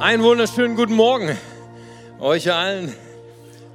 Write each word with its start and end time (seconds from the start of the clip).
Einen 0.00 0.22
wunderschönen 0.22 0.76
guten 0.76 0.94
Morgen 0.94 1.36
euch 2.20 2.50
allen. 2.50 2.96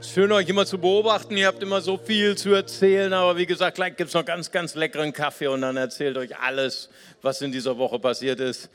Schön 0.01 0.31
euch 0.31 0.49
immer 0.49 0.65
zu 0.65 0.79
beobachten. 0.79 1.37
Ihr 1.37 1.45
habt 1.45 1.61
immer 1.61 1.81
so 1.81 1.99
viel 1.99 2.35
zu 2.35 2.51
erzählen, 2.51 3.13
aber 3.13 3.37
wie 3.37 3.45
gesagt, 3.45 3.75
gleich 3.75 3.95
gibt 3.95 4.07
es 4.07 4.15
noch 4.15 4.25
ganz, 4.25 4.49
ganz 4.49 4.73
leckeren 4.73 5.13
Kaffee 5.13 5.45
und 5.45 5.61
dann 5.61 5.77
erzählt 5.77 6.17
euch 6.17 6.35
alles, 6.39 6.89
was 7.21 7.43
in 7.43 7.51
dieser 7.51 7.77
Woche 7.77 7.99
passiert 7.99 8.39
ist. 8.39 8.71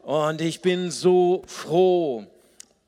Und 0.00 0.40
ich 0.40 0.60
bin 0.60 0.90
so 0.90 1.44
froh, 1.46 2.26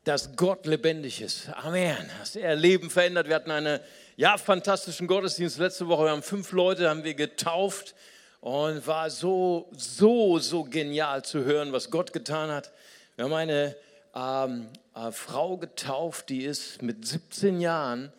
dass 0.03 0.35
Gott 0.35 0.67
lebendig 0.67 1.23
ist. 1.23 1.49
Amen. 1.63 1.97
Dass 2.19 2.35
er 2.35 2.57
Leben 2.57 2.91
verändert. 2.91 3.29
Wir 3.29 3.37
hatten 3.37 3.53
einen 3.53 3.79
ja, 4.17 4.37
fantastischen 4.39 5.07
Gottesdienst 5.07 5.61
letzte 5.61 5.87
Woche. 5.87 6.07
Wir 6.07 6.11
haben 6.11 6.25
fünf 6.25 6.51
Leute 6.51 6.91
haben 6.91 7.05
wir 7.05 7.15
getauft 7.15 7.95
und 8.41 8.85
war 8.89 9.09
so, 9.09 9.71
so, 9.71 10.41
so 10.41 10.65
genial 10.65 11.23
zu 11.25 11.45
hören, 11.45 11.73
was 11.73 11.93
Gott 11.93 12.13
getan 12.13 12.51
hat. 12.51 12.73
Wir 13.15 13.27
haben 13.27 13.33
eine 13.33 13.77
ähm, 14.15 14.69
äh, 14.95 15.11
Frau 15.13 15.57
getauft, 15.57 16.29
die 16.29 16.45
ist 16.45 16.83
mit 16.83 17.07
17 17.07 17.61
Jahren, 17.61 18.13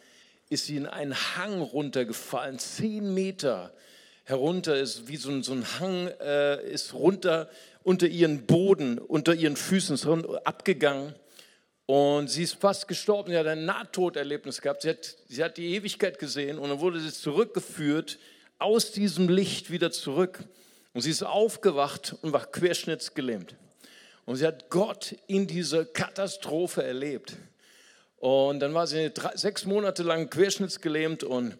ist 0.50 0.66
sie 0.66 0.78
in 0.78 0.86
einen 0.86 1.16
Hang 1.16 1.62
runtergefallen, 1.62 2.60
10 2.60 3.14
Meter 3.14 3.72
herunter, 4.26 4.76
ist 4.76 5.08
wie 5.08 5.18
so 5.18 5.30
ein, 5.30 5.44
so 5.44 5.54
ein 5.54 5.66
Hang, 5.80 6.08
äh, 6.20 6.64
ist 6.70 6.94
runter 6.94 7.50
unter 7.84 8.08
ihren 8.08 8.46
Boden, 8.46 8.98
unter 8.98 9.34
ihren 9.34 9.56
Füßen, 9.56 9.96
ist 9.96 10.08
abgegangen. 10.44 11.14
Und 11.86 12.32
sie 12.32 12.42
ist 12.42 12.56
fast 12.56 12.88
gestorben. 12.88 13.32
Sie 13.32 13.38
hat 13.38 13.46
ein 13.46 13.66
Nahtoderlebnis 13.66 14.62
gehabt. 14.62 14.82
Sie 14.82 14.90
hat, 14.90 15.16
sie 15.30 15.44
hat 15.44 15.58
die 15.58 15.76
Ewigkeit 15.76 16.18
gesehen 16.18 16.58
und 16.58 16.70
dann 16.70 16.80
wurde 16.80 17.00
sie 17.00 17.14
zurückgeführt 17.14 18.18
aus 18.58 18.92
diesem 18.92 19.30
Licht 19.30 19.70
wieder 19.70 19.92
zurück. 19.92 20.40
Und 20.94 21.02
sie 21.02 21.12
ist 21.12 21.24
aufgewacht 21.24 22.16
und 22.22 22.34
war 22.34 22.46
querschnittsgelähmt. 22.48 23.56
Und 24.26 24.38
sie 24.38 24.46
hat 24.46 24.70
Gott 24.70 25.16
in 25.28 25.48
dieser 25.48 25.86
Katastrophe 25.86 26.84
erlebt. 26.84 27.38
Und 28.18 28.60
dann 28.60 28.74
war 28.74 28.88
sie 28.88 29.12
drei, 29.12 29.36
sechs 29.36 29.66
Monate 29.66 30.04
lang 30.04 30.30
querschnittsgelähmt 30.30 31.24
und, 31.24 31.58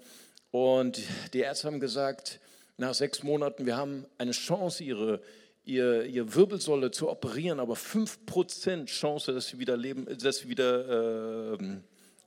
und 0.52 1.00
die 1.34 1.42
Ärzte 1.42 1.68
haben 1.68 1.80
gesagt, 1.80 2.40
nach 2.78 2.94
sechs 2.94 3.24
Monaten, 3.24 3.66
wir 3.66 3.78
haben 3.78 4.06
eine 4.18 4.32
Chance, 4.32 4.84
ihre, 4.84 5.22
ihr, 5.64 6.06
ihr 6.06 6.34
Wirbelsäule 6.34 6.92
zu 6.92 7.10
operieren, 7.10 7.60
aber 7.60 7.76
5% 7.76 8.86
Chance, 8.86 9.34
dass 9.34 9.48
sie 9.48 9.60
wieder, 9.60 9.78
leben, 9.78 10.06
dass 10.18 10.38
sie 10.38 10.50
wieder 10.50 11.54
äh, 11.54 11.58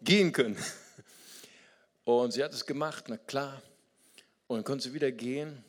gehen 0.03 0.33
können. 0.33 0.57
Und 2.05 2.33
sie 2.33 2.43
hat 2.43 2.53
es 2.53 2.65
gemacht, 2.65 3.07
na 3.09 3.17
klar. 3.17 3.61
Und 4.47 4.59
dann 4.59 4.65
konnte 4.65 4.85
sie 4.85 4.95
wieder 4.95 5.13
gehen. 5.13 5.65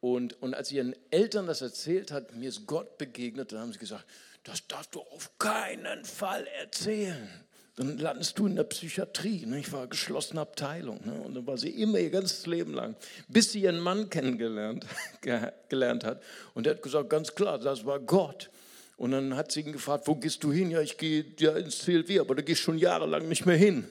Und, 0.00 0.40
und 0.42 0.54
als 0.54 0.70
ihren 0.70 0.94
Eltern 1.10 1.46
das 1.46 1.62
erzählt 1.62 2.12
hat, 2.12 2.34
mir 2.34 2.48
ist 2.48 2.66
Gott 2.66 2.98
begegnet, 2.98 3.52
dann 3.52 3.60
haben 3.60 3.72
sie 3.72 3.78
gesagt, 3.78 4.04
das 4.44 4.66
darfst 4.68 4.94
du 4.94 5.00
auf 5.00 5.38
keinen 5.38 6.04
Fall 6.04 6.46
erzählen. 6.60 7.28
Dann 7.76 7.98
landest 7.98 8.38
du 8.38 8.46
in 8.46 8.56
der 8.56 8.64
Psychiatrie. 8.64 9.44
Ne? 9.44 9.58
Ich 9.58 9.70
war 9.70 9.86
geschlossene 9.86 10.40
Abteilung. 10.40 11.00
Ne? 11.04 11.12
Und 11.12 11.34
dann 11.34 11.46
war 11.46 11.58
sie 11.58 11.68
immer 11.68 11.98
ihr 11.98 12.10
ganzes 12.10 12.46
Leben 12.46 12.72
lang, 12.72 12.96
bis 13.28 13.52
sie 13.52 13.62
ihren 13.62 13.80
Mann 13.80 14.08
kennengelernt 14.08 14.86
gelernt 15.68 16.04
hat. 16.04 16.22
Und 16.54 16.64
der 16.64 16.74
hat 16.74 16.82
gesagt, 16.82 17.10
ganz 17.10 17.34
klar, 17.34 17.58
das 17.58 17.84
war 17.84 18.00
Gott. 18.00 18.50
Und 18.96 19.10
dann 19.10 19.36
hat 19.36 19.52
sie 19.52 19.60
ihn 19.60 19.72
gefragt, 19.72 20.06
wo 20.06 20.14
gehst 20.14 20.42
du 20.42 20.52
hin? 20.52 20.70
Ja, 20.70 20.80
ich 20.80 20.96
gehe 20.96 21.26
ja 21.38 21.54
ins 21.54 21.80
CLW, 21.80 22.20
aber 22.20 22.34
da 22.34 22.42
ich 22.46 22.58
schon 22.58 22.78
jahrelang 22.78 23.28
nicht 23.28 23.44
mehr 23.44 23.56
hin. 23.56 23.84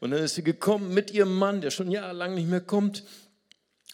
Und 0.00 0.10
dann 0.10 0.22
ist 0.22 0.34
sie 0.34 0.42
gekommen 0.42 0.92
mit 0.92 1.10
ihrem 1.12 1.34
Mann, 1.34 1.62
der 1.62 1.70
schon 1.70 1.90
jahrelang 1.90 2.34
nicht 2.34 2.48
mehr 2.48 2.60
kommt. 2.60 3.04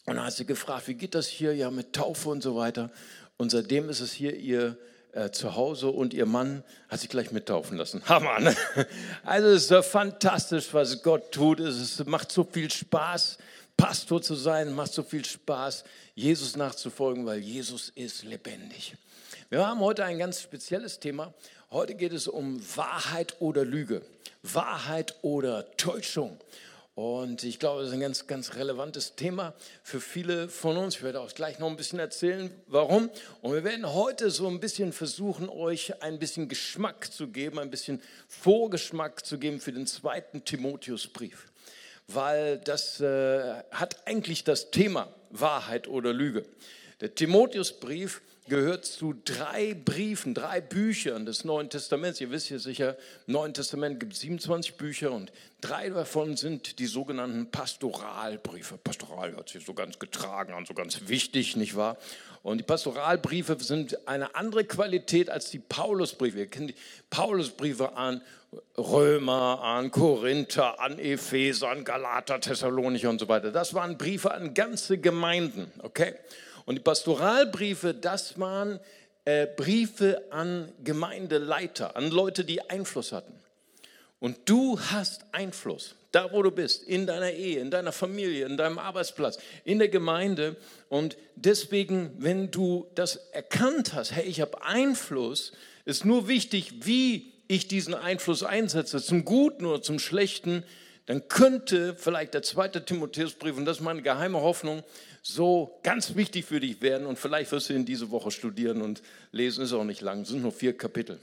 Und 0.06 0.16
dann 0.16 0.24
hat 0.24 0.32
sie 0.34 0.46
gefragt, 0.46 0.88
wie 0.88 0.94
geht 0.94 1.14
das 1.14 1.26
hier 1.26 1.54
ja 1.54 1.70
mit 1.70 1.92
Taufe 1.92 2.28
und 2.28 2.42
so 2.42 2.56
weiter. 2.56 2.90
Und 3.36 3.50
seitdem 3.50 3.88
ist 3.88 4.00
es 4.00 4.12
hier 4.12 4.34
ihr 4.36 4.78
äh, 5.12 5.30
Zuhause 5.30 5.88
und 5.88 6.14
ihr 6.14 6.26
Mann 6.26 6.62
hat 6.88 7.00
sich 7.00 7.08
gleich 7.08 7.32
mittaufen 7.32 7.76
lassen. 7.76 8.02
Hammer, 8.08 8.38
ne? 8.38 8.54
Also 9.24 9.48
es 9.48 9.62
ist 9.62 9.68
so 9.68 9.82
fantastisch, 9.82 10.72
was 10.72 11.02
Gott 11.02 11.32
tut. 11.32 11.58
Es 11.58 12.04
macht 12.06 12.30
so 12.30 12.44
viel 12.44 12.70
Spaß, 12.70 13.38
Pastor 13.76 14.22
zu 14.22 14.34
sein, 14.36 14.72
macht 14.72 14.92
so 14.92 15.02
viel 15.02 15.24
Spaß, 15.24 15.84
Jesus 16.14 16.56
nachzufolgen, 16.56 17.26
weil 17.26 17.38
Jesus 17.38 17.90
ist 17.94 18.24
lebendig. 18.24 18.94
Wir 19.48 19.66
haben 19.66 19.80
heute 19.80 20.04
ein 20.04 20.18
ganz 20.18 20.40
spezielles 20.40 21.00
Thema. 21.00 21.34
Heute 21.70 21.94
geht 21.94 22.12
es 22.12 22.28
um 22.28 22.60
Wahrheit 22.76 23.36
oder 23.40 23.64
Lüge. 23.64 24.02
Wahrheit 24.42 25.16
oder 25.22 25.70
Täuschung. 25.76 26.38
Und 26.96 27.44
ich 27.44 27.58
glaube, 27.58 27.82
das 27.82 27.90
ist 27.90 27.94
ein 27.94 28.00
ganz, 28.00 28.26
ganz 28.26 28.54
relevantes 28.54 29.16
Thema 29.16 29.52
für 29.82 30.00
viele 30.00 30.48
von 30.48 30.78
uns. 30.78 30.96
Ich 30.96 31.02
werde 31.02 31.20
auch 31.20 31.30
gleich 31.34 31.58
noch 31.58 31.68
ein 31.68 31.76
bisschen 31.76 31.98
erzählen, 31.98 32.50
warum. 32.68 33.10
Und 33.42 33.52
wir 33.52 33.64
werden 33.64 33.92
heute 33.92 34.30
so 34.30 34.48
ein 34.48 34.60
bisschen 34.60 34.94
versuchen, 34.94 35.50
euch 35.50 36.02
ein 36.02 36.18
bisschen 36.18 36.48
Geschmack 36.48 37.12
zu 37.12 37.28
geben, 37.28 37.58
ein 37.58 37.70
bisschen 37.70 38.00
Vorgeschmack 38.28 39.26
zu 39.26 39.36
geben 39.36 39.60
für 39.60 39.72
den 39.72 39.86
zweiten 39.86 40.42
Timotheusbrief. 40.46 41.52
Weil 42.08 42.56
das 42.60 42.98
äh, 43.02 43.62
hat 43.72 44.06
eigentlich 44.06 44.44
das 44.44 44.70
Thema 44.70 45.12
Wahrheit 45.28 45.88
oder 45.88 46.14
Lüge. 46.14 46.46
Der 47.02 47.14
Timotheusbrief 47.14 48.22
gehört 48.48 48.84
zu 48.84 49.14
drei 49.24 49.74
Briefen, 49.74 50.34
drei 50.34 50.60
Büchern 50.60 51.26
des 51.26 51.44
Neuen 51.44 51.70
Testaments. 51.70 52.20
Ihr 52.20 52.30
wisst 52.30 52.50
ja 52.50 52.58
sicher, 52.58 52.96
im 53.26 53.34
Neuen 53.34 53.54
Testament 53.54 54.00
gibt 54.00 54.12
es 54.12 54.20
27 54.20 54.76
Bücher 54.76 55.12
und 55.12 55.32
drei 55.60 55.88
davon 55.90 56.36
sind 56.36 56.78
die 56.78 56.86
sogenannten 56.86 57.50
Pastoralbriefe. 57.50 58.78
Pastoral 58.78 59.36
hat 59.36 59.48
sich 59.48 59.64
so 59.64 59.74
ganz 59.74 59.98
getragen 59.98 60.52
an, 60.52 60.66
so 60.66 60.74
ganz 60.74 61.08
wichtig, 61.08 61.56
nicht 61.56 61.76
wahr? 61.76 61.96
Und 62.42 62.58
die 62.58 62.64
Pastoralbriefe 62.64 63.56
sind 63.58 64.06
eine 64.06 64.34
andere 64.34 64.64
Qualität 64.64 65.30
als 65.30 65.50
die 65.50 65.58
Paulusbriefe. 65.58 66.38
Ihr 66.38 66.46
kennt 66.46 66.70
die 66.70 66.76
Paulusbriefe 67.10 67.96
an 67.96 68.22
Römer, 68.78 69.60
an 69.62 69.90
Korinther, 69.90 70.80
an 70.80 70.98
Epheser, 70.98 71.70
an 71.70 71.84
Galater, 71.84 72.40
Thessalonicher 72.40 73.10
und 73.10 73.18
so 73.18 73.28
weiter. 73.28 73.50
Das 73.50 73.74
waren 73.74 73.98
Briefe 73.98 74.32
an 74.32 74.54
ganze 74.54 74.98
Gemeinden, 74.98 75.70
okay? 75.82 76.14
Und 76.66 76.74
die 76.74 76.82
Pastoralbriefe, 76.82 77.94
das 77.94 78.38
waren 78.38 78.80
äh, 79.24 79.46
Briefe 79.46 80.22
an 80.30 80.70
Gemeindeleiter, 80.84 81.96
an 81.96 82.10
Leute, 82.10 82.44
die 82.44 82.60
Einfluss 82.68 83.12
hatten. 83.12 83.32
Und 84.18 84.36
du 84.46 84.78
hast 84.78 85.24
Einfluss, 85.32 85.94
da 86.10 86.32
wo 86.32 86.42
du 86.42 86.50
bist, 86.50 86.82
in 86.84 87.06
deiner 87.06 87.30
Ehe, 87.30 87.60
in 87.60 87.70
deiner 87.70 87.92
Familie, 87.92 88.46
in 88.46 88.56
deinem 88.56 88.78
Arbeitsplatz, 88.78 89.38
in 89.64 89.78
der 89.78 89.88
Gemeinde. 89.88 90.56
Und 90.88 91.16
deswegen, 91.36 92.12
wenn 92.18 92.50
du 92.50 92.86
das 92.94 93.16
erkannt 93.32 93.94
hast, 93.94 94.12
hey, 94.12 94.24
ich 94.24 94.40
habe 94.40 94.62
Einfluss, 94.62 95.52
ist 95.84 96.04
nur 96.04 96.28
wichtig, 96.28 96.86
wie 96.86 97.32
ich 97.46 97.68
diesen 97.68 97.94
Einfluss 97.94 98.42
einsetze, 98.42 99.00
zum 99.02 99.24
Guten 99.24 99.66
oder 99.66 99.82
zum 99.82 99.98
Schlechten, 99.98 100.64
dann 101.06 101.28
könnte 101.28 101.94
vielleicht 101.96 102.34
der 102.34 102.42
zweite 102.42 102.84
Timotheusbrief, 102.84 103.56
und 103.56 103.64
das 103.64 103.78
ist 103.78 103.82
meine 103.84 104.02
geheime 104.02 104.40
Hoffnung, 104.40 104.82
so 105.26 105.80
ganz 105.82 106.14
wichtig 106.14 106.44
für 106.44 106.60
dich 106.60 106.80
werden. 106.82 107.06
Und 107.06 107.18
vielleicht 107.18 107.50
wirst 107.50 107.68
du 107.68 107.74
ihn 107.74 107.84
diese 107.84 108.10
Woche 108.10 108.30
studieren 108.30 108.80
und 108.80 109.02
lesen, 109.32 109.64
ist 109.64 109.72
auch 109.72 109.84
nicht 109.84 110.00
lang, 110.00 110.20
es 110.20 110.28
sind 110.28 110.42
nur 110.42 110.52
vier 110.52 110.76
Kapitel. 110.76 111.18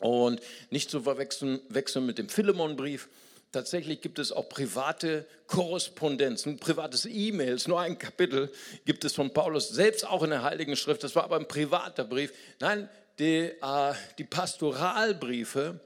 Und 0.00 0.40
nicht 0.70 0.90
zu 0.90 1.00
verwechseln 1.00 1.60
wechseln 1.68 2.04
mit 2.04 2.18
dem 2.18 2.28
Philemonbrief. 2.28 3.08
Tatsächlich 3.52 4.00
gibt 4.00 4.18
es 4.18 4.32
auch 4.32 4.48
private 4.48 5.26
Korrespondenz, 5.46 6.44
ein 6.44 6.58
privates 6.58 7.06
E-Mails, 7.06 7.68
nur 7.68 7.80
ein 7.80 7.96
Kapitel 7.96 8.50
gibt 8.84 9.04
es 9.04 9.14
von 9.14 9.32
Paulus, 9.32 9.68
selbst 9.68 10.06
auch 10.06 10.24
in 10.24 10.30
der 10.30 10.42
Heiligen 10.42 10.76
Schrift. 10.76 11.04
Das 11.04 11.14
war 11.14 11.24
aber 11.24 11.36
ein 11.36 11.46
privater 11.46 12.04
Brief. 12.04 12.32
Nein, 12.58 12.88
die, 13.18 13.52
äh, 13.62 13.94
die 14.18 14.24
Pastoralbriefe 14.24 15.80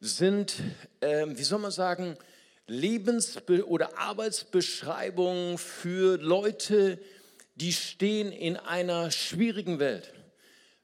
sind, 0.00 0.56
äh, 1.00 1.24
wie 1.26 1.42
soll 1.42 1.58
man 1.58 1.70
sagen, 1.70 2.18
Lebens- 2.66 3.38
oder 3.66 3.98
Arbeitsbeschreibungen 3.98 5.56
für 5.58 6.18
Leute, 6.18 6.98
die 7.54 7.72
stehen 7.72 8.32
in 8.32 8.56
einer 8.56 9.10
schwierigen 9.10 9.78
Welt. 9.78 10.12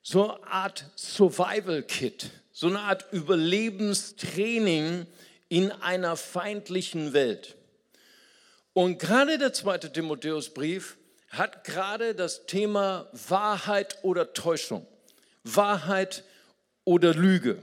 So 0.02 0.34
eine 0.34 0.46
Art 0.46 0.90
Survival-Kit, 0.96 2.30
so 2.52 2.68
eine 2.68 2.80
Art 2.80 3.12
Überlebenstraining 3.12 5.06
in 5.48 5.70
einer 5.70 6.16
feindlichen 6.16 7.12
Welt. 7.12 7.56
Und 8.72 8.98
gerade 8.98 9.38
der 9.38 9.52
zweite 9.52 9.92
Timotheusbrief 9.92 10.96
hat 11.28 11.64
gerade 11.64 12.14
das 12.14 12.46
Thema 12.46 13.08
Wahrheit 13.28 13.98
oder 14.02 14.32
Täuschung, 14.32 14.86
Wahrheit 15.44 16.24
oder 16.84 17.14
Lüge. 17.14 17.58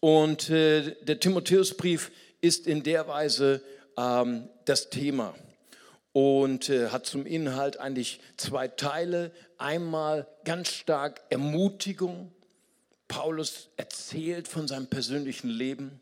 Und 0.00 0.50
äh, 0.50 0.96
der 1.02 1.20
Timotheusbrief 1.20 2.10
ist 2.44 2.66
in 2.66 2.82
der 2.82 3.08
Weise 3.08 3.62
ähm, 3.96 4.50
das 4.66 4.90
Thema 4.90 5.34
und 6.12 6.68
äh, 6.68 6.90
hat 6.90 7.06
zum 7.06 7.24
Inhalt 7.24 7.78
eigentlich 7.80 8.20
zwei 8.36 8.68
Teile. 8.68 9.32
Einmal 9.56 10.28
ganz 10.44 10.68
stark 10.68 11.22
Ermutigung. 11.30 12.32
Paulus 13.08 13.70
erzählt 13.78 14.46
von 14.46 14.68
seinem 14.68 14.88
persönlichen 14.88 15.48
Leben, 15.48 16.00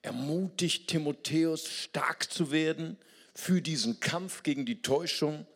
ermutigt 0.00 0.88
Timotheus 0.88 1.68
stark 1.68 2.32
zu 2.32 2.50
werden 2.50 2.96
für 3.34 3.60
diesen 3.60 4.00
Kampf 4.00 4.42
gegen 4.42 4.64
die 4.64 4.80
Täuschung. 4.80 5.46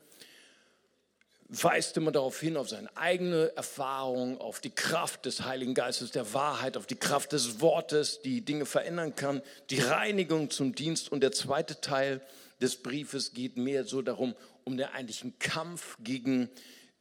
Weist 1.48 1.96
immer 1.96 2.12
darauf 2.12 2.38
hin, 2.40 2.56
auf 2.56 2.68
seine 2.68 2.94
eigene 2.96 3.56
Erfahrung, 3.56 4.38
auf 4.40 4.60
die 4.60 4.70
Kraft 4.70 5.24
des 5.24 5.44
Heiligen 5.44 5.74
Geistes, 5.74 6.10
der 6.10 6.34
Wahrheit, 6.34 6.76
auf 6.76 6.86
die 6.86 6.96
Kraft 6.96 7.32
des 7.32 7.60
Wortes, 7.60 8.20
die 8.20 8.44
Dinge 8.44 8.66
verändern 8.66 9.14
kann, 9.14 9.42
die 9.70 9.80
Reinigung 9.80 10.50
zum 10.50 10.74
Dienst. 10.74 11.10
Und 11.10 11.22
der 11.22 11.32
zweite 11.32 11.80
Teil 11.80 12.20
des 12.60 12.76
Briefes 12.76 13.32
geht 13.32 13.56
mehr 13.56 13.84
so 13.84 14.02
darum, 14.02 14.34
um 14.64 14.76
den 14.76 14.88
eigentlichen 14.88 15.38
Kampf 15.38 15.96
gegen 16.00 16.50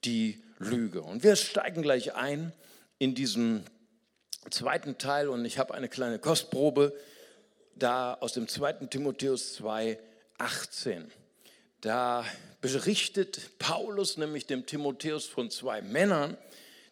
die 0.06 0.42
Lüge. 0.60 1.02
Und 1.02 1.24
wir 1.24 1.36
steigen 1.36 1.82
gleich 1.82 2.16
ein 2.16 2.54
in 3.00 3.16
diesen 3.16 3.66
zweiten 4.50 4.98
Teil 4.98 5.28
und 5.28 5.44
ich 5.44 5.60
habe 5.60 5.74
eine 5.74 5.90
kleine 5.90 6.20
Kostprobe 6.20 6.94
da 7.76 8.14
aus 8.16 8.34
dem 8.34 8.48
zweiten 8.48 8.90
Timotheus 8.90 9.54
2, 9.56 10.00
18. 10.38 11.12
Da 11.82 12.26
berichtet 12.74 13.58
Paulus 13.60 14.18
nämlich 14.18 14.46
dem 14.46 14.66
Timotheus 14.66 15.26
von 15.26 15.50
zwei 15.50 15.82
Männern, 15.82 16.38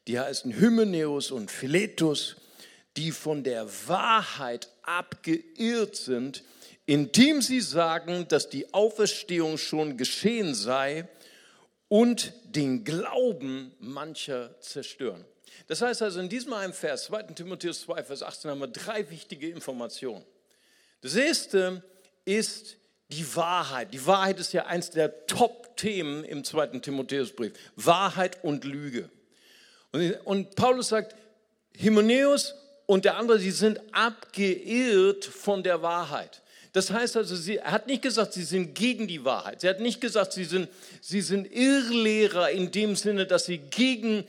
die 0.08 0.20
heißen 0.20 0.54
Hymenäus 0.54 1.32
und 1.32 1.52
Philetus, 1.52 2.38
die 2.96 3.12
von 3.12 3.44
der 3.44 3.68
Wahrheit 3.88 4.70
abgeirrt 4.84 5.96
sind, 5.98 6.44
indem 6.86 7.42
sie 7.42 7.60
sagen, 7.60 8.28
dass 8.30 8.50
die 8.50 8.74
Auferstehung 8.74 9.58
schon 9.58 9.98
geschehen 9.98 10.56
sei 10.56 11.08
und 11.90 12.32
den 12.46 12.84
Glauben 12.86 13.74
mancher 13.80 14.60
zerstören. 14.62 15.26
Das 15.68 15.82
heißt 15.82 16.02
also, 16.04 16.22
in 16.22 16.30
diesem 16.30 16.54
einen 16.54 16.74
Vers, 16.74 17.06
2. 17.06 17.24
Timotheus 17.34 17.82
2, 17.82 18.04
Vers 18.04 18.24
18, 18.24 18.52
haben 18.52 18.60
wir 18.60 18.68
drei 18.68 19.10
wichtige 19.10 19.50
Informationen. 19.50 20.24
Das 21.02 21.16
erste 21.16 21.84
ist 22.24 22.78
die 23.10 23.36
Wahrheit. 23.36 23.94
Die 23.94 24.06
Wahrheit 24.06 24.40
ist 24.40 24.54
ja 24.54 24.66
eins 24.66 24.90
der 24.90 25.28
Top-Themen 25.28 26.24
im 26.24 26.44
2. 26.44 26.80
Timotheusbrief. 26.80 27.54
Wahrheit 27.76 28.44
und 28.44 28.64
Lüge. 28.64 29.10
Und, 29.92 30.14
und 30.26 30.56
Paulus 30.56 30.90
sagt, 30.90 31.16
Hymenäus 31.78 32.56
und 32.86 33.06
der 33.06 33.18
andere, 33.18 33.40
sie 33.40 33.52
sind 33.52 33.80
abgeirrt 33.94 35.26
von 35.26 35.64
der 35.64 35.82
Wahrheit. 35.82 36.42
Das 36.74 36.92
heißt 36.92 37.16
also, 37.16 37.36
sie, 37.36 37.58
er 37.58 37.72
hat 37.72 37.88
nicht 37.88 38.02
gesagt, 38.02 38.34
sie 38.34 38.44
sind 38.44 38.76
gegen 38.76 39.08
die 39.08 39.24
Wahrheit. 39.24 39.62
Sie 39.62 39.70
hat 39.70 39.80
nicht 39.80 40.02
gesagt, 40.02 40.34
sie 40.34 40.44
sind, 40.44 40.68
sie 41.00 41.22
sind 41.22 41.50
Irrlehrer 41.50 42.50
in 42.50 42.72
dem 42.72 42.98
Sinne, 42.98 43.26
dass 43.26 43.46
sie 43.46 43.60
gegen 43.60 44.26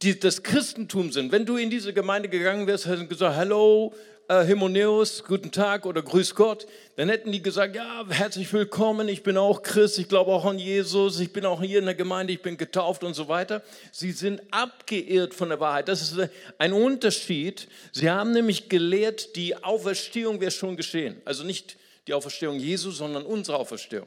die, 0.00 0.18
das 0.18 0.42
Christentum 0.42 1.12
sind. 1.12 1.30
Wenn 1.30 1.44
du 1.44 1.58
in 1.58 1.68
diese 1.68 1.92
Gemeinde 1.92 2.30
gegangen 2.30 2.66
wärst, 2.66 2.86
hätten 2.86 3.08
gesagt, 3.08 3.36
hallo, 3.36 3.92
äh, 4.30 4.44
Himoneus, 4.44 5.24
guten 5.24 5.50
Tag 5.50 5.84
oder 5.86 6.02
grüß 6.02 6.36
Gott, 6.36 6.68
dann 6.94 7.08
hätten 7.08 7.32
die 7.32 7.42
gesagt, 7.42 7.74
ja, 7.74 8.06
herzlich 8.08 8.52
willkommen, 8.52 9.08
ich 9.08 9.24
bin 9.24 9.36
auch 9.36 9.60
Christ, 9.60 9.98
ich 9.98 10.08
glaube 10.08 10.30
auch 10.30 10.44
an 10.44 10.56
Jesus, 10.56 11.18
ich 11.18 11.32
bin 11.32 11.44
auch 11.44 11.60
hier 11.60 11.80
in 11.80 11.86
der 11.86 11.96
Gemeinde, 11.96 12.32
ich 12.32 12.40
bin 12.40 12.56
getauft 12.56 13.02
und 13.02 13.14
so 13.14 13.26
weiter. 13.26 13.60
Sie 13.90 14.12
sind 14.12 14.40
abgeirrt 14.52 15.34
von 15.34 15.48
der 15.48 15.58
Wahrheit. 15.58 15.88
Das 15.88 16.00
ist 16.00 16.30
ein 16.58 16.72
Unterschied. 16.72 17.66
Sie 17.90 18.08
haben 18.08 18.30
nämlich 18.30 18.68
gelehrt, 18.68 19.34
die 19.34 19.56
Auferstehung 19.56 20.40
wäre 20.40 20.52
schon 20.52 20.76
geschehen. 20.76 21.20
Also 21.24 21.42
nicht 21.42 21.76
die 22.06 22.14
Auferstehung 22.14 22.60
Jesu, 22.60 22.92
sondern 22.92 23.24
unsere 23.24 23.58
Auferstehung. 23.58 24.06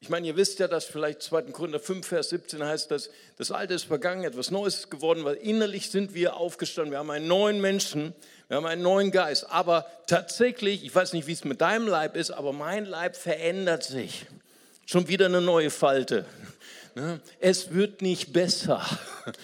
Ich 0.00 0.10
meine, 0.10 0.28
ihr 0.28 0.36
wisst 0.36 0.60
ja, 0.60 0.68
dass 0.68 0.84
vielleicht 0.84 1.22
2. 1.22 1.42
Korinther 1.50 1.80
5, 1.80 2.06
Vers 2.06 2.28
17 2.28 2.64
heißt, 2.64 2.88
dass 2.92 3.10
das 3.36 3.50
Alte 3.50 3.74
ist 3.74 3.84
vergangen, 3.84 4.22
etwas 4.22 4.52
Neues 4.52 4.76
ist 4.76 4.90
geworden, 4.92 5.24
weil 5.24 5.34
innerlich 5.34 5.90
sind 5.90 6.14
wir 6.14 6.36
aufgestanden. 6.36 6.92
Wir 6.92 6.98
haben 6.98 7.10
einen 7.10 7.26
neuen 7.26 7.60
Menschen, 7.60 8.14
wir 8.48 8.56
haben 8.56 8.66
einen 8.66 8.82
neuen 8.82 9.10
Geist. 9.10 9.50
Aber 9.50 9.86
tatsächlich, 10.06 10.84
ich 10.84 10.94
weiß 10.94 11.12
nicht, 11.12 11.26
wie 11.26 11.32
es 11.32 11.44
mit 11.44 11.60
deinem 11.60 11.86
Leib 11.86 12.16
ist, 12.16 12.30
aber 12.30 12.52
mein 12.52 12.86
Leib 12.86 13.14
verändert 13.16 13.84
sich. 13.84 14.26
Schon 14.86 15.08
wieder 15.08 15.26
eine 15.26 15.42
neue 15.42 15.70
Falte. 15.70 16.24
Ne? 16.94 17.20
Es 17.40 17.72
wird 17.72 18.02
nicht 18.02 18.32
besser. 18.32 18.84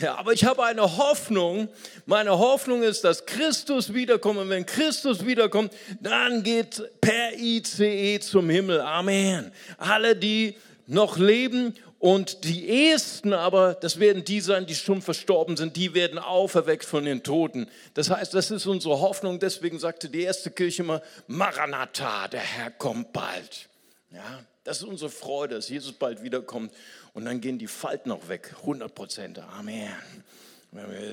Ja, 0.00 0.16
aber 0.16 0.32
ich 0.32 0.44
habe 0.44 0.64
eine 0.64 0.96
Hoffnung. 0.96 1.68
Meine 2.06 2.36
Hoffnung 2.36 2.82
ist, 2.82 3.04
dass 3.04 3.24
Christus 3.24 3.94
wiederkommt. 3.94 4.40
Und 4.40 4.50
wenn 4.50 4.66
Christus 4.66 5.24
wiederkommt, 5.24 5.72
dann 6.00 6.42
geht 6.42 6.82
per 7.00 7.38
ICE 7.38 8.18
zum 8.18 8.50
Himmel. 8.50 8.80
Amen. 8.80 9.52
Alle, 9.78 10.16
die 10.16 10.56
noch 10.88 11.18
leben 11.18 11.72
und 11.98 12.44
die 12.44 12.90
Ersten 12.90 13.32
aber, 13.32 13.74
das 13.74 13.98
werden 13.98 14.24
die 14.24 14.40
sein, 14.40 14.66
die 14.66 14.74
schon 14.74 15.00
verstorben 15.00 15.56
sind, 15.56 15.76
die 15.76 15.94
werden 15.94 16.18
auferweckt 16.18 16.84
von 16.84 17.04
den 17.04 17.22
Toten. 17.22 17.68
Das 17.94 18.10
heißt, 18.10 18.34
das 18.34 18.50
ist 18.50 18.66
unsere 18.66 19.00
Hoffnung. 19.00 19.38
Deswegen 19.38 19.78
sagte 19.78 20.10
die 20.10 20.22
erste 20.22 20.50
Kirche 20.50 20.82
immer, 20.82 21.00
Maranatha, 21.26 22.28
der 22.28 22.40
Herr 22.40 22.70
kommt 22.70 23.12
bald. 23.12 23.70
Ja, 24.12 24.44
das 24.62 24.78
ist 24.78 24.84
unsere 24.84 25.10
Freude, 25.10 25.54
dass 25.54 25.68
Jesus 25.68 25.92
bald 25.92 26.22
wiederkommt. 26.22 26.72
Und 27.14 27.24
dann 27.24 27.40
gehen 27.40 27.58
die 27.58 27.66
Falten 27.66 28.10
auch 28.10 28.28
weg. 28.28 28.54
100 28.60 28.94
Prozent. 28.94 29.38
Amen. 29.38 29.88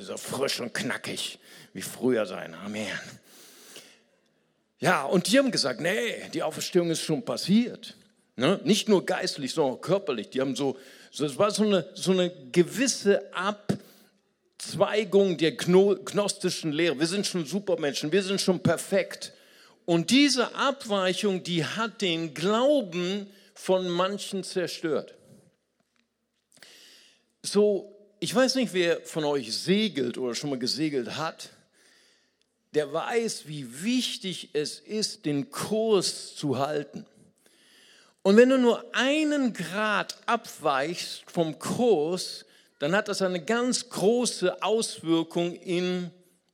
So 0.02 0.18
frisch 0.18 0.60
und 0.60 0.74
knackig 0.74 1.40
wie 1.72 1.82
früher 1.82 2.26
sein. 2.26 2.54
Amen. 2.54 3.00
Ja, 4.80 5.04
und 5.06 5.32
die 5.32 5.40
haben 5.40 5.52
gesagt, 5.52 5.80
nee, 5.80 6.30
die 6.34 6.44
Auferstehung 6.44 6.90
ist 6.92 7.02
schon 7.02 7.24
passiert. 7.24 7.96
Ne? 8.36 8.60
Nicht 8.64 8.90
nur 8.90 9.06
geistlich, 9.06 9.54
sondern 9.54 9.76
auch 9.76 9.82
körperlich. 9.82 10.30
Die 10.30 10.42
haben 10.42 10.56
so, 10.56 10.78
so 11.12 11.26
es 11.26 11.38
war 11.38 11.52
so 11.52 11.64
eine, 11.64 11.88
so 11.94 12.12
eine 12.12 12.32
gewisse 12.52 13.22
Abzweigung 13.34 15.38
der 15.38 15.54
gnostischen 15.54 16.72
Lehre. 16.72 17.00
Wir 17.00 17.08
sind 17.08 17.28
schon 17.28 17.46
Supermenschen, 17.46 18.12
wir 18.12 18.24
sind 18.24 18.42
schon 18.42 18.60
perfekt. 18.60 19.34
Und 19.86 20.12
diese 20.12 20.56
Abweichung, 20.56 21.44
die 21.44 21.66
hat 21.66 22.02
den 22.02 22.34
Glauben 22.34 23.28
von 23.54 23.90
manchen 23.90 24.44
zerstört 24.44 25.14
so, 27.44 27.94
ich 28.20 28.34
weiß 28.34 28.56
nicht, 28.56 28.74
wer 28.74 29.02
von 29.02 29.26
euch 29.26 29.56
segelt 29.56 30.18
oder 30.18 30.34
schon 30.34 30.50
mal 30.50 30.60
gesegelt 30.60 31.18
hat, 31.18 31.50
der 32.74 32.92
weiß, 32.92 33.48
wie 33.48 33.84
wichtig 33.84 34.50
es 34.54 34.80
ist, 34.80 35.26
den 35.26 35.52
Kurs 35.52 36.36
zu 36.36 36.58
halten. 36.58 37.06
Und 38.24 38.38
wenn 38.38 38.50
du 38.50 38.58
nur 38.58 38.84
einen 38.94 39.54
Grad 39.54 40.16
abweichst 40.25 41.24
vom 41.28 41.60
Kurs, 41.60 42.46
dann 42.80 42.96
hat 42.96 43.10
das 43.10 43.22
eine 43.22 43.44
ganz 43.44 43.90
große 43.90 44.64
Auswirkung 44.64 45.54
in 45.56 46.10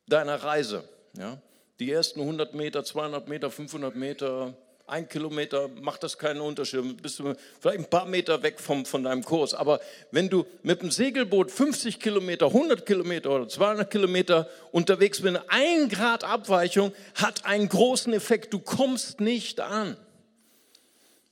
deiner 0.08 0.44
Reise. 0.44 0.84
Ja? 1.16 1.38
Die 1.80 1.92
ersten 1.92 2.22
100 2.22 2.56
Meter, 2.56 2.84
200 2.84 3.28
Meter, 3.28 3.52
500 3.52 3.96
Meter, 3.96 4.56
ein 4.88 5.08
Kilometer 5.08 5.70
macht 5.82 6.02
das 6.02 6.18
keinen 6.18 6.42
Unterschied. 6.42 7.02
Bist 7.04 7.20
du 7.20 7.36
vielleicht 7.60 7.80
ein 7.80 7.90
paar 7.90 8.08
Meter 8.08 8.42
weg 8.42 8.60
vom, 8.60 8.86
von 8.86 9.04
deinem 9.04 9.24
Kurs. 9.24 9.54
Aber 9.54 9.80
wenn 10.12 10.28
du 10.28 10.46
mit 10.64 10.82
dem 10.82 10.90
Segelboot 10.90 11.52
50 11.52 12.00
Kilometer, 12.00 12.48
100 12.48 12.84
Kilometer 12.84 13.30
oder 13.30 13.48
200 13.48 13.92
Kilometer 13.92 14.50
unterwegs 14.72 15.22
bist, 15.22 15.40
ein 15.48 15.90
Grad 15.90 16.24
Abweichung 16.24 16.92
hat 17.14 17.46
einen 17.46 17.70
großen 17.70 18.14
Effekt. 18.14 18.52
Du 18.54 18.60
kommst 18.60 19.20
nicht 19.22 19.60
an. 19.60 19.96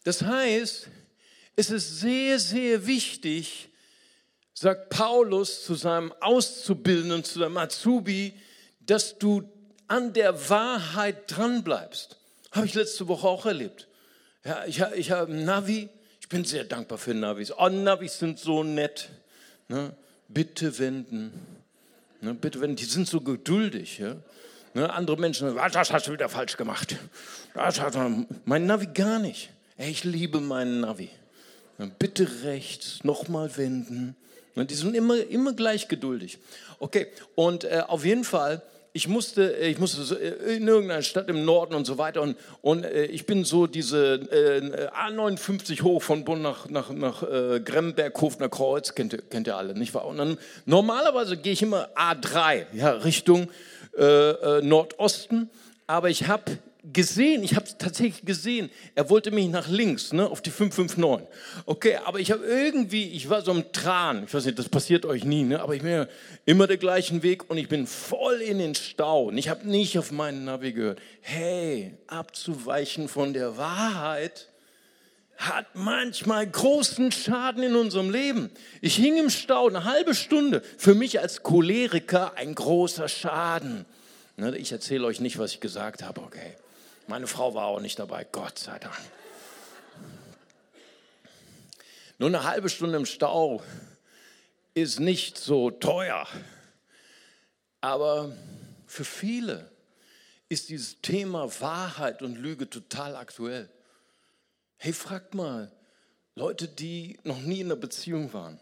Das 0.07 0.21
heißt, 0.21 0.87
es 1.57 1.69
ist 1.69 1.99
sehr, 1.99 2.39
sehr 2.39 2.87
wichtig, 2.87 3.67
sagt 4.53 4.89
Paulus 4.89 5.65
zu 5.65 5.75
seinem 5.75 6.13
Auszubildenden, 6.21 7.25
zu 7.25 7.39
seinem 7.39 7.57
Azubi, 7.57 8.33
dass 8.79 9.19
du 9.19 9.43
an 9.89 10.13
der 10.13 10.49
Wahrheit 10.49 11.23
dranbleibst. 11.27 12.15
Habe 12.53 12.67
ich 12.67 12.73
letzte 12.73 13.09
Woche 13.09 13.27
auch 13.27 13.45
erlebt. 13.45 13.89
Ja, 14.45 14.63
ich, 14.63 14.81
ich 14.95 15.11
habe 15.11 15.33
ein 15.33 15.43
Navi. 15.43 15.89
Ich 16.21 16.29
bin 16.29 16.45
sehr 16.45 16.63
dankbar 16.63 16.97
für 16.97 17.13
Navis. 17.13 17.51
Oh, 17.51 17.67
Navis 17.67 18.17
sind 18.17 18.39
so 18.39 18.63
nett. 18.63 19.09
Ne? 19.67 19.93
Bitte 20.29 20.79
wenden. 20.79 21.33
Ne? 22.21 22.33
Bitte 22.33 22.61
wenden. 22.61 22.77
Die 22.77 22.85
sind 22.85 23.09
so 23.09 23.19
geduldig. 23.19 23.97
Ja? 23.97 24.15
Ne? 24.73 24.89
Andere 24.89 25.17
Menschen 25.17 25.53
sagen, 25.53 25.73
das 25.73 25.91
hast 25.91 26.07
du 26.07 26.13
wieder 26.13 26.29
falsch 26.29 26.55
gemacht. 26.55 26.95
Das 27.53 27.81
hat 27.81 27.97
mein 28.45 28.65
Navi 28.65 28.87
gar 28.93 29.19
nicht. 29.19 29.49
Ey, 29.77 29.91
ich 29.91 30.03
liebe 30.03 30.39
meinen 30.39 30.81
Navi. 30.81 31.09
Bitte 31.99 32.27
rechts, 32.43 33.03
nochmal 33.03 33.55
wenden. 33.57 34.15
Die 34.55 34.73
sind 34.73 34.95
immer, 34.95 35.17
immer 35.27 35.53
gleich 35.53 35.87
geduldig. 35.87 36.39
Okay, 36.79 37.07
und 37.35 37.63
äh, 37.63 37.83
auf 37.87 38.03
jeden 38.03 38.23
Fall 38.23 38.63
ich 38.97 39.07
musste, 39.07 39.55
äh, 39.59 39.69
ich 39.69 39.77
musste 39.77 40.15
äh, 40.15 40.55
in 40.55 40.67
irgendeiner 40.67 41.03
Stadt 41.03 41.29
im 41.29 41.45
Norden 41.45 41.75
und 41.75 41.85
so 41.85 41.99
weiter 41.99 42.23
und, 42.23 42.35
und 42.61 42.83
äh, 42.83 43.05
ich 43.05 43.27
bin 43.27 43.45
so 43.45 43.67
diese 43.67 44.15
äh, 44.15 44.89
A59 44.89 45.83
hoch 45.83 46.01
von 46.01 46.25
Bonn 46.25 46.41
nach, 46.41 46.67
nach, 46.69 46.89
nach 46.89 47.21
äh, 47.21 47.59
Gremberg, 47.59 48.19
Hofner 48.19 48.49
Kreuz, 48.49 48.95
kennt, 48.95 49.29
kennt 49.29 49.45
ihr 49.45 49.55
alle, 49.55 49.75
nicht 49.75 49.93
wahr? 49.93 50.07
Und 50.07 50.17
dann 50.17 50.39
normalerweise 50.65 51.37
gehe 51.37 51.53
ich 51.53 51.61
immer 51.61 51.89
A3, 51.95 52.65
ja, 52.73 52.89
Richtung 52.89 53.49
äh, 53.95 54.61
Nordosten, 54.61 55.51
aber 55.85 56.09
ich 56.09 56.27
habe 56.27 56.57
gesehen, 56.93 57.43
ich 57.43 57.55
habe 57.55 57.65
es 57.65 57.77
tatsächlich 57.77 58.23
gesehen, 58.23 58.69
er 58.95 59.09
wollte 59.09 59.31
mich 59.31 59.47
nach 59.49 59.67
links, 59.67 60.13
ne, 60.13 60.27
auf 60.27 60.41
die 60.41 60.51
559. 60.51 61.27
Okay, 61.65 61.97
aber 62.05 62.19
ich 62.19 62.31
habe 62.31 62.45
irgendwie, 62.45 63.09
ich 63.09 63.29
war 63.29 63.41
so 63.41 63.51
im 63.51 63.71
Tran, 63.71 64.23
ich 64.25 64.33
weiß 64.33 64.45
nicht, 64.45 64.59
das 64.59 64.69
passiert 64.69 65.05
euch 65.05 65.23
nie, 65.23 65.43
ne, 65.43 65.61
aber 65.61 65.75
ich 65.75 65.81
bin 65.81 66.07
immer 66.45 66.67
der 66.67 66.77
gleichen 66.77 67.23
Weg 67.23 67.49
und 67.49 67.57
ich 67.57 67.67
bin 67.67 67.87
voll 67.87 68.41
in 68.41 68.59
den 68.59 68.75
Stau 68.75 69.25
und 69.25 69.37
ich 69.37 69.49
habe 69.49 69.67
nicht 69.67 69.97
auf 69.99 70.11
meinen 70.11 70.45
Navi 70.45 70.73
gehört. 70.73 71.01
Hey, 71.21 71.93
abzuweichen 72.07 73.07
von 73.07 73.33
der 73.33 73.57
Wahrheit, 73.57 74.49
hat 75.37 75.67
manchmal 75.75 76.47
großen 76.47 77.11
Schaden 77.11 77.61
in 77.61 77.75
unserem 77.75 78.09
Leben. 78.09 78.49
Ich 78.81 78.95
hing 78.95 79.17
im 79.17 79.29
Stau 79.29 79.67
eine 79.67 79.83
halbe 79.83 80.15
Stunde. 80.15 80.63
Für 80.77 80.95
mich 80.95 81.19
als 81.19 81.43
Choleriker 81.43 82.33
ein 82.35 82.55
großer 82.55 83.07
Schaden. 83.07 83.85
Ne, 84.35 84.57
ich 84.57 84.71
erzähle 84.71 85.05
euch 85.05 85.19
nicht, 85.19 85.37
was 85.37 85.51
ich 85.51 85.59
gesagt 85.59 86.03
habe, 86.03 86.21
okay. 86.21 86.55
Meine 87.09 87.25
Frau 87.27 87.53
war 87.53 87.67
auch 87.67 87.79
nicht 87.79 87.97
dabei, 87.99 88.25
Gott 88.25 88.59
sei 88.59 88.77
Dank. 88.79 88.99
Nur 92.17 92.27
eine 92.27 92.43
halbe 92.43 92.67
Stunde 92.67 92.97
im 92.97 93.05
Stau 93.05 93.63
ist 94.73 94.99
nicht 94.99 95.37
so 95.37 95.71
teuer. 95.71 96.27
Aber 97.79 98.35
für 98.87 99.05
viele 99.05 99.71
ist 100.49 100.67
dieses 100.67 100.99
Thema 101.01 101.49
Wahrheit 101.61 102.21
und 102.21 102.35
Lüge 102.35 102.69
total 102.69 103.15
aktuell. 103.15 103.69
Hey, 104.75 104.91
fragt 104.91 105.33
mal 105.33 105.71
Leute, 106.35 106.67
die 106.67 107.17
noch 107.23 107.39
nie 107.39 107.61
in 107.61 107.67
einer 107.67 107.77
Beziehung 107.77 108.33
waren, 108.33 108.59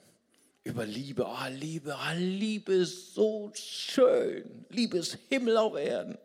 über 0.63 0.85
Liebe. 0.85 1.25
Ah, 1.25 1.47
oh, 1.47 1.51
Liebe, 1.51 1.97
oh, 1.97 2.13
Liebe 2.15 2.73
ist 2.73 3.15
so 3.15 3.51
schön. 3.55 4.65
Liebe 4.69 4.99
ist 4.99 5.17
Himmel 5.29 5.57
auf 5.57 5.75
Erden. 5.75 6.17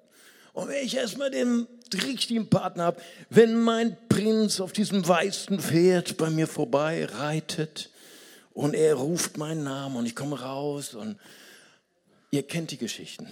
Und 0.53 0.69
wenn 0.69 0.85
ich 0.85 0.95
erstmal 0.95 1.31
den 1.31 1.67
richtigen 1.99 2.49
Partner 2.49 2.85
habe, 2.85 3.03
wenn 3.29 3.61
mein 3.61 3.97
Prinz 4.09 4.61
auf 4.61 4.73
diesem 4.73 5.07
weißen 5.07 5.61
Pferd 5.61 6.17
bei 6.17 6.31
mir 6.31 6.47
vorbei 6.47 7.05
reitet 7.05 7.91
und 8.53 8.75
er 8.75 8.95
ruft 8.95 9.37
meinen 9.37 9.65
Namen 9.65 9.97
und 9.97 10.07
ich 10.07 10.15
komme 10.15 10.41
raus 10.41 10.95
und 10.95 11.19
ihr 12.31 12.43
kennt 12.43 12.71
die 12.71 12.79
Geschichten. 12.79 13.27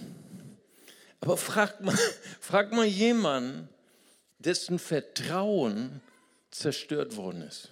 Aber 1.21 1.37
fragt 1.37 1.81
mal, 1.81 1.97
fragt 2.39 2.73
mal 2.73 2.85
jemanden, 2.85 3.69
dessen 4.39 4.79
Vertrauen 4.79 6.01
zerstört 6.51 7.17
worden 7.17 7.41
ist, 7.41 7.69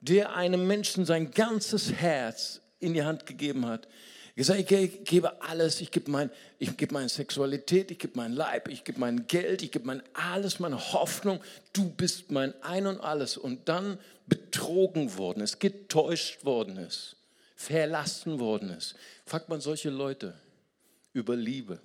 der 0.00 0.34
einem 0.34 0.66
Menschen 0.66 1.04
sein 1.04 1.30
ganzes 1.32 1.92
Herz 1.92 2.60
in 2.78 2.94
die 2.94 3.02
Hand 3.02 3.26
gegeben 3.26 3.66
hat, 3.66 3.88
gesagt, 4.36 4.70
ich 4.70 5.04
gebe 5.04 5.42
alles, 5.42 5.80
ich 5.80 5.90
gebe, 5.90 6.10
mein, 6.10 6.30
ich 6.58 6.76
gebe 6.76 6.94
meine 6.94 7.08
Sexualität, 7.08 7.90
ich 7.90 7.98
gebe 7.98 8.14
mein 8.16 8.32
Leib, 8.32 8.68
ich 8.68 8.82
gebe 8.82 8.98
mein 8.98 9.26
Geld, 9.26 9.62
ich 9.62 9.70
gebe 9.70 9.86
mein 9.86 10.02
alles, 10.14 10.58
meine 10.58 10.92
Hoffnung, 10.92 11.40
du 11.72 11.90
bist 11.90 12.30
mein 12.30 12.54
Ein 12.62 12.86
und 12.86 13.00
alles. 13.00 13.36
Und 13.36 13.68
dann 13.68 13.98
betrogen 14.26 15.18
worden 15.18 15.42
ist, 15.42 15.60
getäuscht 15.60 16.44
worden 16.44 16.78
ist, 16.78 17.16
verlassen 17.56 18.40
worden 18.40 18.70
ist. 18.70 18.94
Fragt 19.26 19.48
man 19.48 19.60
solche 19.60 19.90
Leute 19.90 20.34
über 21.12 21.36
Liebe. 21.36 21.80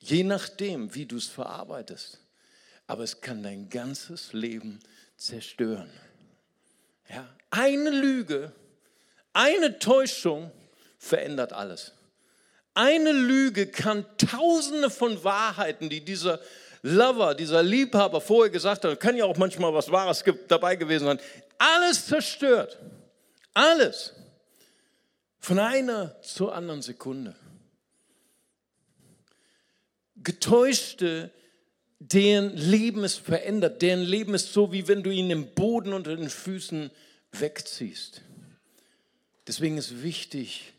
Je 0.00 0.24
nachdem, 0.24 0.94
wie 0.94 1.06
du 1.06 1.16
es 1.16 1.26
verarbeitest. 1.26 2.18
Aber 2.86 3.02
es 3.02 3.20
kann 3.20 3.42
dein 3.42 3.68
ganzes 3.68 4.32
Leben 4.32 4.80
zerstören. 5.16 5.90
Ja? 7.08 7.28
Eine 7.50 7.90
Lüge, 7.90 8.52
eine 9.32 9.78
Täuschung 9.78 10.50
verändert 10.98 11.52
alles. 11.52 11.92
Eine 12.74 13.12
Lüge 13.12 13.66
kann 13.66 14.04
tausende 14.18 14.90
von 14.90 15.24
Wahrheiten, 15.24 15.88
die 15.88 16.04
dieser 16.04 16.40
Lover, 16.82 17.34
dieser 17.34 17.62
Liebhaber 17.62 18.20
vorher 18.20 18.50
gesagt 18.50 18.84
hat, 18.84 19.00
kann 19.00 19.16
ja 19.16 19.24
auch 19.24 19.36
manchmal 19.38 19.72
was 19.74 19.90
Wahres 19.90 20.22
dabei 20.46 20.76
gewesen 20.76 21.06
sein, 21.06 21.20
alles 21.58 22.06
zerstört. 22.06 22.78
Alles. 23.54 24.12
Von 25.40 25.58
einer 25.58 26.20
zur 26.20 26.54
anderen 26.54 26.82
Sekunde. 26.82 27.34
Getäuschte, 30.16 31.30
deren 31.98 32.54
Leben 32.56 33.04
ist 33.04 33.18
verändert, 33.18 33.80
deren 33.80 34.02
Leben 34.02 34.34
ist 34.34 34.52
so, 34.52 34.72
wie 34.72 34.86
wenn 34.86 35.02
du 35.02 35.10
ihn 35.10 35.30
im 35.30 35.54
Boden 35.54 35.92
unter 35.94 36.14
den 36.14 36.28
Füßen 36.28 36.90
wegziehst. 37.32 38.20
Deswegen 39.46 39.78
ist 39.78 40.02
wichtig, 40.02 40.74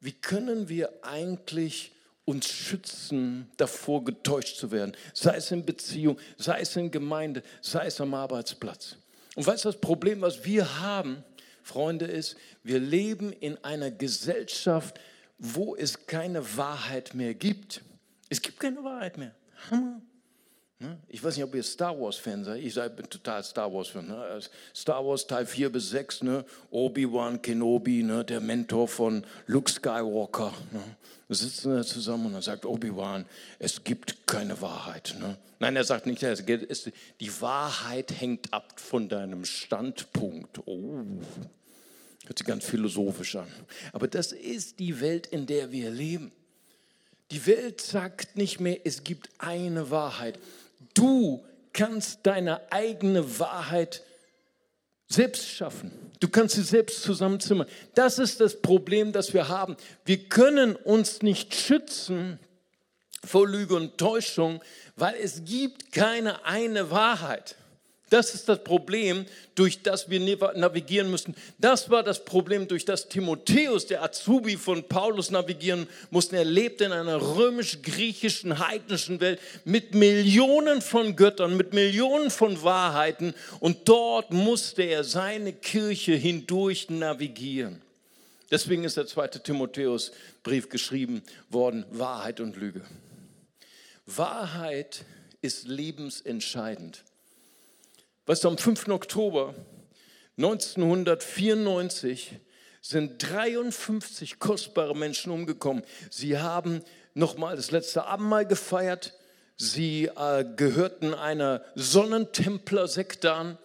wie 0.00 0.12
können 0.12 0.68
wir 0.68 0.90
eigentlich 1.02 1.92
uns 2.24 2.48
schützen, 2.48 3.50
davor 3.56 4.04
getäuscht 4.04 4.56
zu 4.56 4.70
werden? 4.70 4.92
Sei 5.14 5.36
es 5.36 5.50
in 5.50 5.64
Beziehung, 5.64 6.18
sei 6.36 6.60
es 6.60 6.76
in 6.76 6.90
Gemeinde, 6.90 7.42
sei 7.62 7.86
es 7.86 8.00
am 8.00 8.14
Arbeitsplatz. 8.14 8.96
Und 9.34 9.46
weißt 9.46 9.64
du, 9.64 9.68
das 9.70 9.80
Problem, 9.80 10.20
was 10.20 10.44
wir 10.44 10.80
haben, 10.80 11.24
Freunde, 11.62 12.06
ist, 12.06 12.36
wir 12.62 12.78
leben 12.78 13.32
in 13.32 13.62
einer 13.64 13.90
Gesellschaft, 13.90 14.98
wo 15.38 15.76
es 15.76 16.06
keine 16.06 16.56
Wahrheit 16.56 17.14
mehr 17.14 17.34
gibt. 17.34 17.82
Es 18.28 18.42
gibt 18.42 18.60
keine 18.60 18.82
Wahrheit 18.82 19.16
mehr. 19.16 19.34
Hammer. 19.70 20.00
Ne? 20.80 20.96
Ich 21.08 21.24
weiß 21.24 21.36
nicht, 21.36 21.44
ob 21.44 21.54
ihr 21.56 21.62
Star 21.64 21.98
Wars-Fan 21.98 22.44
seid. 22.44 22.62
Ich 22.62 22.74
bin 22.74 23.10
total 23.10 23.42
Star 23.42 23.72
Wars-Fan. 23.72 24.06
Ne? 24.06 24.40
Star 24.74 25.04
Wars 25.04 25.26
Teil 25.26 25.44
4 25.44 25.72
bis 25.72 25.90
6, 25.90 26.22
ne? 26.22 26.44
Obi-Wan 26.70 27.42
Kenobi, 27.42 28.04
ne? 28.04 28.24
der 28.24 28.40
Mentor 28.40 28.86
von 28.86 29.24
Luke 29.46 29.70
Skywalker. 29.70 30.52
Ne? 30.70 30.80
Wir 31.26 31.36
sitzen 31.36 31.74
da 31.74 31.82
zusammen 31.82 32.26
und 32.26 32.34
dann 32.34 32.42
sagt 32.42 32.64
Obi-Wan, 32.64 33.26
es 33.58 33.82
gibt 33.82 34.24
keine 34.26 34.60
Wahrheit. 34.60 35.16
Ne? 35.18 35.36
Nein, 35.58 35.74
er 35.74 35.82
sagt 35.82 36.06
nicht, 36.06 36.22
die 36.22 37.40
Wahrheit 37.40 38.12
hängt 38.20 38.54
ab 38.54 38.78
von 38.78 39.08
deinem 39.08 39.44
Standpunkt. 39.44 40.60
Oh, 40.66 41.02
hört 42.24 42.38
sich 42.38 42.46
ganz 42.46 42.64
philosophisch 42.64 43.34
an. 43.34 43.48
Aber 43.92 44.06
das 44.06 44.30
ist 44.30 44.78
die 44.78 45.00
Welt, 45.00 45.26
in 45.26 45.46
der 45.46 45.72
wir 45.72 45.90
leben. 45.90 46.30
Die 47.32 47.44
Welt 47.46 47.80
sagt 47.80 48.36
nicht 48.36 48.60
mehr, 48.60 48.78
es 48.84 49.02
gibt 49.02 49.28
eine 49.38 49.90
Wahrheit. 49.90 50.38
Du 50.94 51.44
kannst 51.72 52.20
deine 52.24 52.72
eigene 52.72 53.38
Wahrheit 53.38 54.02
selbst 55.06 55.48
schaffen. 55.48 55.90
Du 56.20 56.28
kannst 56.28 56.56
sie 56.56 56.62
selbst 56.62 57.02
zusammenzimmern. 57.02 57.68
Das 57.94 58.18
ist 58.18 58.40
das 58.40 58.60
Problem, 58.60 59.12
das 59.12 59.32
wir 59.32 59.48
haben. 59.48 59.76
Wir 60.04 60.28
können 60.28 60.76
uns 60.76 61.22
nicht 61.22 61.54
schützen 61.54 62.38
vor 63.24 63.48
Lüge 63.48 63.74
und 63.74 63.98
Täuschung, 63.98 64.62
weil 64.96 65.14
es 65.22 65.44
gibt 65.44 65.92
keine 65.92 66.44
eine 66.44 66.90
Wahrheit. 66.90 67.56
Das 68.10 68.34
ist 68.34 68.48
das 68.48 68.64
Problem, 68.64 69.26
durch 69.54 69.82
das 69.82 70.08
wir 70.08 70.20
navigieren 70.20 71.10
müssen. 71.10 71.34
Das 71.58 71.90
war 71.90 72.02
das 72.02 72.24
Problem, 72.24 72.66
durch 72.66 72.84
das 72.84 73.08
Timotheus, 73.08 73.86
der 73.86 74.02
Azubi 74.02 74.56
von 74.56 74.84
Paulus, 74.88 75.30
navigieren 75.30 75.86
musste. 76.10 76.36
Er 76.36 76.44
lebte 76.44 76.84
in 76.84 76.92
einer 76.92 77.20
römisch-griechischen, 77.20 78.58
heidnischen 78.60 79.20
Welt 79.20 79.40
mit 79.64 79.94
Millionen 79.94 80.80
von 80.80 81.16
Göttern, 81.16 81.56
mit 81.56 81.74
Millionen 81.74 82.30
von 82.30 82.62
Wahrheiten. 82.62 83.34
Und 83.60 83.88
dort 83.88 84.32
musste 84.32 84.82
er 84.82 85.04
seine 85.04 85.52
Kirche 85.52 86.14
hindurch 86.14 86.88
navigieren. 86.88 87.82
Deswegen 88.50 88.84
ist 88.84 88.96
der 88.96 89.06
zweite 89.06 89.42
Timotheus-Brief 89.42 90.70
geschrieben 90.70 91.22
worden, 91.50 91.84
Wahrheit 91.90 92.40
und 92.40 92.56
Lüge. 92.56 92.82
Wahrheit 94.06 95.04
ist 95.42 95.68
lebensentscheidend. 95.68 97.04
Weißt 98.28 98.44
du, 98.44 98.48
am 98.48 98.58
5. 98.58 98.88
Oktober 98.88 99.54
1994 100.36 102.36
sind 102.82 103.26
53 103.26 104.38
kostbare 104.38 104.94
Menschen 104.94 105.32
umgekommen. 105.32 105.82
Sie 106.10 106.36
haben 106.36 106.82
nochmal 107.14 107.56
das 107.56 107.70
letzte 107.70 108.04
Abendmahl 108.04 108.44
gefeiert. 108.44 109.14
Sie 109.56 110.10
äh, 110.14 110.44
gehörten 110.56 111.14
einer 111.14 111.62
Sonnentempler-Sekte 111.74 113.32
an 113.32 113.56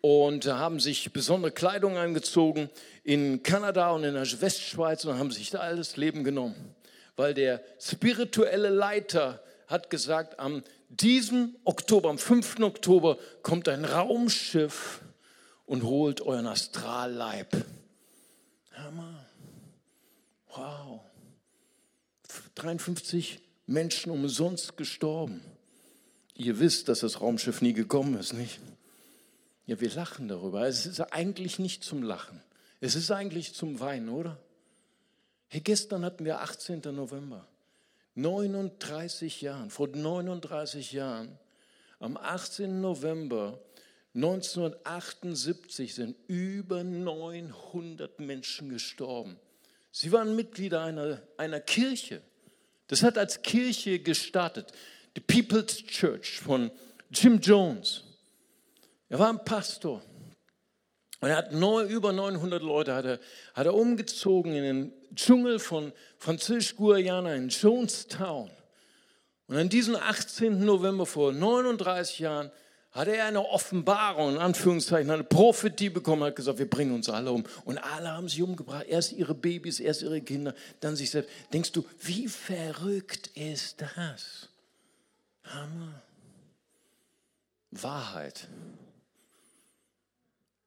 und 0.00 0.44
haben 0.46 0.80
sich 0.80 1.12
besondere 1.12 1.52
Kleidung 1.52 1.96
angezogen 1.96 2.68
in 3.04 3.44
Kanada 3.44 3.92
und 3.92 4.02
in 4.02 4.14
der 4.14 4.40
Westschweiz 4.40 5.04
und 5.04 5.20
haben 5.20 5.30
sich 5.30 5.50
da 5.50 5.60
alles 5.60 5.96
Leben 5.96 6.24
genommen. 6.24 6.74
Weil 7.14 7.32
der 7.32 7.62
spirituelle 7.78 8.70
Leiter 8.70 9.40
hat 9.68 9.88
gesagt, 9.88 10.40
am 10.40 10.64
diesem 10.90 11.56
Oktober, 11.64 12.10
am 12.10 12.18
5. 12.18 12.60
Oktober, 12.60 13.18
kommt 13.42 13.68
ein 13.68 13.84
Raumschiff 13.84 15.00
und 15.66 15.84
holt 15.84 16.20
euren 16.20 16.46
Astralleib. 16.46 17.64
Hammer. 18.72 19.24
Wow. 20.54 21.00
53 22.56 23.40
Menschen 23.66 24.10
umsonst 24.10 24.76
gestorben. 24.76 25.42
Ihr 26.34 26.58
wisst, 26.58 26.88
dass 26.88 27.00
das 27.00 27.20
Raumschiff 27.20 27.62
nie 27.62 27.72
gekommen 27.72 28.18
ist, 28.18 28.32
nicht? 28.32 28.58
Ja, 29.66 29.80
wir 29.80 29.90
lachen 29.90 30.26
darüber. 30.26 30.66
Es 30.66 30.86
ist 30.86 31.00
eigentlich 31.00 31.58
nicht 31.58 31.84
zum 31.84 32.02
Lachen. 32.02 32.42
Es 32.80 32.96
ist 32.96 33.10
eigentlich 33.10 33.54
zum 33.54 33.78
Weinen, 33.78 34.08
oder? 34.08 34.38
Hey, 35.48 35.60
gestern 35.60 36.04
hatten 36.04 36.24
wir 36.24 36.40
18. 36.40 36.80
November. 36.92 37.46
39 38.14 39.40
Jahren, 39.40 39.70
vor 39.70 39.88
39 39.88 40.92
Jahren, 40.92 41.38
am 41.98 42.16
18. 42.16 42.80
November 42.80 43.60
1978 44.14 45.94
sind 45.94 46.16
über 46.26 46.82
900 46.82 48.18
Menschen 48.18 48.68
gestorben. 48.68 49.36
Sie 49.92 50.10
waren 50.10 50.34
Mitglieder 50.34 50.82
einer, 50.82 51.22
einer 51.36 51.60
Kirche. 51.60 52.22
Das 52.88 53.02
hat 53.02 53.18
als 53.18 53.42
Kirche 53.42 54.00
gestartet. 54.00 54.72
Die 55.16 55.20
People's 55.20 55.84
Church 55.86 56.40
von 56.40 56.70
Jim 57.10 57.40
Jones. 57.40 58.04
Er 59.08 59.18
war 59.18 59.28
ein 59.28 59.44
Pastor. 59.44 60.02
Und 61.20 61.28
er 61.28 61.36
hat 61.36 61.52
neu, 61.52 61.84
über 61.84 62.12
900 62.12 62.62
Leute 62.62 62.94
hat 62.94 63.04
er, 63.04 63.20
hat 63.54 63.66
er 63.66 63.74
umgezogen 63.74 64.54
in 64.54 64.62
den 64.62 64.92
Dschungel 65.14 65.58
von 65.58 65.92
Französisch-Guayana 66.18 67.34
in 67.34 67.50
Jonestown. 67.50 68.50
Und 69.46 69.56
an 69.56 69.68
diesem 69.68 69.96
18. 69.96 70.64
November 70.64 71.04
vor 71.04 71.32
39 71.32 72.20
Jahren 72.20 72.50
hat 72.92 73.08
er 73.08 73.26
eine 73.26 73.46
Offenbarung, 73.46 74.34
in 74.34 74.38
Anführungszeichen, 74.38 75.10
eine 75.10 75.22
Prophetie 75.22 75.90
bekommen, 75.90 76.24
hat 76.24 76.36
gesagt, 76.36 76.58
wir 76.58 76.68
bringen 76.68 76.94
uns 76.94 77.08
alle 77.08 77.30
um. 77.30 77.44
Und 77.64 77.78
alle 77.78 78.10
haben 78.12 78.28
sich 78.28 78.42
umgebracht. 78.42 78.86
Erst 78.88 79.12
ihre 79.12 79.34
Babys, 79.34 79.78
erst 79.78 80.02
ihre 80.02 80.22
Kinder, 80.22 80.54
dann 80.80 80.96
sich 80.96 81.10
selbst. 81.10 81.30
Denkst 81.52 81.72
du, 81.72 81.84
wie 82.00 82.28
verrückt 82.28 83.28
ist 83.36 83.82
das? 83.82 84.48
Hammer. 85.44 86.02
Wahrheit 87.72 88.48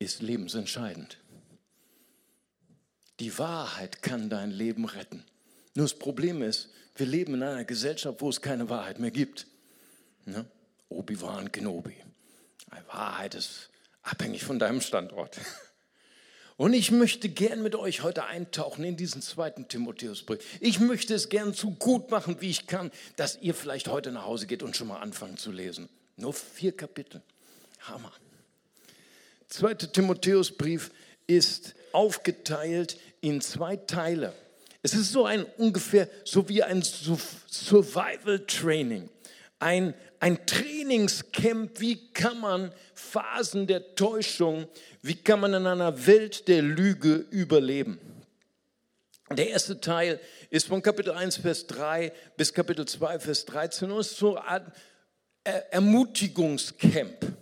ist 0.04 0.22
lebensentscheidend. 0.22 1.18
Die 3.20 3.38
Wahrheit 3.38 4.02
kann 4.02 4.30
dein 4.30 4.52
Leben 4.52 4.86
retten. 4.86 5.24
Nur 5.76 5.86
das 5.86 5.98
Problem 5.98 6.42
ist, 6.42 6.70
wir 6.96 7.06
leben 7.06 7.36
in 7.36 7.44
einer 7.44 7.64
Gesellschaft, 7.64 8.22
wo 8.22 8.30
es 8.30 8.42
keine 8.42 8.70
Wahrheit 8.70 9.00
mehr 9.00 9.12
gibt. 9.12 9.48
Ne? 10.26 10.46
Obi-Wan 10.90 11.52
Kenobi. 11.52 11.96
Wahrheit 12.88 13.36
ist 13.36 13.70
abhängig 14.02 14.44
von 14.44 14.60
deinem 14.60 14.82
Standort. 14.82 15.40
Und 16.58 16.74
ich 16.74 16.92
möchte 16.92 17.30
gern 17.30 17.64
mit 17.64 17.76
euch 17.76 18.04
heute 18.04 18.26
eintauchen 18.26 18.84
in 18.84 18.96
diesen 18.96 19.24
zweiten 19.24 19.68
Timotheusbrief. 19.68 20.40
Ich 20.60 20.80
möchte 20.80 21.16
es 21.16 21.30
gern 21.30 21.54
so 21.54 21.72
gut 21.72 22.12
machen, 22.12 22.38
wie 22.42 22.52
ich 22.52 22.68
kann, 22.68 22.92
dass 23.16 23.42
ihr 23.42 23.56
vielleicht 23.56 23.88
heute 23.88 24.12
nach 24.12 24.26
Hause 24.26 24.46
geht 24.46 24.62
und 24.62 24.78
schon 24.78 24.88
mal 24.88 25.00
anfangen 25.00 25.38
zu 25.38 25.52
lesen. 25.52 25.90
Nur 26.16 26.34
vier 26.34 26.78
Kapitel. 26.78 27.24
Hammer. 27.82 28.14
Zweite 29.54 29.92
Timotheusbrief 29.92 30.90
ist 31.28 31.76
aufgeteilt 31.92 32.98
in 33.22 33.40
zwei 33.40 33.76
Teile. 33.76 34.34
Es 34.82 34.96
ist 34.96 35.12
so 35.12 35.26
ein 35.26 35.46
ungefähr 35.58 36.10
so 36.26 36.50
wie 36.50 36.64
ein 36.64 36.82
Survival 36.82 38.40
Training 38.48 39.10
ein, 39.64 39.94
ein 40.20 40.46
Trainingscamp, 40.46 41.80
wie 41.80 42.12
kann 42.14 42.40
man 42.42 42.74
Phasen 42.96 43.66
der 43.66 43.96
Täuschung, 43.96 44.68
wie 45.02 45.16
kann 45.16 45.40
man 45.40 45.54
in 45.54 45.68
einer 45.68 46.06
Welt 46.06 46.48
der 46.48 46.62
Lüge 46.62 47.26
überleben. 47.30 48.00
Der 49.32 49.50
erste 49.50 49.80
Teil 49.80 50.20
ist 50.50 50.68
von 50.68 50.82
Kapitel 50.82 51.12
1, 51.12 51.38
Vers 51.38 51.68
3 51.68 52.12
bis 52.38 52.54
Kapitel 52.54 52.86
2, 52.88 53.20
Vers 53.20 53.46
13 53.46 53.92
und 53.92 54.00
ist 54.00 54.18
so 54.18 54.36
ein 54.36 54.66
Ermutigungscamp. 55.44 57.33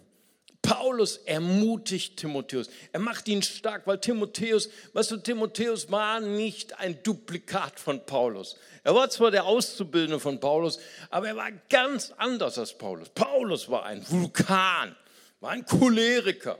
Paulus 0.71 1.17
ermutigt 1.25 2.15
Timotheus. 2.15 2.69
Er 2.93 3.01
macht 3.01 3.27
ihn 3.27 3.41
stark, 3.41 3.87
weil 3.87 3.99
Timotheus, 3.99 4.69
weißt 4.93 5.11
du, 5.11 5.17
Timotheus 5.17 5.91
war 5.91 6.21
nicht 6.21 6.79
ein 6.79 7.03
Duplikat 7.03 7.77
von 7.77 8.05
Paulus. 8.05 8.55
Er 8.85 8.95
war 8.95 9.09
zwar 9.09 9.31
der 9.31 9.43
Auszubildende 9.43 10.21
von 10.21 10.39
Paulus, 10.39 10.79
aber 11.09 11.27
er 11.27 11.35
war 11.35 11.51
ganz 11.69 12.13
anders 12.15 12.57
als 12.57 12.77
Paulus. 12.77 13.09
Paulus 13.09 13.67
war 13.67 13.83
ein 13.83 14.09
Vulkan, 14.09 14.95
war 15.41 15.51
ein 15.51 15.65
Choleriker. 15.65 16.57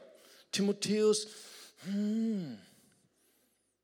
Timotheus, 0.52 1.28
hm, 1.86 2.58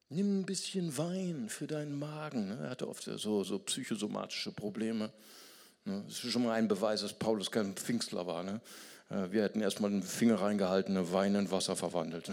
nimm 0.10 0.42
ein 0.42 0.46
bisschen 0.46 0.98
Wein 0.98 1.48
für 1.48 1.68
deinen 1.68 1.98
Magen. 1.98 2.50
Ne? 2.50 2.60
Er 2.66 2.72
hatte 2.72 2.90
oft 2.90 3.04
so, 3.04 3.46
so 3.46 3.60
psychosomatische 3.60 4.52
Probleme. 4.52 5.10
Ne? 5.86 6.04
Das 6.06 6.22
ist 6.22 6.34
schon 6.34 6.44
mal 6.44 6.52
ein 6.52 6.68
Beweis, 6.68 7.00
dass 7.00 7.14
Paulus 7.14 7.50
kein 7.50 7.78
Pfingstler 7.78 8.28
war. 8.28 8.44
Ne? 8.44 8.60
Äh, 9.10 9.32
wir 9.32 9.44
hätten 9.44 9.62
erstmal 9.62 9.92
den 9.92 10.04
Finger 10.04 10.42
reingehalten, 10.42 11.12
Wein 11.12 11.36
in 11.36 11.52
Wasser 11.52 11.76
verwandelt. 11.76 12.32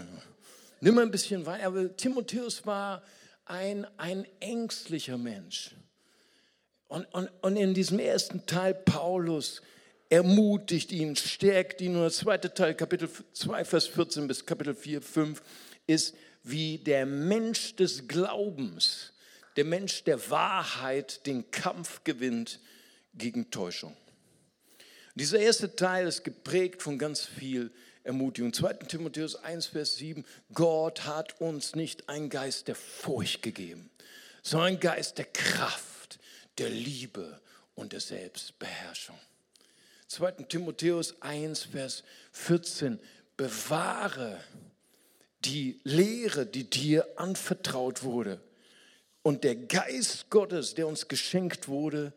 Nimm 0.81 0.97
ein 0.99 1.11
bisschen 1.11 1.45
Wein. 1.45 1.61
Aber 1.61 1.95
Timotheus 1.95 2.65
war 2.65 3.01
ein, 3.45 3.85
ein 3.97 4.25
ängstlicher 4.39 5.17
Mensch. 5.17 5.75
Und, 6.87 7.05
und, 7.13 7.29
und 7.41 7.55
in 7.55 7.73
diesem 7.73 7.99
ersten 7.99 8.45
Teil 8.45 8.73
Paulus 8.73 9.61
ermutigt 10.09 10.91
ihn, 10.91 11.15
stärkt 11.15 11.81
ihn. 11.81 11.95
Und 11.95 12.01
der 12.01 12.11
zweite 12.11 12.53
Teil, 12.53 12.75
Kapitel 12.75 13.09
2, 13.33 13.65
Vers 13.65 13.87
14 13.87 14.27
bis 14.27 14.45
Kapitel 14.45 14.75
4, 14.75 15.01
5, 15.01 15.41
ist, 15.87 16.15
wie 16.43 16.77
der 16.77 17.05
Mensch 17.05 17.75
des 17.75 18.07
Glaubens, 18.07 19.13
der 19.55 19.65
Mensch 19.65 20.03
der 20.03 20.29
Wahrheit 20.29 21.25
den 21.25 21.49
Kampf 21.49 22.03
gewinnt 22.03 22.59
gegen 23.15 23.49
Täuschung. 23.49 23.95
Dieser 25.17 25.39
erste 25.39 25.73
Teil 25.73 26.07
ist 26.07 26.25
geprägt 26.25 26.81
von 26.81 26.97
ganz 26.99 27.21
viel 27.21 27.71
Ermutigung. 28.03 28.51
2. 28.51 28.73
Timotheus 28.73 29.37
1, 29.37 29.67
Vers 29.67 29.95
7, 29.95 30.25
Gott 30.53 31.05
hat 31.05 31.39
uns 31.39 31.73
nicht 31.73 32.09
einen 32.09 32.29
Geist 32.29 32.67
der 32.67 32.75
Furcht 32.75 33.41
gegeben, 33.41 33.89
sondern 34.43 34.67
einen 34.67 34.79
Geist 34.81 35.17
der 35.17 35.25
Kraft, 35.25 36.19
der 36.57 36.69
Liebe 36.69 37.39
und 37.75 37.93
der 37.93 38.01
Selbstbeherrschung. 38.01 39.17
2. 40.07 40.31
Timotheus 40.49 41.21
1, 41.21 41.63
Vers 41.63 42.03
14, 42.33 42.99
bewahre 43.37 44.37
die 45.45 45.79
Lehre, 45.85 46.45
die 46.45 46.69
dir 46.69 47.07
anvertraut 47.15 48.03
wurde. 48.03 48.41
Und 49.21 49.45
der 49.45 49.55
Geist 49.55 50.29
Gottes, 50.29 50.73
der 50.73 50.87
uns 50.87 51.07
geschenkt 51.07 51.69
wurde, 51.69 52.11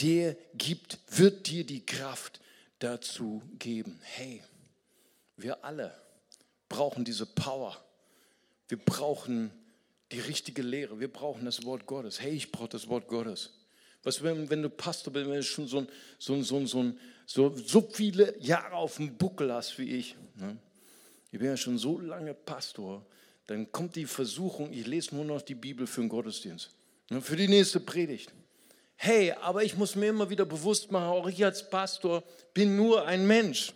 der 0.00 0.36
gibt, 0.54 0.98
wird 1.08 1.48
dir 1.48 1.64
die 1.64 1.84
Kraft 1.84 2.40
dazu 2.78 3.42
geben. 3.58 4.00
Hey, 4.02 4.42
wir 5.36 5.64
alle 5.64 5.94
brauchen 6.68 7.04
diese 7.04 7.26
Power. 7.26 7.76
Wir 8.68 8.78
brauchen 8.78 9.50
die 10.12 10.20
richtige 10.20 10.62
Lehre. 10.62 11.00
Wir 11.00 11.12
brauchen 11.12 11.44
das 11.44 11.64
Wort 11.64 11.86
Gottes. 11.86 12.20
Hey, 12.20 12.32
ich 12.32 12.50
brauche 12.52 12.68
das 12.68 12.88
Wort 12.88 13.08
Gottes. 13.08 13.50
Was, 14.02 14.22
wenn, 14.22 14.48
wenn 14.50 14.62
du 14.62 14.68
Pastor 14.68 15.12
bist, 15.12 15.26
wenn 15.26 15.36
du 15.36 15.42
schon 15.42 15.66
so, 15.66 15.86
so, 16.18 16.42
so, 16.42 16.66
so, 16.66 16.92
so, 17.26 17.56
so 17.56 17.80
viele 17.92 18.38
Jahre 18.40 18.74
auf 18.74 18.96
dem 18.96 19.16
Buckel 19.16 19.52
hast 19.52 19.78
wie 19.78 19.90
ich. 19.96 20.14
Ne? 20.36 20.58
Ich 21.32 21.38
bin 21.38 21.48
ja 21.48 21.56
schon 21.56 21.78
so 21.78 21.98
lange 21.98 22.34
Pastor. 22.34 23.04
Dann 23.46 23.70
kommt 23.72 23.96
die 23.96 24.06
Versuchung, 24.06 24.72
ich 24.72 24.86
lese 24.86 25.14
nur 25.14 25.24
noch 25.24 25.42
die 25.42 25.54
Bibel 25.54 25.86
für 25.86 26.00
den 26.00 26.08
Gottesdienst. 26.08 26.70
Ne? 27.10 27.20
Für 27.20 27.36
die 27.36 27.48
nächste 27.48 27.80
Predigt 27.80 28.32
hey, 29.04 29.34
aber 29.42 29.62
ich 29.62 29.76
muss 29.76 29.94
mir 29.94 30.08
immer 30.08 30.30
wieder 30.30 30.46
bewusst 30.46 30.90
machen, 30.90 31.08
auch 31.08 31.28
ich 31.28 31.44
als 31.44 31.68
Pastor 31.68 32.22
bin 32.54 32.74
nur 32.74 33.06
ein 33.06 33.26
Mensch. 33.26 33.72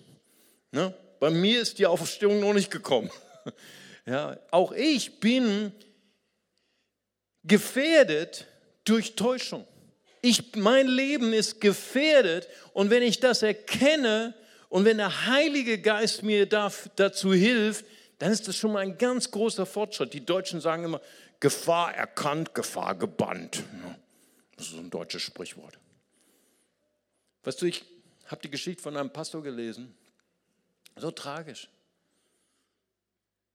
Ne? 0.72 0.94
Bei 1.20 1.30
mir 1.30 1.60
ist 1.60 1.78
die 1.78 1.86
Auferstehung 1.86 2.40
noch 2.40 2.54
nicht 2.54 2.70
gekommen. 2.70 3.10
Ja, 4.06 4.38
auch 4.50 4.72
ich 4.72 5.20
bin 5.20 5.70
gefährdet 7.44 8.46
durch 8.84 9.16
Täuschung. 9.16 9.66
Ich, 10.22 10.56
mein 10.56 10.86
Leben 10.88 11.34
ist 11.34 11.60
gefährdet 11.60 12.48
und 12.72 12.88
wenn 12.88 13.02
ich 13.02 13.20
das 13.20 13.42
erkenne 13.42 14.32
und 14.70 14.86
wenn 14.86 14.96
der 14.96 15.26
Heilige 15.26 15.78
Geist 15.78 16.22
mir 16.22 16.46
dazu 16.46 17.34
hilft, 17.34 17.84
dann 18.18 18.32
ist 18.32 18.48
das 18.48 18.56
schon 18.56 18.72
mal 18.72 18.78
ein 18.78 18.96
ganz 18.96 19.30
großer 19.30 19.66
Fortschritt. 19.66 20.14
Die 20.14 20.24
Deutschen 20.24 20.62
sagen 20.62 20.84
immer, 20.84 21.02
Gefahr 21.38 21.94
erkannt, 21.94 22.54
Gefahr 22.54 22.94
gebannt. 22.94 23.62
Das 24.58 24.66
ist 24.66 24.74
ein 24.74 24.90
deutsches 24.90 25.22
Sprichwort. 25.22 25.78
Weißt 27.44 27.62
du, 27.62 27.66
ich 27.66 27.84
habe 28.26 28.42
die 28.42 28.50
Geschichte 28.50 28.82
von 28.82 28.96
einem 28.96 29.10
Pastor 29.10 29.42
gelesen. 29.42 29.94
So 30.96 31.12
tragisch. 31.12 31.68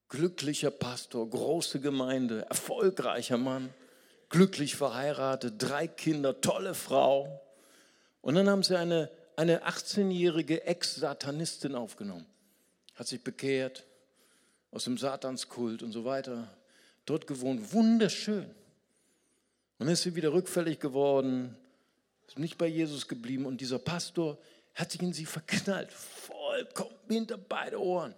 Glücklicher 0.07 0.71
Pastor, 0.71 1.29
große 1.29 1.81
Gemeinde, 1.81 2.45
erfolgreicher 2.49 3.37
Mann, 3.37 3.73
glücklich 4.29 4.75
verheiratet, 4.75 5.55
drei 5.57 5.87
Kinder, 5.87 6.39
tolle 6.39 6.73
Frau. 6.73 7.41
Und 8.21 8.35
dann 8.35 8.47
haben 8.47 8.63
sie 8.63 8.77
eine, 8.77 9.11
eine 9.35 9.67
18-jährige 9.67 10.63
Ex-Satanistin 10.63 11.75
aufgenommen. 11.75 12.25
Hat 12.95 13.07
sich 13.07 13.21
bekehrt 13.21 13.85
aus 14.71 14.85
dem 14.85 14.97
Satanskult 14.97 15.83
und 15.83 15.91
so 15.91 16.05
weiter. 16.05 16.47
Dort 17.05 17.27
gewohnt, 17.27 17.73
wunderschön. 17.73 18.49
Und 19.83 19.87
dann 19.87 19.95
ist 19.95 20.03
sie 20.03 20.15
wieder 20.15 20.31
rückfällig 20.31 20.79
geworden, 20.79 21.57
ist 22.25 22.39
nicht 22.39 22.57
bei 22.57 22.67
Jesus 22.67 23.09
geblieben 23.09 23.45
und 23.45 23.59
dieser 23.59 23.79
Pastor 23.79 24.37
hat 24.75 24.93
sich 24.93 25.01
in 25.01 25.11
sie 25.11 25.25
verknallt, 25.25 25.91
vollkommen 25.91 26.95
hinter 27.09 27.37
beide 27.37 27.81
Ohren. 27.81 28.15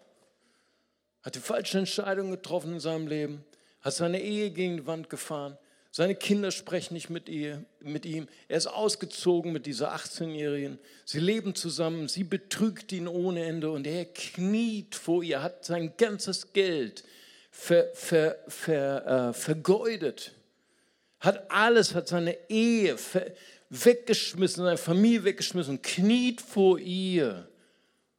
Hat 1.23 1.33
die 1.33 1.39
falsche 1.39 1.79
Entscheidung 1.79 2.29
getroffen 2.29 2.73
in 2.73 2.79
seinem 2.79 3.07
Leben, 3.07 3.43
hat 3.81 3.95
seine 3.95 4.21
Ehe 4.21 4.51
gegen 4.51 4.77
die 4.77 4.85
Wand 4.85 5.09
gefahren, 5.09 5.57
seine 5.89 6.13
Kinder 6.13 6.51
sprechen 6.51 6.93
nicht 6.93 7.09
mit, 7.09 7.29
ihr, 7.29 7.65
mit 7.79 8.05
ihm. 8.05 8.27
Er 8.47 8.57
ist 8.57 8.67
ausgezogen 8.67 9.51
mit 9.51 9.65
dieser 9.65 9.95
18-Jährigen. 9.95 10.77
Sie 11.03 11.19
leben 11.19 11.55
zusammen. 11.55 12.07
Sie 12.07 12.25
betrügt 12.25 12.91
ihn 12.91 13.07
ohne 13.07 13.43
Ende 13.43 13.71
und 13.71 13.87
er 13.87 14.05
kniet 14.05 14.93
vor 14.93 15.23
ihr, 15.23 15.41
hat 15.41 15.65
sein 15.65 15.93
ganzes 15.97 16.53
Geld 16.53 17.03
ver, 17.49 17.87
ver, 17.95 18.37
ver, 18.47 19.29
äh, 19.29 19.33
vergeudet 19.33 20.35
hat 21.25 21.51
alles, 21.51 21.95
hat 21.95 22.07
seine 22.07 22.37
Ehe 22.49 22.95
weggeschmissen, 23.69 24.63
seine 24.63 24.77
Familie 24.77 25.23
weggeschmissen, 25.23 25.81
kniet 25.81 26.41
vor 26.41 26.79
ihr 26.79 27.49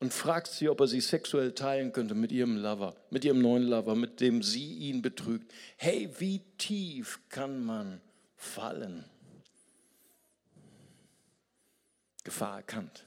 und 0.00 0.12
fragt 0.12 0.48
sie, 0.48 0.68
ob 0.68 0.80
er 0.80 0.88
sie 0.88 1.00
sexuell 1.00 1.52
teilen 1.52 1.92
könnte 1.92 2.14
mit 2.14 2.32
ihrem 2.32 2.56
Lover, 2.56 2.96
mit 3.10 3.24
ihrem 3.24 3.40
neuen 3.40 3.64
Lover, 3.64 3.94
mit 3.94 4.20
dem 4.20 4.42
sie 4.42 4.74
ihn 4.74 5.02
betrügt. 5.02 5.52
Hey, 5.76 6.10
wie 6.18 6.40
tief 6.58 7.20
kann 7.28 7.64
man 7.64 8.00
fallen? 8.36 9.04
Gefahr 12.24 12.56
erkannt, 12.56 13.04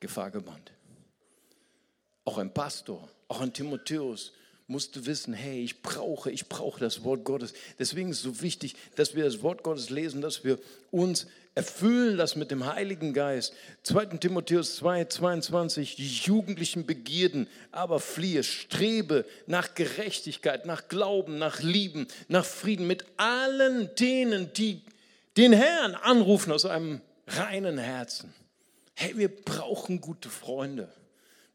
Gefahr 0.00 0.30
gebannt. 0.30 0.72
Auch 2.24 2.38
ein 2.38 2.52
Pastor, 2.52 3.08
auch 3.28 3.40
ein 3.40 3.52
Timotheus 3.52 4.32
musste 4.68 5.06
wissen, 5.06 5.32
hey, 5.32 5.62
ich 5.62 5.82
brauche, 5.82 6.30
ich 6.30 6.48
brauche 6.48 6.80
das 6.80 7.04
Wort 7.04 7.24
Gottes. 7.24 7.52
Deswegen 7.78 8.10
ist 8.10 8.18
es 8.18 8.22
so 8.24 8.42
wichtig, 8.42 8.74
dass 8.96 9.14
wir 9.14 9.24
das 9.24 9.42
Wort 9.42 9.62
Gottes 9.62 9.90
lesen, 9.90 10.20
dass 10.20 10.44
wir 10.44 10.58
uns 10.90 11.26
erfüllen 11.54 12.16
lassen 12.16 12.38
mit 12.38 12.50
dem 12.50 12.66
Heiligen 12.66 13.14
Geist. 13.14 13.54
2. 13.84 14.18
Timotheus 14.18 14.76
2, 14.76 15.06
22, 15.06 15.96
die 15.96 16.06
jugendlichen 16.06 16.84
Begierden, 16.84 17.48
aber 17.72 17.98
fliehe, 18.00 18.42
strebe 18.42 19.24
nach 19.46 19.74
Gerechtigkeit, 19.74 20.66
nach 20.66 20.88
Glauben, 20.88 21.38
nach 21.38 21.62
Lieben, 21.62 22.08
nach 22.28 22.44
Frieden 22.44 22.86
mit 22.86 23.06
allen 23.16 23.94
denen, 23.94 24.52
die 24.52 24.82
den 25.36 25.52
Herrn 25.52 25.94
anrufen 25.94 26.52
aus 26.52 26.66
einem 26.66 27.00
reinen 27.26 27.78
Herzen. 27.78 28.34
Hey, 28.94 29.16
wir 29.16 29.28
brauchen 29.28 30.00
gute 30.00 30.28
Freunde. 30.28 30.88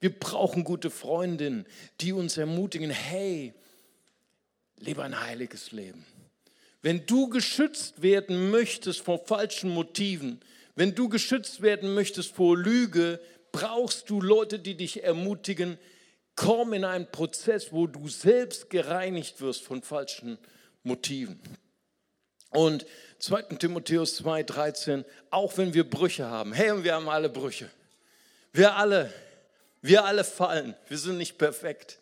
Wir 0.01 0.09
brauchen 0.09 0.63
gute 0.63 0.89
Freundinnen, 0.89 1.65
die 2.01 2.11
uns 2.11 2.35
ermutigen, 2.35 2.89
hey, 2.89 3.53
lebe 4.77 5.03
ein 5.03 5.21
heiliges 5.21 5.71
Leben. 5.71 6.05
Wenn 6.81 7.05
du 7.05 7.29
geschützt 7.29 8.01
werden 8.01 8.49
möchtest 8.49 9.01
vor 9.01 9.19
falschen 9.19 9.69
Motiven, 9.69 10.41
wenn 10.75 10.95
du 10.95 11.07
geschützt 11.07 11.61
werden 11.61 11.93
möchtest 11.93 12.33
vor 12.33 12.57
Lüge, 12.57 13.19
brauchst 13.51 14.09
du 14.09 14.19
Leute, 14.19 14.57
die 14.57 14.75
dich 14.75 15.03
ermutigen, 15.03 15.77
komm 16.35 16.73
in 16.73 16.83
einen 16.83 17.11
Prozess, 17.11 17.71
wo 17.71 17.85
du 17.85 18.07
selbst 18.07 18.71
gereinigt 18.71 19.39
wirst 19.39 19.61
von 19.61 19.83
falschen 19.83 20.39
Motiven. 20.81 21.39
Und 22.49 22.87
2. 23.19 23.57
Timotheus 23.59 24.23
2,13, 24.23 25.05
auch 25.29 25.55
wenn 25.59 25.75
wir 25.75 25.87
Brüche 25.87 26.25
haben, 26.25 26.53
hey, 26.53 26.71
und 26.71 26.83
wir 26.83 26.95
haben 26.95 27.07
alle 27.07 27.29
Brüche. 27.29 27.69
Wir 28.51 28.75
alle 28.75 29.13
wir 29.81 30.05
alle 30.05 30.23
fallen. 30.23 30.75
Wir 30.87 30.97
sind 30.97 31.17
nicht 31.17 31.37
perfekt. 31.37 31.99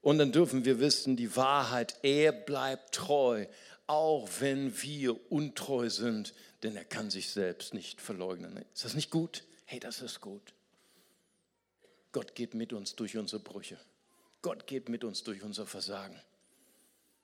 Und 0.00 0.18
dann 0.18 0.32
dürfen 0.32 0.64
wir 0.64 0.80
wissen, 0.80 1.16
die 1.16 1.34
Wahrheit, 1.34 1.96
er 2.02 2.32
bleibt 2.32 2.94
treu, 2.94 3.46
auch 3.86 4.28
wenn 4.40 4.82
wir 4.82 5.32
untreu 5.32 5.88
sind, 5.88 6.34
denn 6.62 6.76
er 6.76 6.84
kann 6.84 7.10
sich 7.10 7.30
selbst 7.30 7.74
nicht 7.74 8.00
verleugnen. 8.00 8.64
Ist 8.74 8.84
das 8.84 8.94
nicht 8.94 9.10
gut? 9.10 9.44
Hey, 9.64 9.80
das 9.80 10.02
ist 10.02 10.20
gut. 10.20 10.52
Gott 12.12 12.34
geht 12.34 12.54
mit 12.54 12.72
uns 12.72 12.94
durch 12.96 13.16
unsere 13.16 13.40
Brüche. 13.40 13.78
Gott 14.42 14.66
geht 14.66 14.88
mit 14.88 15.04
uns 15.04 15.22
durch 15.24 15.42
unser 15.42 15.66
Versagen. 15.66 16.20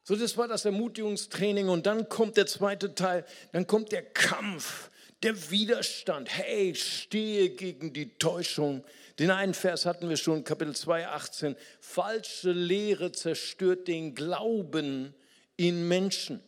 So, 0.04 0.16
das 0.16 0.36
war 0.36 0.48
das 0.48 0.64
Ermutigungstraining 0.64 1.68
und 1.68 1.86
dann 1.86 2.08
kommt 2.08 2.36
der 2.36 2.46
zweite 2.46 2.94
Teil, 2.94 3.24
dann 3.52 3.66
kommt 3.66 3.92
der 3.92 4.02
Kampf, 4.02 4.90
der 5.22 5.50
Widerstand. 5.50 6.30
Hey, 6.30 6.74
stehe 6.74 7.50
gegen 7.50 7.92
die 7.92 8.16
Täuschung 8.18 8.82
den 9.20 9.30
einen 9.30 9.52
Vers 9.52 9.84
hatten 9.84 10.08
wir 10.08 10.16
schon, 10.16 10.44
Kapitel 10.44 10.74
2, 10.74 11.08
18. 11.08 11.56
Falsche 11.80 12.52
Lehre 12.52 13.12
zerstört 13.12 13.86
den 13.86 14.14
Glauben 14.14 15.14
in 15.56 15.86
Menschen. 15.88 16.42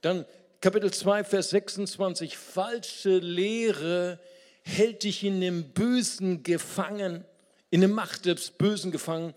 Dann 0.00 0.24
Kapitel 0.62 0.90
2, 0.90 1.22
Vers 1.22 1.50
26. 1.50 2.38
Falsche 2.38 3.18
Lehre 3.18 4.18
hält 4.62 5.02
dich 5.02 5.22
in 5.22 5.42
dem 5.42 5.64
Bösen 5.74 6.42
gefangen, 6.42 7.26
in 7.68 7.80
der 7.80 7.90
Macht 7.90 8.24
des 8.24 8.52
Bösen 8.52 8.90
gefangen. 8.90 9.34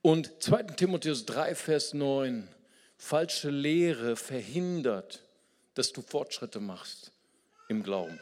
Und 0.00 0.42
2. 0.42 0.62
Timotheus 0.62 1.26
3, 1.26 1.54
Vers 1.54 1.92
9. 1.92 2.48
Falsche 2.96 3.50
Lehre 3.50 4.16
verhindert, 4.16 5.22
dass 5.74 5.92
du 5.92 6.00
Fortschritte 6.00 6.60
machst 6.60 7.12
im 7.68 7.82
Glauben. 7.82 8.18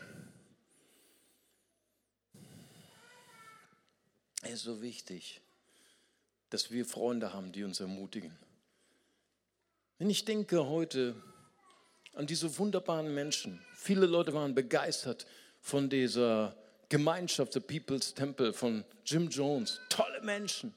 Es 4.43 4.51
ist 4.51 4.63
so 4.63 4.81
wichtig, 4.83 5.41
dass 6.51 6.71
wir 6.71 6.87
Freunde 6.87 7.33
haben, 7.33 7.53
die 7.53 7.65
uns 7.65 7.81
ermutigen. 7.81 8.37
Wenn 9.99 10.11
ich 10.11 10.25
denke 10.25 10.67
heute 10.67 11.21
an 12.15 12.27
diese 12.27 12.59
wunderbaren 12.59 13.13
Menschen, 13.13 13.61
viele 13.75 14.07
Leute 14.07 14.33
waren 14.33 14.55
begeistert 14.55 15.27
von 15.61 15.91
dieser 15.91 16.57
Gemeinschaft, 16.89 17.55
der 17.55 17.61
People's 17.61 18.15
Temple 18.15 18.53
von 18.53 18.85
Jim 19.05 19.29
Jones, 19.29 19.81
tolle 19.89 20.23
Menschen. 20.23 20.73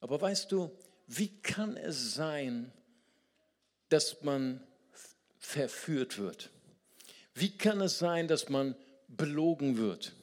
Aber 0.00 0.20
weißt 0.20 0.50
du, 0.50 0.70
wie 1.06 1.40
kann 1.42 1.76
es 1.76 2.14
sein, 2.14 2.72
dass 3.90 4.22
man 4.22 4.66
verführt 5.38 6.18
wird? 6.18 6.50
Wie 7.34 7.56
kann 7.56 7.80
es 7.80 7.98
sein, 7.98 8.26
dass 8.26 8.48
man 8.48 8.74
belogen 9.08 9.76
wird? 9.76 10.14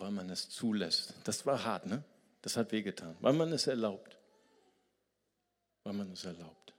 Weil 0.00 0.10
man 0.10 0.30
es 0.30 0.48
zulässt. 0.48 1.14
Das 1.24 1.44
war 1.46 1.64
hart, 1.64 1.86
ne? 1.86 2.02
Das 2.42 2.56
hat 2.56 2.70
wehgetan, 2.72 3.16
weil 3.20 3.32
man 3.32 3.52
es 3.52 3.66
erlaubt. 3.66 4.16
Weil 5.82 5.92
man 5.92 6.12
es 6.12 6.24
erlaubt. 6.24 6.72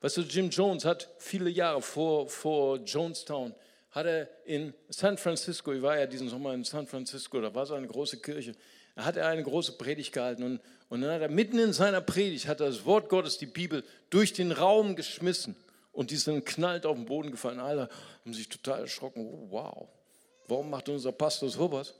Weißt 0.00 0.18
du, 0.18 0.22
Jim 0.22 0.50
Jones 0.50 0.84
hat 0.84 1.08
viele 1.18 1.48
Jahre 1.48 1.80
vor, 1.80 2.28
vor 2.28 2.78
Jonestown, 2.78 3.54
hat 3.90 4.06
er 4.06 4.28
in 4.44 4.74
San 4.90 5.16
Francisco, 5.16 5.72
ich 5.72 5.80
war 5.80 5.98
ja 5.98 6.06
diesen 6.06 6.28
Sommer 6.28 6.52
in 6.52 6.64
San 6.64 6.86
Francisco, 6.86 7.40
da 7.40 7.54
war 7.54 7.64
so 7.64 7.74
eine 7.74 7.86
große 7.86 8.18
Kirche, 8.20 8.54
da 8.94 9.04
hat 9.04 9.16
er 9.16 9.26
eine 9.28 9.42
große 9.42 9.72
Predigt 9.78 10.12
gehalten 10.12 10.42
und, 10.42 10.60
und 10.90 11.00
dann 11.00 11.10
hat 11.12 11.22
er 11.22 11.30
mitten 11.30 11.58
in 11.58 11.72
seiner 11.72 12.02
Predigt, 12.02 12.46
hat 12.46 12.60
er 12.60 12.66
das 12.66 12.84
Wort 12.84 13.08
Gottes, 13.08 13.38
die 13.38 13.46
Bibel, 13.46 13.82
durch 14.10 14.34
den 14.34 14.52
Raum 14.52 14.96
geschmissen 14.96 15.56
und 15.92 16.10
die 16.10 16.16
sind 16.16 16.44
knallt 16.44 16.84
auf 16.84 16.96
den 16.96 17.06
Boden 17.06 17.30
gefallen. 17.30 17.58
Alle 17.58 17.88
haben 18.22 18.34
sich 18.34 18.50
total 18.50 18.80
erschrocken. 18.80 19.26
Oh, 19.26 19.46
wow 19.50 19.88
warum 20.48 20.70
macht 20.70 20.88
unser 20.88 21.12
Pastor 21.12 21.48
sowas? 21.48 21.94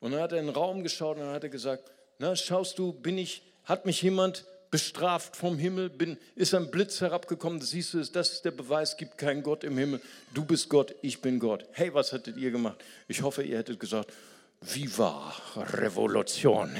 Und 0.00 0.12
dann 0.12 0.20
hat 0.20 0.32
er 0.32 0.38
in 0.38 0.46
den 0.46 0.54
Raum 0.54 0.82
geschaut 0.82 1.16
und 1.16 1.24
dann 1.24 1.34
hat 1.34 1.44
er 1.44 1.48
gesagt, 1.48 1.90
na, 2.18 2.34
schaust 2.34 2.78
du, 2.78 2.92
bin 2.92 3.18
ich, 3.18 3.42
hat 3.64 3.86
mich 3.86 4.02
jemand 4.02 4.44
bestraft 4.70 5.36
vom 5.36 5.58
Himmel, 5.58 5.90
bin, 5.90 6.16
ist 6.34 6.54
ein 6.54 6.70
Blitz 6.70 7.00
herabgekommen, 7.00 7.60
siehst 7.60 7.94
du 7.94 8.00
es, 8.00 8.10
das 8.10 8.32
ist 8.32 8.44
der 8.44 8.52
Beweis, 8.52 8.96
gibt 8.96 9.18
keinen 9.18 9.42
Gott 9.42 9.64
im 9.64 9.76
Himmel, 9.76 10.00
du 10.32 10.44
bist 10.44 10.70
Gott, 10.70 10.94
ich 11.02 11.20
bin 11.20 11.38
Gott. 11.38 11.66
Hey, 11.72 11.92
was 11.92 12.12
hättet 12.12 12.36
ihr 12.38 12.50
gemacht? 12.50 12.82
Ich 13.06 13.22
hoffe, 13.22 13.42
ihr 13.42 13.58
hättet 13.58 13.78
gesagt, 13.78 14.12
Viva 14.60 15.34
Revolution. 15.56 16.74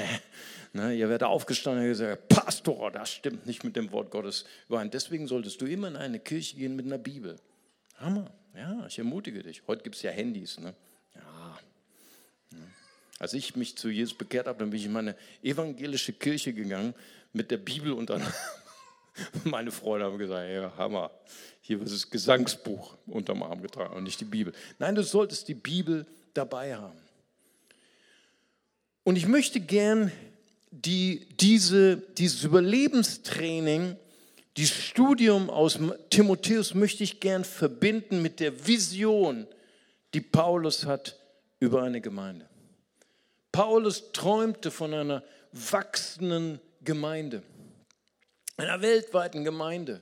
Ne, 0.75 0.95
ihr 0.95 1.07
werdet 1.07 1.27
aufgestanden 1.27 1.83
und 1.83 1.89
gesagt, 1.89 2.29
Pastor, 2.29 2.89
das 2.89 3.11
stimmt 3.11 3.45
nicht 3.45 3.63
mit 3.63 3.75
dem 3.75 3.91
Wort 3.91 4.09
Gottes. 4.09 4.45
Deswegen 4.69 5.27
solltest 5.27 5.61
du 5.61 5.65
immer 5.65 5.87
in 5.87 5.95
eine 5.95 6.19
Kirche 6.19 6.55
gehen 6.55 6.75
mit 6.75 6.87
einer 6.87 6.97
Bibel. 6.97 7.35
Hammer. 7.97 8.31
Ja, 8.55 8.85
ich 8.87 8.99
ermutige 8.99 9.41
dich. 9.41 9.63
Heute 9.67 9.83
gibt 9.83 9.95
es 9.95 10.01
ja 10.03 10.11
Handys. 10.11 10.59
Ne? 10.59 10.73
Ja. 11.15 11.59
Als 13.19 13.33
ich 13.33 13.55
mich 13.55 13.77
zu 13.77 13.89
Jesus 13.89 14.15
bekehrt 14.15 14.47
habe, 14.47 14.59
dann 14.59 14.69
bin 14.69 14.79
ich 14.79 14.85
in 14.85 14.91
meine 14.91 15.15
evangelische 15.41 16.13
Kirche 16.13 16.53
gegangen 16.53 16.93
mit 17.31 17.49
der 17.51 17.57
Bibel 17.57 17.93
und 17.93 18.09
dann 18.09 18.21
meine 19.43 19.71
Freunde 19.71 20.05
haben 20.05 20.17
gesagt, 20.17 20.49
ja, 20.49 20.71
Hammer, 20.77 21.11
hier 21.61 21.79
wird 21.79 21.91
das 21.91 22.09
Gesangsbuch 22.09 22.95
unterm 23.07 23.41
Arm 23.43 23.61
getragen 23.61 23.95
und 23.95 24.03
nicht 24.03 24.19
die 24.19 24.25
Bibel. 24.25 24.53
Nein, 24.77 24.95
du 24.95 25.03
solltest 25.03 25.47
die 25.47 25.53
Bibel 25.55 26.05
dabei 26.33 26.75
haben. 26.75 26.99
Und 29.03 29.15
ich 29.15 29.27
möchte 29.27 29.59
gern 29.59 30.11
die, 30.71 31.27
diese, 31.39 31.97
dieses 31.97 32.43
Überlebenstraining 32.43 33.97
die 34.57 34.67
Studium 34.67 35.49
aus 35.49 35.79
Timotheus 36.09 36.73
möchte 36.73 37.03
ich 37.03 37.19
gern 37.19 37.43
verbinden 37.43 38.21
mit 38.21 38.39
der 38.39 38.67
Vision, 38.67 39.47
die 40.13 40.21
Paulus 40.21 40.85
hat 40.85 41.19
über 41.59 41.81
eine 41.81 42.01
Gemeinde. 42.01 42.47
Paulus 43.51 44.11
träumte 44.11 44.69
von 44.69 44.93
einer 44.93 45.23
wachsenden 45.51 46.59
Gemeinde, 46.81 47.43
einer 48.57 48.81
weltweiten 48.81 49.43
Gemeinde, 49.43 50.01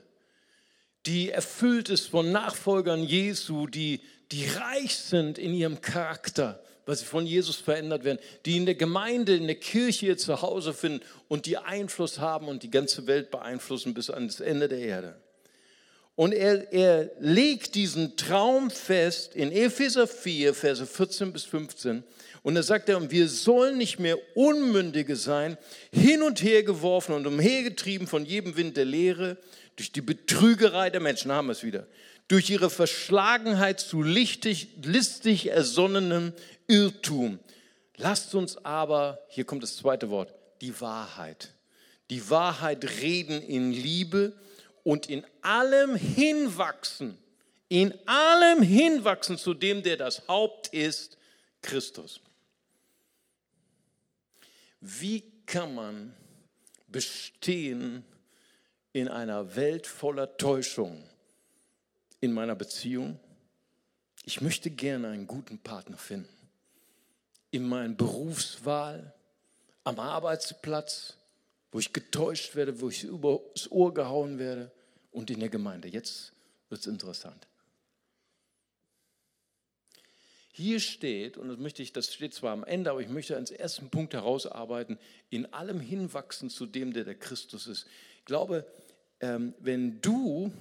die 1.06 1.30
erfüllt 1.30 1.90
ist 1.90 2.08
von 2.08 2.32
Nachfolgern 2.32 3.04
Jesu, 3.04 3.68
die, 3.68 4.02
die 4.32 4.46
reich 4.48 4.96
sind 4.98 5.38
in 5.38 5.54
ihrem 5.54 5.82
Charakter, 5.82 6.64
weil 6.86 6.96
sie 6.96 7.06
von 7.06 7.26
Jesus 7.26 7.58
verändert 7.58 8.04
werden, 8.04 8.20
die 8.46 8.58
in 8.58 8.66
der 8.66 8.76
Gemeinde, 8.76 9.36
in 9.36 9.48
der 9.48 9.56
Kirche 9.56 10.08
ihr 10.08 10.18
Zuhause 10.18 10.74
finden 10.74 11.02
und 11.28 11.46
die 11.46 11.58
Einfluss 11.58 12.20
haben 12.20 12.48
und 12.48 12.64
die 12.64 12.72
ganze 12.72 13.08
Welt 13.08 13.32
beeinflussen 13.32 13.94
bis 13.94 14.10
ans 14.10 14.40
Ende 14.40 14.68
der 14.68 14.80
Erde. 14.80 15.16
Und 16.16 16.34
er, 16.34 16.72
er 16.74 17.10
legt 17.20 17.76
diesen 17.76 18.18
Traum 18.18 18.70
fest 18.70 19.36
in 19.36 19.52
Epheser 19.52 20.08
4, 20.08 20.54
Verse 20.54 20.86
14 20.86 21.32
bis 21.32 21.46
15. 21.46 22.04
Und 22.44 22.56
da 22.56 22.64
sagt 22.64 22.90
er, 22.90 23.10
wir 23.10 23.28
sollen 23.28 23.78
nicht 23.78 24.00
mehr 24.00 24.18
Unmündige 24.36 25.16
sein, 25.16 25.58
hin 25.92 26.22
und 26.22 26.44
her 26.44 26.64
geworfen 26.64 27.14
und 27.14 27.28
umhergetrieben 27.28 28.08
von 28.08 28.26
jedem 28.26 28.58
Wind 28.58 28.78
der 28.78 28.86
Lehre, 28.86 29.38
durch 29.76 29.92
die 29.92 30.02
Betrügerei 30.02 30.90
der 30.90 31.02
Menschen, 31.02 31.32
haben 31.32 31.48
wir 31.48 31.54
es 31.54 31.64
wieder, 31.64 31.88
durch 32.28 32.50
ihre 32.50 32.70
Verschlagenheit 32.70 33.80
zu 33.80 34.04
lichtig, 34.04 34.70
listig 34.84 35.50
ersonnenem 35.50 36.34
Irrtum. 36.72 37.40
Lasst 37.98 38.34
uns 38.34 38.58
aber, 38.66 39.20
hier 39.28 39.44
kommt 39.46 39.62
das 39.62 39.76
zweite 39.76 40.10
Wort, 40.10 40.34
die 40.62 40.80
Wahrheit. 40.80 41.54
Die 42.10 42.30
Wahrheit 42.30 42.84
reden 43.02 43.42
in 43.42 43.72
Liebe 43.72 44.34
und 44.84 45.10
in 45.10 45.26
allem 45.42 45.96
hinwachsen, 45.96 47.18
in 47.68 47.94
allem 48.08 48.62
hinwachsen 48.62 49.38
zu 49.38 49.54
dem, 49.54 49.84
der 49.84 49.98
das 49.98 50.28
Haupt 50.28 50.70
ist, 50.70 51.18
Christus. 51.62 52.22
Wie 54.80 55.24
kann 55.46 55.76
man 55.76 56.16
bestehen 56.88 58.04
in 58.94 59.08
einer 59.08 59.56
Welt 59.56 59.88
voller 59.88 60.38
Täuschung 60.38 61.04
in 62.20 62.34
meiner 62.34 62.56
Beziehung? 62.56 63.20
Ich 64.24 64.42
möchte 64.42 64.70
gerne 64.70 65.10
einen 65.10 65.28
guten 65.28 65.60
Partner 65.60 65.98
finden. 65.98 66.41
In 67.52 67.68
meiner 67.68 67.94
Berufswahl, 67.94 69.14
am 69.84 70.00
Arbeitsplatz, 70.00 71.18
wo 71.72 71.80
ich 71.80 71.94
getäuscht 71.94 72.56
werde, 72.56 72.82
wo 72.82 72.90
ich 72.90 73.04
übers 73.04 73.70
Ohr 73.70 73.94
gehauen 73.94 74.40
werde 74.40 74.72
und 75.12 75.30
in 75.30 75.40
der 75.40 75.50
Gemeinde. 75.50 75.88
Jetzt 75.88 76.34
wird 76.70 76.82
es 76.82 76.88
interessant. 76.88 77.48
Hier 80.54 80.80
steht, 80.80 81.38
und 81.38 81.48
das 81.48 81.58
möchte 81.58 81.82
ich, 81.82 81.94
das 81.94 82.14
steht 82.14 82.34
zwar 82.34 82.52
am 82.52 82.66
Ende, 82.66 82.92
aber 82.92 83.02
ich 83.02 83.08
möchte 83.08 83.38
als 83.38 83.52
ersten 83.52 83.90
Punkt 83.90 84.14
herausarbeiten, 84.14 85.00
in 85.30 85.52
allem 85.54 85.80
hinwachsen 85.80 86.50
zu 86.50 86.66
dem, 86.66 86.92
der 86.94 87.06
der 87.06 87.16
Christus 87.16 87.68
ist. 87.68 87.88
Ich 88.20 88.26
glaube, 88.26 88.66
ähm, 89.22 89.54
wenn 89.60 90.02
du 90.02 90.52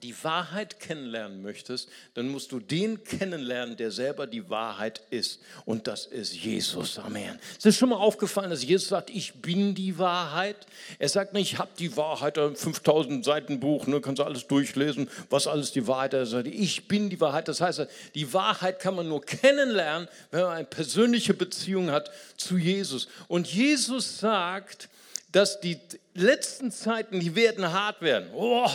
die 0.00 0.14
Wahrheit 0.24 0.80
kennenlernen 0.80 1.42
möchtest, 1.42 1.88
dann 2.14 2.28
musst 2.28 2.52
du 2.52 2.60
den 2.60 3.04
kennenlernen, 3.04 3.76
der 3.76 3.90
selber 3.90 4.26
die 4.26 4.48
Wahrheit 4.48 5.02
ist. 5.10 5.40
Und 5.64 5.86
das 5.86 6.06
ist 6.06 6.34
Jesus. 6.34 6.98
Amen. 6.98 7.38
Ist 7.52 7.64
dir 7.64 7.72
schon 7.72 7.90
mal 7.90 7.96
aufgefallen, 7.96 8.50
dass 8.50 8.64
Jesus 8.64 8.88
sagt, 8.88 9.10
ich 9.10 9.34
bin 9.34 9.74
die 9.74 9.98
Wahrheit? 9.98 10.56
Er 10.98 11.08
sagt 11.08 11.34
nicht, 11.34 11.52
ich 11.52 11.58
habe 11.58 11.70
die 11.78 11.96
Wahrheit, 11.96 12.38
ein 12.38 12.56
5000 12.56 13.24
Seiten 13.24 13.60
Buch, 13.60 13.86
ne, 13.86 14.00
kannst 14.00 14.20
du 14.20 14.24
alles 14.24 14.46
durchlesen, 14.46 15.08
was 15.30 15.46
alles 15.46 15.72
die 15.72 15.86
Wahrheit 15.86 16.14
ist. 16.14 16.20
Er 16.20 16.26
sagt, 16.26 16.46
ich 16.48 16.88
bin 16.88 17.10
die 17.10 17.20
Wahrheit. 17.20 17.48
Das 17.48 17.60
heißt, 17.60 17.86
die 18.14 18.32
Wahrheit 18.32 18.80
kann 18.80 18.94
man 18.94 19.08
nur 19.08 19.22
kennenlernen, 19.22 20.08
wenn 20.30 20.42
man 20.42 20.56
eine 20.56 20.64
persönliche 20.64 21.34
Beziehung 21.34 21.90
hat 21.90 22.10
zu 22.36 22.56
Jesus. 22.56 23.08
Und 23.28 23.46
Jesus 23.46 24.18
sagt, 24.18 24.88
dass 25.32 25.60
die 25.60 25.78
letzten 26.14 26.70
Zeiten, 26.70 27.20
die 27.20 27.34
werden 27.34 27.72
hart 27.72 28.02
werden. 28.02 28.28
Oh, 28.34 28.68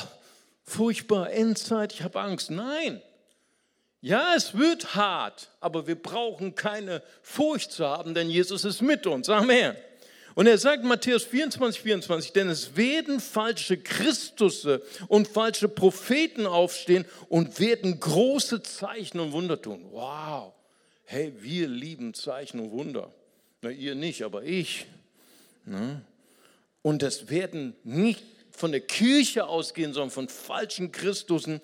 furchtbar, 0.67 1.32
Endzeit, 1.32 1.93
ich 1.93 2.03
habe 2.03 2.19
Angst. 2.19 2.51
Nein. 2.51 3.01
Ja, 4.01 4.36
es 4.36 4.56
wird 4.56 4.93
hart, 4.93 5.49
aber 5.60 5.88
wir 5.88 5.95
brauchen 5.95 6.53
keine 6.53 7.01
Furcht 7.23 7.71
zu 7.71 7.88
haben, 7.88 8.13
denn 8.13 8.30
Jesus 8.30 8.63
ist 8.63 8.82
mit 8.82 9.08
uns. 9.08 9.27
Amen. 9.27 9.75
Und 10.36 10.45
er 10.45 10.60
sagt 10.60 10.84
Matthäus 10.84 11.23
24, 11.23 11.82
24, 11.82 12.32
denn 12.32 12.47
es 12.47 12.77
werden 12.77 13.19
falsche 13.19 13.75
Christusse 13.77 14.84
und 15.08 15.27
falsche 15.27 15.67
Propheten 15.67 16.45
aufstehen 16.45 17.06
und 17.27 17.60
werden 17.60 17.99
große 17.99 18.62
Zeichen 18.62 19.19
und 19.19 19.32
Wunder 19.32 19.60
tun. 19.60 19.84
Wow. 19.89 20.53
Hey, 21.06 21.34
wir 21.39 21.67
lieben 21.67 22.13
Zeichen 22.13 22.60
und 22.60 22.69
Wunder. 22.69 23.12
Na, 23.63 23.71
ihr 23.71 23.95
nicht, 23.95 24.21
aber 24.21 24.43
ich. 24.43 24.86
Ne? 25.65 26.01
Und 26.84 27.01
es 27.01 27.32
werden 27.32 27.75
nicht 27.84 28.23
von 28.57 28.71
der 28.71 28.81
Kirche 28.81 29.45
ausgehen, 29.45 29.93
sondern 29.93 30.09
von 30.09 30.27
falschen 30.27 30.91
Christusen. 30.91 31.61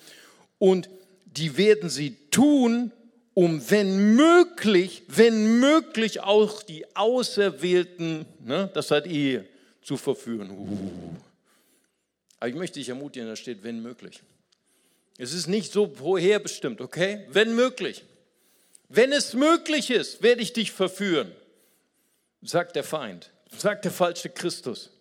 Und 0.59 0.89
die 1.25 1.57
werden 1.57 1.89
sie 1.89 2.15
tun, 2.29 2.91
um 3.33 3.67
wenn 3.71 4.15
möglich, 4.15 5.01
wenn 5.07 5.59
möglich 5.59 6.21
auch 6.21 6.61
die 6.61 6.95
Auserwählten, 6.95 8.25
ne, 8.45 8.69
das 8.75 8.89
seid 8.89 9.07
ihr, 9.07 9.45
zu 9.81 9.97
verführen. 9.97 10.51
Uh. 10.51 11.15
Aber 12.39 12.49
ich 12.49 12.55
möchte 12.55 12.79
dich 12.79 12.89
ermutigen, 12.89 13.27
da 13.27 13.35
steht 13.35 13.63
wenn 13.63 13.81
möglich. 13.81 14.21
Es 15.17 15.33
ist 15.33 15.47
nicht 15.47 15.73
so 15.73 15.87
vorherbestimmt, 15.87 16.79
okay? 16.79 17.25
Wenn 17.29 17.55
möglich. 17.55 18.03
Wenn 18.87 19.11
es 19.11 19.33
möglich 19.33 19.89
ist, 19.89 20.21
werde 20.21 20.43
ich 20.43 20.53
dich 20.53 20.71
verführen, 20.71 21.31
sagt 22.43 22.75
der 22.75 22.83
Feind, 22.83 23.31
sagt 23.57 23.85
der 23.85 23.91
falsche 23.91 24.29
Christus. 24.29 24.91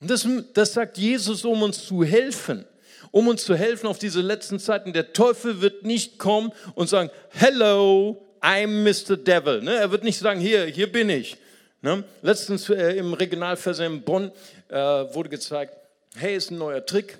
Und 0.00 0.10
das, 0.10 0.26
das 0.54 0.72
sagt 0.72 0.98
Jesus, 0.98 1.44
um 1.44 1.62
uns 1.62 1.86
zu 1.86 2.04
helfen. 2.04 2.64
Um 3.10 3.28
uns 3.28 3.44
zu 3.44 3.54
helfen 3.54 3.86
auf 3.86 3.98
diese 3.98 4.20
letzten 4.20 4.58
Zeiten. 4.58 4.92
Der 4.92 5.12
Teufel 5.12 5.60
wird 5.60 5.84
nicht 5.84 6.18
kommen 6.18 6.52
und 6.74 6.88
sagen, 6.88 7.10
hello, 7.30 8.22
I'm 8.42 8.82
Mr. 8.82 9.16
Devil. 9.16 9.62
Ne? 9.62 9.74
Er 9.74 9.90
wird 9.90 10.04
nicht 10.04 10.18
sagen, 10.18 10.40
hier, 10.40 10.66
hier 10.66 10.90
bin 10.90 11.08
ich. 11.08 11.36
Ne? 11.82 12.04
Letztens 12.22 12.68
äh, 12.68 12.96
im 12.96 13.14
Regionalfernsehen 13.14 13.94
in 13.94 14.02
Bonn 14.02 14.32
äh, 14.68 14.74
wurde 14.76 15.28
gezeigt, 15.28 15.74
hey, 16.16 16.36
ist 16.36 16.50
ein 16.50 16.58
neuer 16.58 16.84
Trick 16.84 17.16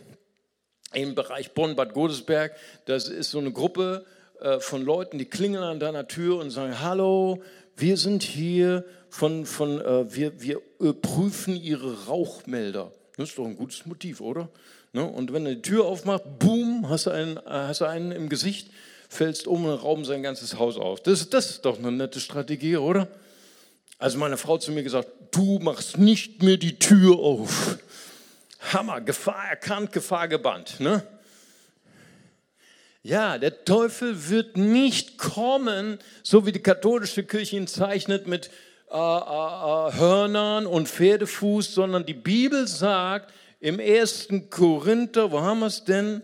im 0.93 1.15
Bereich 1.15 1.53
Bonn-Bad 1.53 1.95
Godesberg. 1.95 2.55
Das 2.85 3.09
ist 3.09 3.31
so 3.31 3.39
eine 3.39 3.53
Gruppe 3.53 4.05
äh, 4.41 4.61
von 4.61 4.83
Leuten, 4.83 5.19
die 5.19 5.25
klingeln 5.25 5.65
an 5.65 5.81
deiner 5.81 6.09
Tür 6.09 6.39
und 6.39 6.51
sagen, 6.51 6.81
hallo, 6.81 7.43
wir 7.77 7.97
sind 7.97 8.23
hier 8.23 8.85
von, 9.09 9.47
von 9.47 9.81
äh, 9.81 10.15
wir, 10.15 10.41
wir 10.41 10.61
äh, 10.81 10.93
prüfen 10.93 11.57
ihre 11.57 12.07
Rauchmelder. 12.07 12.93
Das 13.17 13.31
ist 13.31 13.39
doch 13.39 13.47
ein 13.47 13.57
gutes 13.57 13.87
Motiv, 13.87 14.21
oder? 14.21 14.49
Ne? 14.93 15.05
Und 15.05 15.33
wenn 15.33 15.47
er 15.47 15.55
die 15.55 15.63
Tür 15.63 15.87
aufmacht, 15.87 16.39
boom, 16.39 16.89
hast 16.89 17.07
du 17.07 17.11
einen, 17.11 17.37
äh, 17.39 17.41
hast 17.47 17.81
du 17.81 17.85
einen 17.85 18.13
im 18.13 18.29
Gesicht, 18.29 18.71
fällst 19.09 19.47
um 19.47 19.65
und 19.65 19.75
rauben 19.75 20.05
sein 20.05 20.23
ganzes 20.23 20.59
Haus 20.59 20.77
auf. 20.77 21.03
Das, 21.03 21.31
das 21.31 21.51
ist 21.51 21.65
doch 21.65 21.79
eine 21.79 21.93
nette 21.93 22.21
Strategie, 22.21 22.77
oder? 22.77 23.09
Also 23.99 24.19
meine 24.19 24.37
Frau 24.37 24.59
zu 24.59 24.73
mir 24.73 24.83
gesagt, 24.83 25.09
du 25.31 25.59
machst 25.59 25.99
nicht 25.99 26.43
mehr 26.43 26.57
die 26.57 26.79
Tür 26.79 27.19
auf. 27.19 27.79
Hammer, 28.73 29.01
Gefahr 29.01 29.49
erkannt, 29.49 29.93
Gefahr 29.93 30.29
gebannt. 30.29 30.81
Ne? 30.81 31.03
Ja, 33.03 33.39
der 33.39 33.65
Teufel 33.65 34.29
wird 34.29 34.57
nicht 34.57 35.17
kommen, 35.17 35.99
so 36.23 36.45
wie 36.45 36.53
die 36.53 36.63
katholische 36.63 37.23
Kirche 37.23 37.57
ihn 37.57 37.69
zeichnet, 37.69 38.27
mit 38.27 38.51
äh, 38.91 38.95
äh, 38.95 38.99
äh, 38.99 39.93
Hörnern 39.95 40.67
und 40.67 40.89
Pferdefuß, 40.89 41.75
sondern 41.75 42.07
die 42.07 42.15
Bibel 42.15 42.69
sagt 42.69 43.33
im 43.59 43.81
1. 43.81 44.29
Korinther, 44.51 45.33
wo 45.33 45.41
haben 45.41 45.61
wir 45.61 45.67
es 45.67 45.85
denn? 45.85 46.23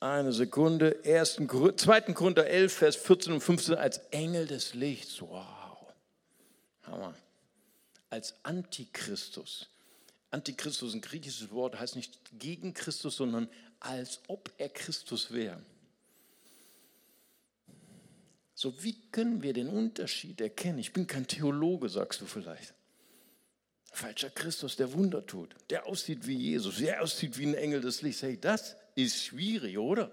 Eine 0.00 0.32
Sekunde, 0.32 1.00
1. 1.04 1.40
2. 1.76 2.00
Korinther 2.12 2.46
11, 2.46 2.72
Vers 2.72 2.96
14 2.96 3.32
und 3.32 3.40
15, 3.40 3.74
als 3.76 3.98
Engel 4.10 4.46
des 4.46 4.74
Lichts. 4.74 5.22
Wow. 5.22 5.46
Hammer. 6.82 7.14
Als 8.10 8.34
Antichristus. 8.42 9.68
Antichristus 10.30 10.90
ist 10.90 10.94
ein 10.96 11.00
griechisches 11.00 11.50
Wort, 11.50 11.78
heißt 11.78 11.96
nicht 11.96 12.18
gegen 12.38 12.74
Christus, 12.74 13.16
sondern 13.16 13.48
als 13.80 14.20
ob 14.28 14.50
er 14.58 14.68
Christus 14.68 15.32
wäre. 15.32 15.58
So, 18.54 18.82
wie 18.82 18.94
können 19.10 19.42
wir 19.42 19.52
den 19.52 19.68
Unterschied 19.68 20.40
erkennen? 20.40 20.78
Ich 20.78 20.92
bin 20.92 21.06
kein 21.06 21.26
Theologe, 21.26 21.88
sagst 21.88 22.20
du 22.20 22.26
vielleicht. 22.26 22.74
Falscher 23.92 24.30
Christus, 24.30 24.76
der 24.76 24.92
Wunder 24.92 25.24
tut, 25.24 25.54
der 25.70 25.86
aussieht 25.86 26.26
wie 26.26 26.36
Jesus, 26.36 26.78
der 26.78 27.02
aussieht 27.02 27.38
wie 27.38 27.46
ein 27.46 27.54
Engel 27.54 27.80
des 27.80 28.02
Lichts. 28.02 28.22
Hey, 28.22 28.38
das 28.40 28.76
ist 28.94 29.24
schwierig, 29.24 29.78
oder? 29.78 30.10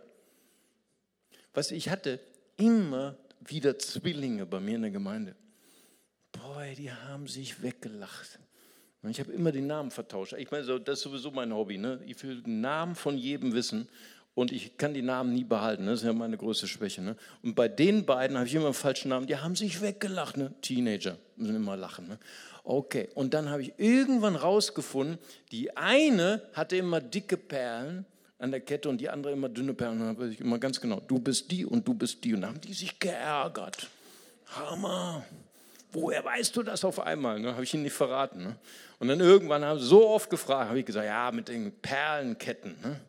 Was 1.53 1.71
ich 1.71 1.89
hatte 1.89 2.19
immer 2.57 3.17
wieder 3.41 3.77
Zwillinge 3.77 4.45
bei 4.45 4.59
mir 4.59 4.75
in 4.75 4.83
der 4.83 4.91
Gemeinde. 4.91 5.35
Boah, 6.31 6.63
die 6.77 6.91
haben 6.91 7.27
sich 7.27 7.61
weggelacht. 7.61 8.39
Ich 9.09 9.19
habe 9.19 9.31
immer 9.31 9.51
den 9.51 9.65
Namen 9.65 9.89
vertauscht. 9.89 10.33
Ich 10.33 10.51
meine, 10.51 10.79
das 10.79 10.99
ist 10.99 11.03
sowieso 11.03 11.31
mein 11.31 11.51
Hobby. 11.51 11.79
Ne? 11.79 11.99
Ich 12.05 12.21
will 12.23 12.41
den 12.41 12.61
Namen 12.61 12.93
von 12.93 13.17
jedem 13.17 13.53
wissen 13.53 13.89
und 14.33 14.51
ich 14.51 14.77
kann 14.77 14.93
die 14.93 15.01
Namen 15.01 15.33
nie 15.33 15.43
behalten. 15.43 15.85
Das 15.85 15.99
ist 15.99 16.05
ja 16.05 16.13
meine 16.13 16.37
größte 16.37 16.67
Schwäche. 16.67 17.01
Ne? 17.01 17.15
Und 17.43 17.55
bei 17.55 17.67
den 17.67 18.05
beiden 18.05 18.37
habe 18.37 18.47
ich 18.47 18.55
immer 18.55 18.65
einen 18.65 18.73
falschen 18.73 19.09
Namen. 19.09 19.27
Die 19.27 19.37
haben 19.37 19.55
sich 19.55 19.81
weggelacht. 19.81 20.37
Ne? 20.37 20.53
Teenager 20.61 21.17
müssen 21.35 21.55
immer 21.55 21.75
lachen. 21.75 22.07
Ne? 22.07 22.17
Okay, 22.63 23.09
und 23.15 23.33
dann 23.33 23.49
habe 23.49 23.63
ich 23.63 23.73
irgendwann 23.77 24.35
rausgefunden, 24.35 25.17
die 25.51 25.75
eine 25.75 26.41
hatte 26.53 26.77
immer 26.77 27.01
dicke 27.01 27.35
Perlen 27.35 28.05
an 28.37 28.51
der 28.51 28.61
Kette 28.61 28.87
und 28.89 28.99
die 28.99 29.09
andere 29.09 29.33
immer 29.33 29.49
dünne 29.49 29.73
Perlen. 29.73 29.99
Und 29.99 30.07
dann 30.07 30.19
weiß 30.19 30.33
ich 30.33 30.39
immer 30.39 30.59
ganz 30.59 30.79
genau, 30.79 30.99
du 30.99 31.19
bist 31.19 31.51
die 31.51 31.65
und 31.65 31.87
du 31.87 31.93
bist 31.93 32.23
die. 32.23 32.33
Und 32.33 32.41
dann 32.41 32.51
haben 32.51 32.61
die 32.61 32.73
sich 32.73 32.99
geärgert. 32.99 33.89
Hammer. 34.55 35.25
woher 35.91 36.23
weißt 36.23 36.55
du 36.55 36.63
das 36.63 36.85
auf 36.85 36.99
einmal? 36.99 37.39
Ne? 37.39 37.53
Habe 37.53 37.63
ich 37.63 37.73
ihnen 37.73 37.83
nicht 37.83 37.93
verraten. 37.93 38.43
Ne? 38.43 38.55
Und 38.99 39.07
dann 39.07 39.19
irgendwann 39.19 39.65
haben 39.65 39.79
sie 39.79 39.85
so 39.85 40.07
oft 40.07 40.29
gefragt, 40.29 40.69
habe 40.69 40.79
ich 40.79 40.85
gesagt, 40.85 41.05
ja, 41.05 41.31
mit 41.31 41.47
den 41.47 41.71
Perlenketten. 41.71 42.75
Ne? 42.83 42.99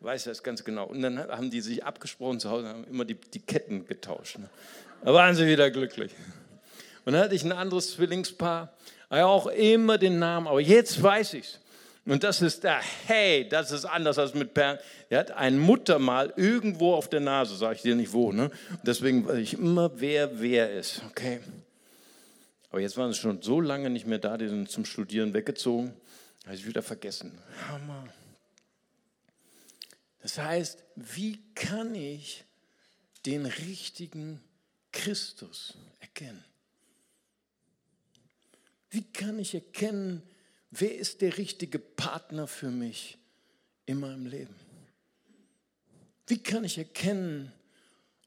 Weiß 0.00 0.24
das 0.24 0.42
ganz 0.42 0.64
genau. 0.64 0.86
Und 0.86 1.02
dann 1.02 1.18
haben 1.18 1.50
die 1.50 1.60
sich 1.60 1.84
abgesprochen 1.84 2.40
zu 2.40 2.50
Hause, 2.50 2.68
haben 2.68 2.84
immer 2.84 3.04
die, 3.04 3.14
die 3.14 3.40
Ketten 3.40 3.86
getauscht. 3.86 4.38
Ne? 4.38 4.48
Da 5.04 5.12
waren 5.12 5.34
sie 5.34 5.46
wieder 5.46 5.70
glücklich. 5.70 6.12
Und 7.04 7.12
dann 7.12 7.22
hatte 7.22 7.34
ich 7.34 7.44
ein 7.44 7.52
anderes 7.52 7.92
Zwillingspaar, 7.92 8.72
auch 9.10 9.46
immer 9.48 9.98
den 9.98 10.18
Namen, 10.18 10.46
aber 10.46 10.60
jetzt 10.60 11.02
weiß 11.02 11.34
ich 11.34 11.44
es. 11.44 11.60
Und 12.06 12.24
das 12.24 12.40
ist 12.40 12.64
der, 12.64 12.80
hey, 13.06 13.46
das 13.48 13.72
ist 13.72 13.84
anders 13.84 14.18
als 14.18 14.34
mit 14.34 14.54
Perlen. 14.54 14.78
Er 15.10 15.20
hat 15.20 15.32
ein 15.32 15.58
Muttermal 15.58 16.32
irgendwo 16.36 16.94
auf 16.94 17.08
der 17.08 17.20
Nase, 17.20 17.54
sage 17.56 17.76
ich 17.76 17.82
dir 17.82 17.94
nicht 17.94 18.12
wo. 18.12 18.32
Ne? 18.32 18.50
deswegen 18.82 19.26
weiß 19.26 19.38
ich 19.38 19.54
immer, 19.54 19.90
wer 20.00 20.40
wer 20.40 20.72
ist. 20.72 21.02
Okay. 21.10 21.40
Aber 22.70 22.80
jetzt 22.80 22.96
waren 22.96 23.12
sie 23.12 23.18
schon 23.18 23.42
so 23.42 23.60
lange 23.60 23.90
nicht 23.90 24.06
mehr 24.06 24.18
da, 24.18 24.38
die 24.38 24.48
sind 24.48 24.70
zum 24.70 24.84
Studieren 24.84 25.34
weggezogen. 25.34 25.92
Habe 26.46 26.54
ich 26.54 26.66
wieder 26.66 26.82
vergessen. 26.82 27.38
Hammer. 27.68 28.04
Das 30.20 30.38
heißt, 30.38 30.84
wie 30.96 31.38
kann 31.54 31.94
ich 31.94 32.44
den 33.26 33.46
richtigen 33.46 34.40
Christus 34.92 35.74
erkennen? 35.98 36.44
Wie 38.90 39.04
kann 39.04 39.38
ich 39.38 39.54
erkennen, 39.54 40.22
wer 40.70 40.96
ist 40.96 41.20
der 41.20 41.38
richtige 41.38 41.78
Partner 41.78 42.46
für 42.46 42.70
mich 42.70 43.18
in 43.86 44.00
meinem 44.00 44.26
Leben? 44.26 44.54
Wie 46.26 46.42
kann 46.42 46.64
ich 46.64 46.78
erkennen, 46.78 47.52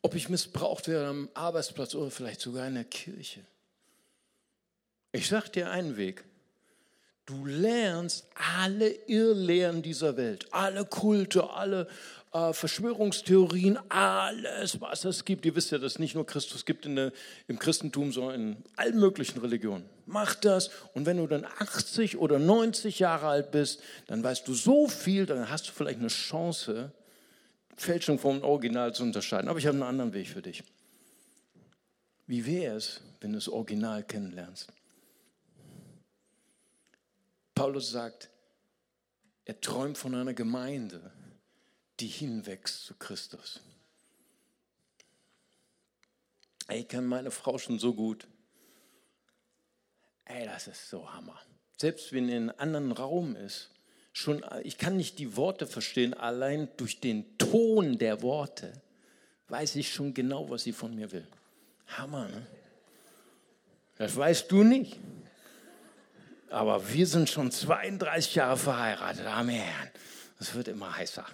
ob 0.02 0.16
ich 0.16 0.30
missbraucht 0.30 0.88
werde 0.88 1.08
am 1.08 1.30
Arbeitsplatz 1.34 1.96
oder 1.96 2.12
vielleicht 2.12 2.42
sogar 2.42 2.68
in 2.68 2.76
der 2.76 2.84
Kirche? 2.86 3.46
Ich 5.12 5.28
sage 5.28 5.50
dir 5.50 5.70
einen 5.70 5.96
Weg. 5.96 6.24
Du 7.26 7.46
lernst 7.46 8.28
alle 8.58 8.90
Irrlehren 9.08 9.82
dieser 9.82 10.18
Welt, 10.18 10.48
alle 10.52 10.84
Kulte, 10.84 11.50
alle 11.52 11.88
äh, 12.34 12.52
Verschwörungstheorien, 12.52 13.80
alles, 13.88 14.82
was 14.82 15.06
es 15.06 15.24
gibt. 15.24 15.46
Ihr 15.46 15.56
wisst 15.56 15.72
ja, 15.72 15.78
dass 15.78 15.94
es 15.94 16.00
nicht 16.00 16.16
nur 16.16 16.26
Christus 16.26 16.66
gibt 16.66 16.86
in 16.86 16.98
der, 16.98 17.14
im 17.48 17.60
Christentum, 17.60 18.12
sondern 18.12 18.36
in 18.36 18.58
allen 18.76 19.00
möglichen 19.00 19.40
Religionen. 19.40 19.86
Mach 20.06 20.36
das 20.36 20.70
und 20.94 21.06
wenn 21.06 21.16
du 21.16 21.28
dann 21.28 21.46
80 21.46 22.18
oder 22.18 22.40
90 22.40 23.00
Jahre 23.00 23.28
alt 23.28 23.52
bist, 23.52 23.82
dann 24.08 24.22
weißt 24.22 24.46
du 24.46 24.54
so 24.54 24.90
viel, 24.90 25.26
dann 25.26 25.50
hast 25.50 25.70
du 25.70 25.72
vielleicht 25.72 26.00
eine 26.00 26.10
Chance, 26.10 26.92
Fälschung 27.78 28.20
vom 28.20 28.44
Original 28.44 28.94
zu 28.94 29.04
unterscheiden. 29.04 29.48
Aber 29.48 29.60
ich 29.60 29.66
habe 29.66 29.76
einen 29.76 29.84
anderen 29.84 30.14
Weg 30.14 30.28
für 30.28 30.42
dich. 30.42 30.64
Wie 32.28 32.46
wäre 32.46 32.76
es, 32.76 33.00
wenn 33.22 33.32
du 33.32 33.38
das 33.38 33.48
Original 33.48 34.04
kennenlernst? 34.04 34.68
Paulus 37.56 37.92
sagt, 37.92 38.30
er 39.46 39.60
träumt 39.60 39.98
von 39.98 40.16
einer 40.16 40.34
Gemeinde, 40.34 41.12
die 42.00 42.08
hinwächst 42.08 42.86
zu 42.86 42.96
Christus. 42.96 43.60
Ich 46.70 46.88
kenne 46.88 47.08
meine 47.08 47.32
Frau 47.32 47.58
schon 47.58 47.78
so 47.78 47.94
gut. 47.94 48.28
Ey, 50.26 50.46
das 50.46 50.68
ist 50.68 50.90
so 50.90 51.12
Hammer. 51.12 51.40
Selbst 51.78 52.14
wenn 52.14 52.30
in 52.30 52.50
einem 52.50 52.60
anderen 52.60 52.92
Raum 52.94 53.36
ist, 53.36 53.70
schon, 54.14 54.44
ich 54.64 54.78
kann 54.78 54.96
nicht 54.96 55.20
die 55.20 55.36
Worte 55.36 55.68
verstehen, 55.68 56.14
allein 56.14 56.70
durch 56.78 57.00
den 57.00 57.38
Ton 57.38 57.98
der 57.98 58.22
Worte 58.22 58.82
weiß 59.50 59.76
ich 59.76 59.94
schon 59.94 60.14
genau, 60.14 60.50
was 60.50 60.64
sie 60.64 60.72
von 60.72 60.96
mir 60.96 61.12
will. 61.12 61.28
Hammer, 61.88 62.30
ne? 62.30 62.48
Das 63.98 64.16
weißt 64.16 64.52
du 64.52 64.64
nicht. 64.64 64.98
Aber 66.54 66.94
wir 66.94 67.08
sind 67.08 67.30
schon 67.30 67.52
32 67.52 68.36
Jahre 68.36 68.58
verheiratet. 68.58 69.26
Amen. 69.26 69.64
Das 70.38 70.54
wird 70.54 70.68
immer 70.68 70.96
heißer. 70.96 71.26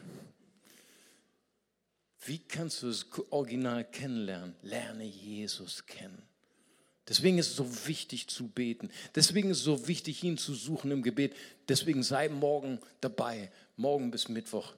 Wie 2.25 2.39
kannst 2.39 2.83
du 2.83 2.87
das 2.87 3.05
Original 3.29 3.83
kennenlernen? 3.83 4.55
Lerne 4.61 5.03
Jesus 5.03 5.85
kennen. 5.85 6.23
Deswegen 7.07 7.37
ist 7.37 7.47
es 7.47 7.55
so 7.55 7.87
wichtig 7.87 8.27
zu 8.27 8.47
beten. 8.47 8.89
Deswegen 9.15 9.49
ist 9.49 9.57
es 9.57 9.63
so 9.63 9.87
wichtig, 9.87 10.23
ihn 10.23 10.37
zu 10.37 10.53
suchen 10.53 10.91
im 10.91 11.01
Gebet. 11.01 11.35
Deswegen 11.67 12.03
sei 12.03 12.29
morgen 12.29 12.79
dabei. 13.01 13.51
Morgen 13.75 14.11
bis 14.11 14.29
Mittwoch. 14.29 14.73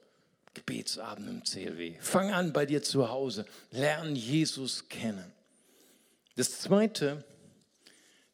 Gebetsabend 0.54 1.28
im 1.28 1.44
CLW. 1.44 1.94
Fang 2.00 2.32
an 2.32 2.52
bei 2.52 2.66
dir 2.66 2.82
zu 2.82 3.08
Hause. 3.10 3.46
Lern 3.70 4.16
Jesus 4.16 4.88
kennen. 4.88 5.32
Das 6.36 6.60
zweite, 6.60 7.24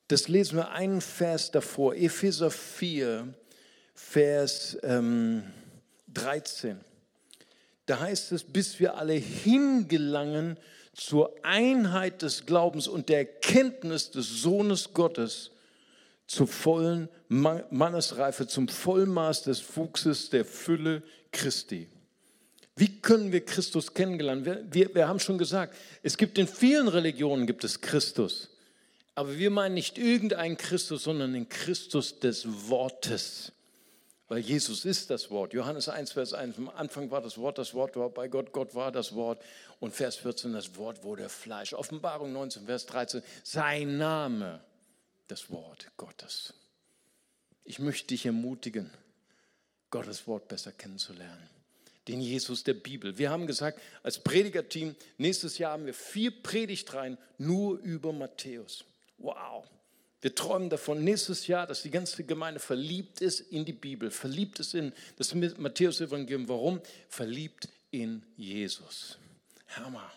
das 0.09 0.29
lesen 0.29 0.57
wir 0.57 0.71
einen 0.71 1.01
Vers 1.01 1.51
davor, 1.51 1.95
Epheser 1.95 2.51
4, 2.51 3.33
Vers 3.95 4.79
ähm, 4.83 5.45
13. 6.09 6.81
Da 7.87 8.01
heißt 8.01 8.33
es, 8.33 8.45
bis 8.45 8.81
wir 8.81 8.97
alle 8.97 9.15
hingelangen 9.15 10.59
zur 10.95 11.35
Einheit 11.43 12.23
des 12.23 12.45
Glaubens 12.45 12.89
und 12.89 13.09
der 13.09 13.19
Erkenntnis 13.19 14.11
des 14.11 14.43
Sohnes 14.43 14.93
Gottes, 14.93 15.53
zur 16.27 16.47
vollen 16.47 17.09
Mannesreife, 17.29 18.47
zum 18.47 18.69
Vollmaß 18.69 19.45
des 19.45 19.77
Wuchses 19.77 20.29
der 20.29 20.45
Fülle 20.45 21.03
Christi. 21.33 21.89
Wie 22.77 23.01
können 23.01 23.33
wir 23.33 23.45
Christus 23.45 23.93
kennengelernt? 23.95 24.45
Wir, 24.45 24.65
wir, 24.71 24.95
wir 24.95 25.09
haben 25.09 25.19
schon 25.19 25.39
gesagt, 25.39 25.75
es 26.03 26.17
gibt 26.17 26.39
in 26.39 26.47
vielen 26.47 26.87
Religionen 26.87 27.47
gibt 27.47 27.65
es 27.65 27.81
Christus. 27.81 28.51
Aber 29.19 29.37
wir 29.37 29.51
meinen 29.51 29.75
nicht 29.75 29.99
irgendeinen 29.99 30.57
Christus, 30.57 31.03
sondern 31.03 31.33
den 31.33 31.49
Christus 31.49 32.21
des 32.21 32.69
Wortes. 32.69 33.51
Weil 34.29 34.39
Jesus 34.39 34.85
ist 34.85 35.11
das 35.11 35.29
Wort. 35.33 35.53
Johannes 35.55 35.89
1, 35.89 36.13
Vers 36.13 36.35
1. 36.35 36.57
Am 36.57 36.69
Anfang 36.69 37.11
war 37.11 37.21
das 37.21 37.37
Wort, 37.37 37.59
das 37.59 37.75
Wort 37.75 37.97
war 37.97 38.11
bei 38.11 38.29
Gott, 38.29 38.53
Gott 38.53 38.77
war 38.77 38.93
das 38.93 39.17
Wort. 39.17 39.43
Und 39.81 39.93
Vers 39.93 40.15
14, 40.15 40.53
das 40.53 40.77
Wort 40.77 41.03
wurde 41.03 41.29
Fleisch. 41.29 41.75
Offenbarung 41.75 42.33
19, 42.33 42.67
Vers 42.67 42.87
13. 42.87 43.25
Sein 43.43 43.99
Name, 43.99 44.61
das 45.27 45.51
Wort 45.51 45.91
Gottes. 45.97 46.55
Ich 47.65 47.81
möchte 47.81 48.07
dich 48.07 48.25
ermutigen, 48.25 48.89
Gottes 49.91 50.29
Wort 50.29 50.47
besser 50.47 50.71
kennenzulernen 50.71 51.51
den 52.07 52.23
Jesus 52.23 52.65
der 52.65 52.73
Bibel. 52.73 53.19
Wir 53.19 53.29
haben 53.29 53.47
gesagt, 53.47 53.83
als 54.03 54.19
Predigerteam, 54.19 54.97
nächstes 55.19 55.59
Jahr 55.59 55.73
haben 55.73 55.85
wir 55.85 55.93
vier 55.93 56.31
Predigtreihen 56.31 57.19
nur 57.37 57.79
über 57.81 58.15
Matthäus. 58.15 58.87
Wow. 59.19 59.69
Wir 60.21 60.35
träumen 60.35 60.69
davon 60.69 61.05
nächstes 61.05 61.47
Jahr, 61.47 61.67
dass 61.67 61.83
die 61.83 61.91
ganze 61.91 62.25
Gemeinde 62.25 62.59
verliebt 62.59 63.21
ist 63.21 63.41
in 63.41 63.65
die 63.65 63.73
Bibel, 63.73 64.11
verliebt 64.11 64.59
ist 64.59 64.75
in 64.75 64.93
das 65.17 65.35
Matthäus-Evangelium. 65.35 66.49
Warum? 66.49 66.81
Verliebt 67.09 67.69
in 67.91 68.25
Jesus. 68.37 69.19
Hammer. 69.69 70.11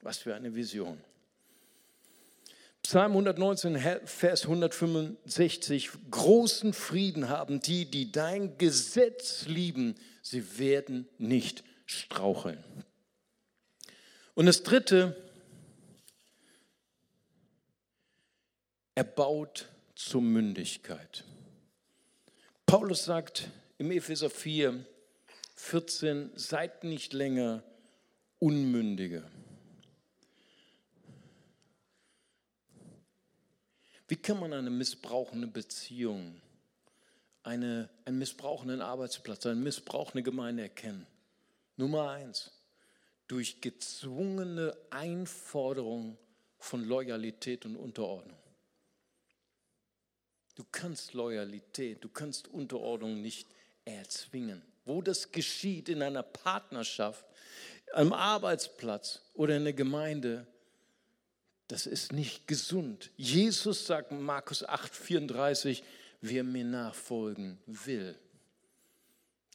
Was 0.00 0.18
für 0.18 0.34
eine 0.34 0.54
Vision. 0.54 0.98
Psalm 2.82 3.12
119, 3.12 3.78
Vers 4.06 4.44
165. 4.44 5.90
Großen 6.10 6.72
Frieden 6.72 7.28
haben 7.28 7.60
die, 7.60 7.84
die 7.84 8.10
dein 8.12 8.56
Gesetz 8.56 9.46
lieben. 9.46 9.94
Sie 10.22 10.58
werden 10.58 11.06
nicht 11.18 11.64
straucheln. 11.84 12.64
Und 14.34 14.46
das 14.46 14.62
dritte, 14.62 15.16
Er 18.98 19.04
baut 19.04 19.68
zur 19.94 20.22
Mündigkeit. 20.22 21.22
Paulus 22.66 23.04
sagt 23.04 23.48
im 23.78 23.92
Epheser 23.92 24.28
4, 24.28 24.84
14, 25.54 26.32
seid 26.34 26.82
nicht 26.82 27.12
länger 27.12 27.62
Unmündige. 28.40 29.22
Wie 34.08 34.16
kann 34.16 34.40
man 34.40 34.52
eine 34.52 34.70
missbrauchende 34.70 35.46
Beziehung, 35.46 36.40
eine, 37.44 37.88
einen 38.04 38.18
missbrauchenden 38.18 38.82
Arbeitsplatz, 38.82 39.46
eine 39.46 39.60
missbrauchende 39.60 40.24
Gemeinde 40.24 40.64
erkennen? 40.64 41.06
Nummer 41.76 42.10
eins, 42.10 42.50
durch 43.28 43.60
gezwungene 43.60 44.76
Einforderung 44.90 46.18
von 46.58 46.82
Loyalität 46.82 47.64
und 47.64 47.76
Unterordnung. 47.76 48.37
Du 50.58 50.64
kannst 50.72 51.14
Loyalität, 51.14 52.02
du 52.02 52.08
kannst 52.08 52.48
Unterordnung 52.48 53.22
nicht 53.22 53.46
erzwingen. 53.84 54.60
Wo 54.84 55.00
das 55.00 55.30
geschieht, 55.30 55.88
in 55.88 56.02
einer 56.02 56.24
Partnerschaft, 56.24 57.24
am 57.92 58.12
Arbeitsplatz 58.12 59.22
oder 59.34 59.56
in 59.56 59.62
der 59.62 59.72
Gemeinde, 59.72 60.48
das 61.68 61.86
ist 61.86 62.12
nicht 62.12 62.48
gesund. 62.48 63.12
Jesus 63.16 63.86
sagt 63.86 64.10
Markus 64.10 64.64
8, 64.64 64.92
34, 64.92 65.84
wer 66.22 66.42
mir 66.42 66.64
nachfolgen 66.64 67.58
will. 67.66 68.18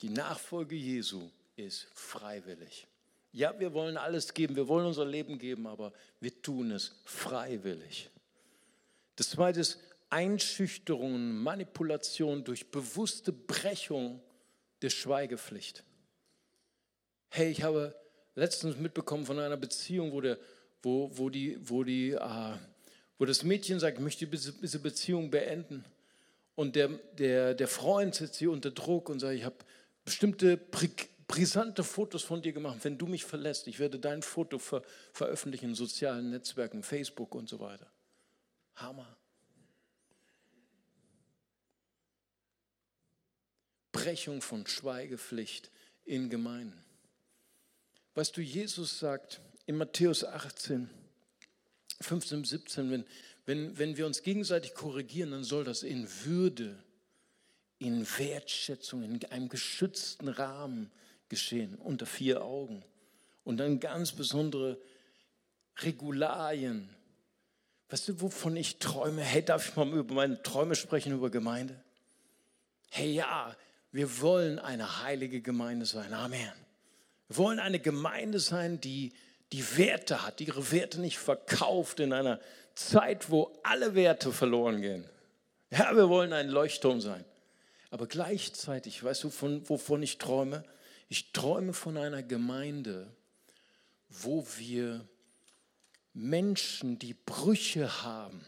Die 0.02 0.10
Nachfolge 0.10 0.78
Jesu 0.78 1.30
ist 1.58 1.86
freiwillig. 1.94 2.88
Ja, 3.34 3.60
wir 3.60 3.74
wollen 3.74 3.98
alles 3.98 4.34
geben, 4.34 4.56
wir 4.56 4.70
wollen 4.70 4.86
unser 4.86 5.06
Leben 5.06 5.38
geben, 5.38 5.68
aber 5.68 5.92
wir 6.22 6.42
tun 6.42 6.72
es 6.72 6.96
freiwillig. 7.04 8.10
Das 9.18 9.32
zweite 9.32 9.60
ist 9.60 9.80
Einschüchterungen, 10.14 11.40
Manipulation 11.40 12.44
durch 12.44 12.70
bewusste 12.70 13.34
Brechung 13.34 14.22
der 14.84 14.92
Schweigepflicht. 14.92 15.84
Hey, 17.30 17.50
ich 17.50 17.64
habe 17.64 17.96
letztens 18.36 18.78
mitbekommen 18.78 19.26
von 19.26 19.40
einer 19.40 19.58
Beziehung, 19.58 20.12
wo, 20.12 20.22
der, 20.22 20.38
wo, 20.84 21.10
wo, 21.18 21.32
die, 21.32 21.58
wo, 21.68 21.84
die, 21.84 22.12
äh, 22.12 22.54
wo 23.18 23.26
das 23.26 23.42
Mädchen 23.42 23.80
sagt, 23.80 23.98
ich 23.98 24.04
möchte 24.04 24.28
diese 24.28 24.80
Beziehung 24.80 25.32
beenden. 25.32 25.84
Und 26.54 26.76
der, 26.76 26.90
der, 27.18 27.56
der 27.56 27.68
Freund 27.68 28.14
setzt 28.14 28.36
sie 28.36 28.46
unter 28.46 28.70
Druck 28.70 29.10
und 29.10 29.20
sagt, 29.20 29.34
ich 29.34 29.46
habe 29.46 29.56
bestimmte 30.06 30.58
brisante 31.26 31.84
Fotos 31.84 32.22
von 32.22 32.44
dir 32.44 32.54
gemacht. 32.54 32.78
Wenn 32.84 33.00
du 33.00 33.08
mich 33.08 33.26
verlässt, 33.26 33.66
ich 33.68 33.80
werde 33.80 33.98
dein 33.98 34.22
Foto 34.22 34.60
ver 34.60 34.84
veröffentlichen 35.12 35.70
in 35.70 35.76
sozialen 35.76 36.30
Netzwerken, 36.30 36.84
Facebook 36.84 37.34
und 37.34 37.50
so 37.50 37.60
weiter. 37.60 37.92
Hammer. 38.76 39.18
Brechung 43.94 44.42
von 44.42 44.68
Schweigepflicht 44.68 45.72
in 46.04 46.30
Gemeinden. 46.30 46.84
Weißt 48.16 48.36
du, 48.36 48.42
Jesus 48.42 49.00
sagt 49.00 49.40
in 49.66 49.78
Matthäus 49.78 50.26
18, 50.26 50.90
15, 52.02 52.44
17, 52.44 52.92
wenn, 52.92 53.06
wenn, 53.46 53.78
wenn 53.78 53.98
wir 53.98 54.06
uns 54.06 54.22
gegenseitig 54.22 54.74
korrigieren, 54.74 55.32
dann 55.32 55.46
soll 55.46 55.64
das 55.64 55.84
in 55.84 56.10
Würde, 56.26 56.84
in 57.80 58.06
Wertschätzung, 58.18 59.04
in 59.04 59.24
einem 59.26 59.48
geschützten 59.48 60.28
Rahmen 60.28 60.92
geschehen, 61.30 61.76
unter 61.76 62.06
vier 62.06 62.44
Augen. 62.44 62.84
Und 63.44 63.58
dann 63.58 63.80
ganz 63.80 64.12
besondere 64.12 64.80
Regularien. 65.78 66.90
Weißt 67.90 68.08
du, 68.08 68.22
wovon 68.22 68.56
ich 68.56 68.78
träume? 68.78 69.22
Hey, 69.22 69.44
darf 69.44 69.70
ich 69.70 69.76
mal 69.76 69.88
über 69.92 70.14
meine 70.14 70.42
Träume 70.42 70.76
sprechen, 70.76 71.14
über 71.14 71.30
Gemeinde? 71.30 71.84
Hey, 72.90 73.14
ja, 73.14 73.56
wir 73.94 74.22
wollen 74.22 74.58
eine 74.58 75.04
heilige 75.04 75.40
Gemeinde 75.40 75.86
sein. 75.86 76.14
Amen. 76.14 76.52
Wir 77.28 77.38
wollen 77.38 77.60
eine 77.60 77.80
Gemeinde 77.80 78.40
sein, 78.40 78.82
die 78.82 79.14
die 79.52 79.78
Werte 79.78 80.24
hat, 80.24 80.40
die 80.40 80.46
ihre 80.46 80.72
Werte 80.72 81.00
nicht 81.00 81.20
verkauft 81.20 82.00
in 82.00 82.12
einer 82.12 82.40
Zeit, 82.74 83.30
wo 83.30 83.56
alle 83.62 83.94
Werte 83.94 84.32
verloren 84.34 84.82
gehen. 84.82 85.08
Ja, 85.70 85.96
wir 85.96 86.10
wollen 86.10 86.34
ein 86.34 86.50
Leuchtturm 86.50 87.02
sein. 87.02 87.24
Aber 87.92 88.08
gleichzeitig, 88.08 89.04
weißt 89.04 89.26
du, 89.26 89.30
von, 89.30 89.70
wovon 89.70 90.02
ich 90.02 90.18
träume? 90.18 90.64
Ich 91.08 91.32
träume 91.32 91.74
von 91.74 91.96
einer 91.96 92.24
Gemeinde, 92.24 93.08
wo 94.10 94.48
wir 94.58 95.08
Menschen, 96.14 96.98
die 96.98 97.14
Brüche 97.14 98.02
haben, 98.02 98.44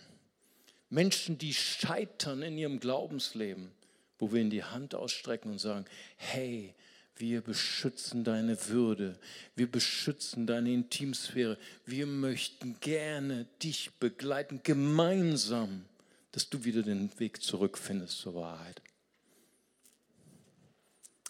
Menschen, 0.89 1.37
die 1.37 1.53
scheitern 1.53 2.41
in 2.41 2.57
ihrem 2.57 2.79
Glaubensleben, 2.79 3.71
wo 4.19 4.31
wir 4.31 4.41
in 4.41 4.49
die 4.49 4.63
Hand 4.63 4.95
ausstrecken 4.95 5.51
und 5.51 5.59
sagen, 5.59 5.85
hey, 6.17 6.73
wir 7.17 7.41
beschützen 7.41 8.23
deine 8.23 8.67
Würde, 8.67 9.17
wir 9.55 9.71
beschützen 9.71 10.47
deine 10.47 10.73
Intimsphäre, 10.73 11.57
wir 11.85 12.05
möchten 12.07 12.79
gerne 12.81 13.45
dich 13.63 13.91
begleiten, 13.99 14.61
gemeinsam, 14.63 15.85
dass 16.31 16.49
du 16.49 16.65
wieder 16.65 16.83
den 16.83 17.17
Weg 17.19 17.41
zurückfindest 17.41 18.19
zur 18.19 18.35
Wahrheit. 18.35 18.81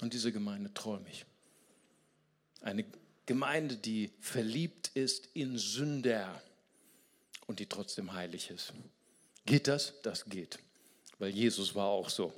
Und 0.02 0.14
diese 0.14 0.32
Gemeinde 0.32 0.74
träume 0.74 1.08
ich. 1.10 1.26
Eine 2.62 2.86
Gemeinde, 3.28 3.78
die 3.78 4.12
verliebt 4.20 4.90
ist 4.96 5.30
in 5.34 5.58
Sünder 5.58 6.42
und 7.48 7.60
die 7.60 7.68
trotzdem 7.68 8.14
heilig 8.14 8.50
ist. 8.50 8.74
Geht 9.46 9.68
das? 9.68 9.94
Das 10.02 10.26
geht, 10.26 10.58
weil 11.20 11.30
Jesus 11.30 11.76
war 11.76 11.88
auch 11.88 12.10
so. 12.10 12.34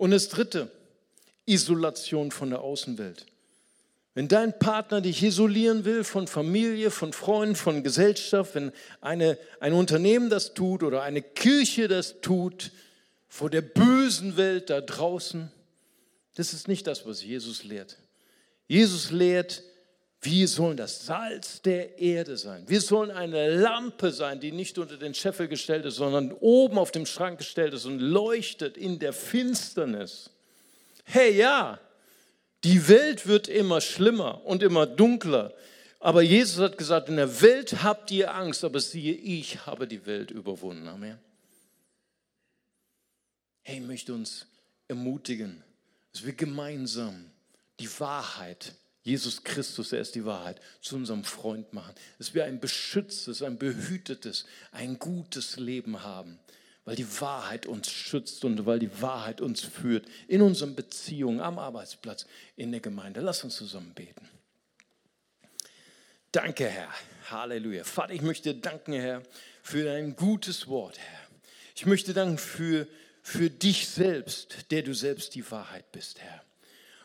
Und 0.00 0.12
das 0.12 0.30
Dritte, 0.30 0.70
Isolation 1.44 2.30
von 2.30 2.48
der 2.48 2.62
Außenwelt. 2.62 3.26
Wenn 4.14 4.28
dein 4.28 4.58
Partner 4.58 5.02
dich 5.02 5.22
isolieren 5.22 5.84
will 5.84 6.04
von 6.04 6.26
Familie, 6.26 6.90
von 6.90 7.12
Freunden, 7.12 7.54
von 7.54 7.82
Gesellschaft, 7.82 8.54
wenn 8.54 8.72
eine, 9.02 9.36
ein 9.60 9.74
Unternehmen 9.74 10.30
das 10.30 10.54
tut 10.54 10.82
oder 10.82 11.02
eine 11.02 11.20
Kirche 11.20 11.86
das 11.86 12.22
tut, 12.22 12.70
vor 13.28 13.50
der 13.50 13.60
bösen 13.60 14.38
Welt 14.38 14.70
da 14.70 14.80
draußen, 14.80 15.52
das 16.34 16.54
ist 16.54 16.66
nicht 16.66 16.86
das, 16.86 17.04
was 17.04 17.22
Jesus 17.22 17.62
lehrt. 17.62 17.98
Jesus 18.68 19.10
lehrt, 19.10 19.62
wir 20.22 20.48
sollen 20.48 20.76
das 20.76 21.06
Salz 21.06 21.62
der 21.62 21.98
Erde 21.98 22.36
sein. 22.36 22.64
Wir 22.66 22.82
sollen 22.82 23.10
eine 23.10 23.56
Lampe 23.56 24.10
sein, 24.10 24.38
die 24.38 24.52
nicht 24.52 24.76
unter 24.76 24.98
den 24.98 25.14
Scheffel 25.14 25.48
gestellt 25.48 25.86
ist, 25.86 25.96
sondern 25.96 26.32
oben 26.32 26.78
auf 26.78 26.90
dem 26.90 27.06
Schrank 27.06 27.38
gestellt 27.38 27.72
ist 27.72 27.86
und 27.86 28.00
leuchtet 28.00 28.76
in 28.76 28.98
der 28.98 29.14
Finsternis. 29.14 30.30
Hey 31.04 31.36
ja, 31.36 31.80
die 32.64 32.86
Welt 32.88 33.26
wird 33.26 33.48
immer 33.48 33.80
schlimmer 33.80 34.44
und 34.44 34.62
immer 34.62 34.86
dunkler. 34.86 35.54
Aber 36.00 36.20
Jesus 36.20 36.62
hat 36.62 36.76
gesagt, 36.76 37.08
in 37.08 37.16
der 37.16 37.40
Welt 37.40 37.82
habt 37.82 38.10
ihr 38.10 38.34
Angst, 38.34 38.62
aber 38.62 38.80
siehe, 38.80 39.14
ich 39.14 39.64
habe 39.64 39.86
die 39.86 40.04
Welt 40.04 40.30
überwunden. 40.30 40.86
Amen. 40.86 41.18
Hey, 43.62 43.78
ich 43.78 43.86
möchte 43.86 44.12
uns 44.12 44.46
ermutigen, 44.88 45.62
dass 46.12 46.24
wir 46.26 46.34
gemeinsam 46.34 47.30
die 47.78 47.88
Wahrheit 48.00 48.74
Jesus 49.02 49.42
Christus, 49.42 49.92
er 49.92 50.00
ist 50.00 50.14
die 50.14 50.24
Wahrheit, 50.24 50.60
zu 50.80 50.96
unserem 50.96 51.24
Freund 51.24 51.72
machen. 51.72 51.94
Dass 52.18 52.34
wir 52.34 52.44
ein 52.44 52.60
beschütztes, 52.60 53.42
ein 53.42 53.58
behütetes, 53.58 54.44
ein 54.72 54.98
gutes 54.98 55.56
Leben 55.56 56.02
haben, 56.02 56.38
weil 56.84 56.96
die 56.96 57.20
Wahrheit 57.20 57.66
uns 57.66 57.90
schützt 57.90 58.44
und 58.44 58.66
weil 58.66 58.78
die 58.78 59.00
Wahrheit 59.00 59.40
uns 59.40 59.62
führt 59.62 60.06
in 60.28 60.42
unseren 60.42 60.74
Beziehungen, 60.74 61.40
am 61.40 61.58
Arbeitsplatz, 61.58 62.26
in 62.56 62.72
der 62.72 62.80
Gemeinde. 62.80 63.20
Lass 63.20 63.42
uns 63.42 63.56
zusammen 63.56 63.94
beten. 63.94 64.28
Danke, 66.32 66.66
Herr. 66.66 66.90
Halleluja. 67.30 67.84
Vater, 67.84 68.12
ich 68.12 68.22
möchte 68.22 68.54
danken, 68.54 68.92
Herr, 68.92 69.22
für 69.62 69.84
dein 69.84 70.14
gutes 70.14 70.68
Wort, 70.68 70.98
Herr. 70.98 71.20
Ich 71.74 71.86
möchte 71.86 72.12
danken 72.12 72.38
für, 72.38 72.86
für 73.22 73.48
dich 73.50 73.88
selbst, 73.88 74.70
der 74.70 74.82
du 74.82 74.94
selbst 74.94 75.34
die 75.34 75.50
Wahrheit 75.50 75.90
bist, 75.92 76.20
Herr. 76.20 76.42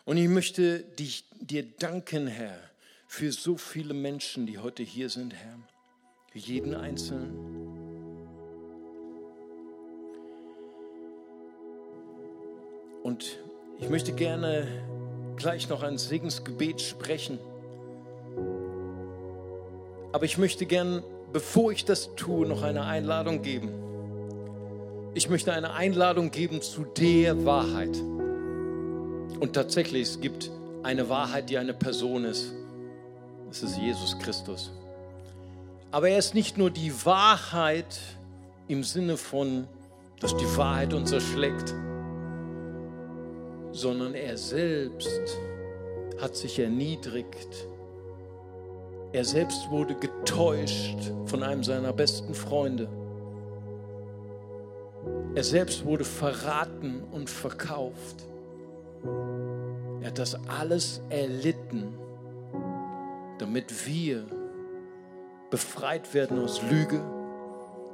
Und 0.05 0.17
ich 0.17 0.27
möchte 0.27 0.79
dich, 0.79 1.25
dir 1.41 1.63
danken, 1.63 2.27
Herr, 2.27 2.59
für 3.07 3.31
so 3.31 3.57
viele 3.57 3.95
Menschen, 3.95 4.45
die 4.45 4.59
heute 4.59 4.83
hier 4.83 5.09
sind, 5.09 5.33
Herr. 5.33 5.57
Für 6.31 6.37
jeden 6.37 6.75
Einzelnen. 6.75 7.33
Und 13.01 13.39
ich 13.79 13.89
möchte 13.89 14.13
gerne 14.13 14.67
gleich 15.37 15.69
noch 15.69 15.81
ein 15.81 15.97
Segensgebet 15.97 16.81
sprechen. 16.81 17.39
Aber 20.11 20.25
ich 20.25 20.37
möchte 20.37 20.67
gern, 20.67 21.03
bevor 21.33 21.71
ich 21.71 21.83
das 21.83 22.15
tue, 22.15 22.47
noch 22.47 22.61
eine 22.61 22.85
Einladung 22.85 23.41
geben. 23.41 23.69
Ich 25.15 25.29
möchte 25.29 25.51
eine 25.51 25.73
Einladung 25.73 26.29
geben 26.29 26.61
zu 26.61 26.83
der 26.83 27.43
Wahrheit. 27.45 27.97
Und 29.39 29.53
tatsächlich, 29.53 30.03
es 30.03 30.21
gibt 30.21 30.49
eine 30.83 31.09
Wahrheit, 31.09 31.49
die 31.49 31.57
eine 31.57 31.73
Person 31.73 32.25
ist. 32.25 32.53
Das 33.49 33.63
ist 33.63 33.77
Jesus 33.77 34.17
Christus. 34.19 34.71
Aber 35.91 36.09
er 36.09 36.17
ist 36.17 36.33
nicht 36.33 36.57
nur 36.57 36.71
die 36.71 36.91
Wahrheit 37.05 37.99
im 38.67 38.83
Sinne 38.83 39.17
von, 39.17 39.67
dass 40.19 40.35
die 40.35 40.57
Wahrheit 40.57 40.93
uns 40.93 41.11
erschlägt, 41.11 41.73
sondern 43.71 44.13
er 44.13 44.37
selbst 44.37 45.37
hat 46.19 46.35
sich 46.35 46.59
erniedrigt. 46.59 47.67
Er 49.11 49.25
selbst 49.25 49.69
wurde 49.69 49.95
getäuscht 49.95 50.99
von 51.25 51.43
einem 51.43 51.63
seiner 51.63 51.93
besten 51.93 52.33
Freunde. 52.33 52.89
Er 55.35 55.43
selbst 55.43 55.85
wurde 55.85 56.03
verraten 56.03 57.03
und 57.11 57.29
verkauft. 57.29 58.25
Er 60.01 60.07
hat 60.07 60.19
das 60.19 60.37
alles 60.47 61.01
erlitten, 61.09 61.93
damit 63.39 63.87
wir 63.87 64.25
befreit 65.49 66.13
werden 66.13 66.39
aus 66.39 66.61
Lüge, 66.69 67.01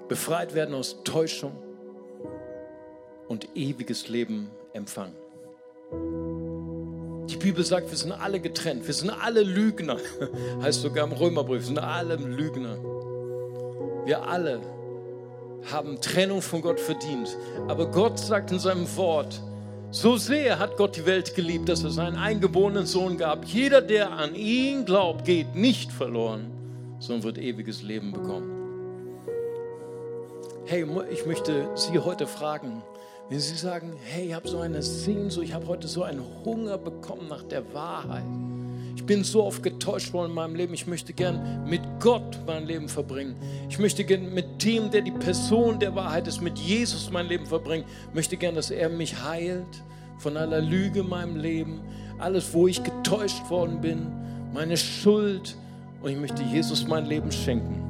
befreit 0.07 0.53
werden 0.53 0.76
aus 0.76 1.03
Täuschung 1.03 1.53
und 3.28 3.47
ewiges 3.55 4.09
Leben 4.09 4.49
empfangen. 4.74 5.16
Die 7.30 7.38
Bibel 7.38 7.64
sagt, 7.64 7.89
wir 7.89 7.97
sind 7.97 8.12
alle 8.12 8.39
getrennt, 8.39 8.86
wir 8.88 8.93
sind 8.93 9.09
alle 9.09 9.43
Lügner, 9.43 9.97
heißt 10.62 10.82
sogar 10.82 11.05
im 11.05 11.14
Römerbrief, 11.14 11.62
wir 11.62 11.68
sind 11.68 11.80
alle 11.80 12.16
Lügner. 12.16 12.78
Wir 14.05 14.24
alle 14.28 14.59
haben 15.72 16.01
Trennung 16.01 16.41
von 16.41 16.62
Gott 16.62 16.80
verdient. 16.80 17.38
Aber 17.68 17.86
Gott 17.89 18.20
sagt 18.20 18.51
in 18.51 18.59
seinem 18.59 18.88
Wort, 18.97 19.41
so 19.92 20.16
sehr 20.16 20.58
hat 20.58 20.78
Gott 20.78 20.96
die 20.96 21.06
Welt 21.06 21.36
geliebt, 21.36 21.68
dass 21.70 21.84
er 21.84 21.92
seinen 21.92 22.16
eingeborenen 22.16 22.86
Sohn 22.86 23.18
gab. 23.18 23.46
Jeder, 23.46 23.82
der 23.82 24.12
an 24.12 24.36
ihn 24.36 24.86
glaubt, 24.86 25.26
geht 25.26 25.54
nicht 25.56 25.92
verloren, 25.92 26.50
sondern 27.00 27.24
wird 27.24 27.38
ewiges 27.38 27.84
Leben 27.84 28.12
bekommen. 28.12 28.50
Hey, 30.66 30.86
ich 31.12 31.26
möchte 31.26 31.70
Sie 31.76 32.00
heute 32.00 32.26
fragen, 32.26 32.82
wenn 33.30 33.39
Sie 33.39 33.56
sagen, 33.56 33.94
hey, 34.04 34.28
ich 34.28 34.34
habe 34.34 34.48
so 34.48 34.60
eine 34.60 34.82
Sehnsucht, 34.82 35.46
ich 35.46 35.54
habe 35.54 35.68
heute 35.68 35.88
so 35.88 36.04
einen 36.04 36.24
Hunger 36.46 36.78
bekommen 36.78 37.28
nach 37.28 37.44
der 37.44 37.74
Wahrheit. 37.74 38.24
Ich 39.12 39.18
bin 39.18 39.26
so 39.26 39.43
oft 39.43 39.62
getäuscht 39.62 40.14
worden 40.14 40.30
in 40.30 40.36
meinem 40.36 40.55
Leben. 40.55 40.74
Ich 40.74 40.88
möchte 40.88 41.12
gern 41.12 41.66
mit 41.68 41.82
Gott 41.99 42.39
mein 42.47 42.66
Leben 42.66 42.88
verbringen. 42.88 43.36
Ich 43.70 43.78
möchte 43.78 44.05
gern 44.05 44.34
mit 44.34 44.64
dem, 44.64 44.89
der 44.89 45.01
die 45.01 45.12
Person 45.12 45.82
der 45.82 45.93
Wahrheit 45.95 46.30
ist, 46.30 46.41
mit 46.41 46.57
Jesus 46.57 47.12
mein 47.12 47.28
Leben 47.28 47.45
verbringen. 47.45 47.84
Ich 48.07 48.16
möchte 48.16 48.38
gern, 48.38 48.55
dass 48.55 48.72
er 48.72 48.88
mich 48.88 49.22
heilt 49.22 49.84
von 50.18 50.38
aller 50.38 50.62
Lüge 50.62 51.01
in 51.01 51.09
meinem 51.09 51.36
Leben, 51.36 51.82
alles, 52.20 52.53
wo 52.53 52.70
ich 52.70 52.82
getäuscht 52.86 53.49
worden 53.49 53.82
bin, 53.82 54.07
meine 54.53 54.78
Schuld. 54.78 55.57
Und 56.01 56.12
ich 56.12 56.18
möchte 56.18 56.41
Jesus 56.43 56.88
mein 56.88 57.05
Leben 57.05 57.34
schenken. 57.34 57.84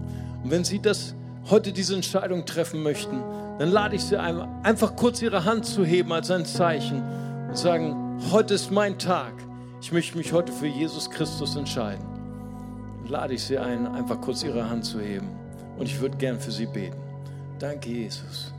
Und 0.44 0.50
wenn 0.50 0.64
Sie 0.64 0.80
das 0.80 1.14
heute 1.52 1.72
diese 1.72 1.94
Entscheidung 1.94 2.48
treffen 2.48 2.82
möchten, 2.82 3.22
dann 3.60 3.70
lade 3.70 3.96
ich 3.96 4.02
Sie 4.02 4.18
ein, 4.18 4.40
einfach 4.64 4.96
kurz 4.96 5.22
Ihre 5.22 5.46
Hand 5.46 5.68
zu 5.68 5.86
heben 5.86 6.12
als 6.14 6.32
ein 6.32 6.48
Zeichen 6.48 7.04
und 7.48 7.56
sagen, 7.60 8.20
heute 8.32 8.56
ist 8.56 8.72
mein 8.72 8.98
Tag. 8.98 9.34
Ich 9.82 9.92
möchte 9.92 10.18
mich 10.18 10.32
heute 10.32 10.52
für 10.52 10.68
Jesus 10.68 11.10
Christus 11.10 11.56
entscheiden. 11.56 12.06
Dann 13.02 13.12
lade 13.12 13.34
ich 13.34 13.44
Sie 13.44 13.58
ein, 13.58 13.88
einfach 13.88 14.22
kurz 14.22 14.44
Ihre 14.44 14.70
Hand 14.70 14.86
zu 14.86 15.00
heben. 15.00 15.28
Und 15.78 15.88
ich 15.88 16.00
würde 16.00 16.18
gern 16.18 16.40
für 16.40 16.52
Sie 16.52 16.68
beten. 16.68 16.98
Danke, 17.60 17.90
Jesus. 17.90 18.54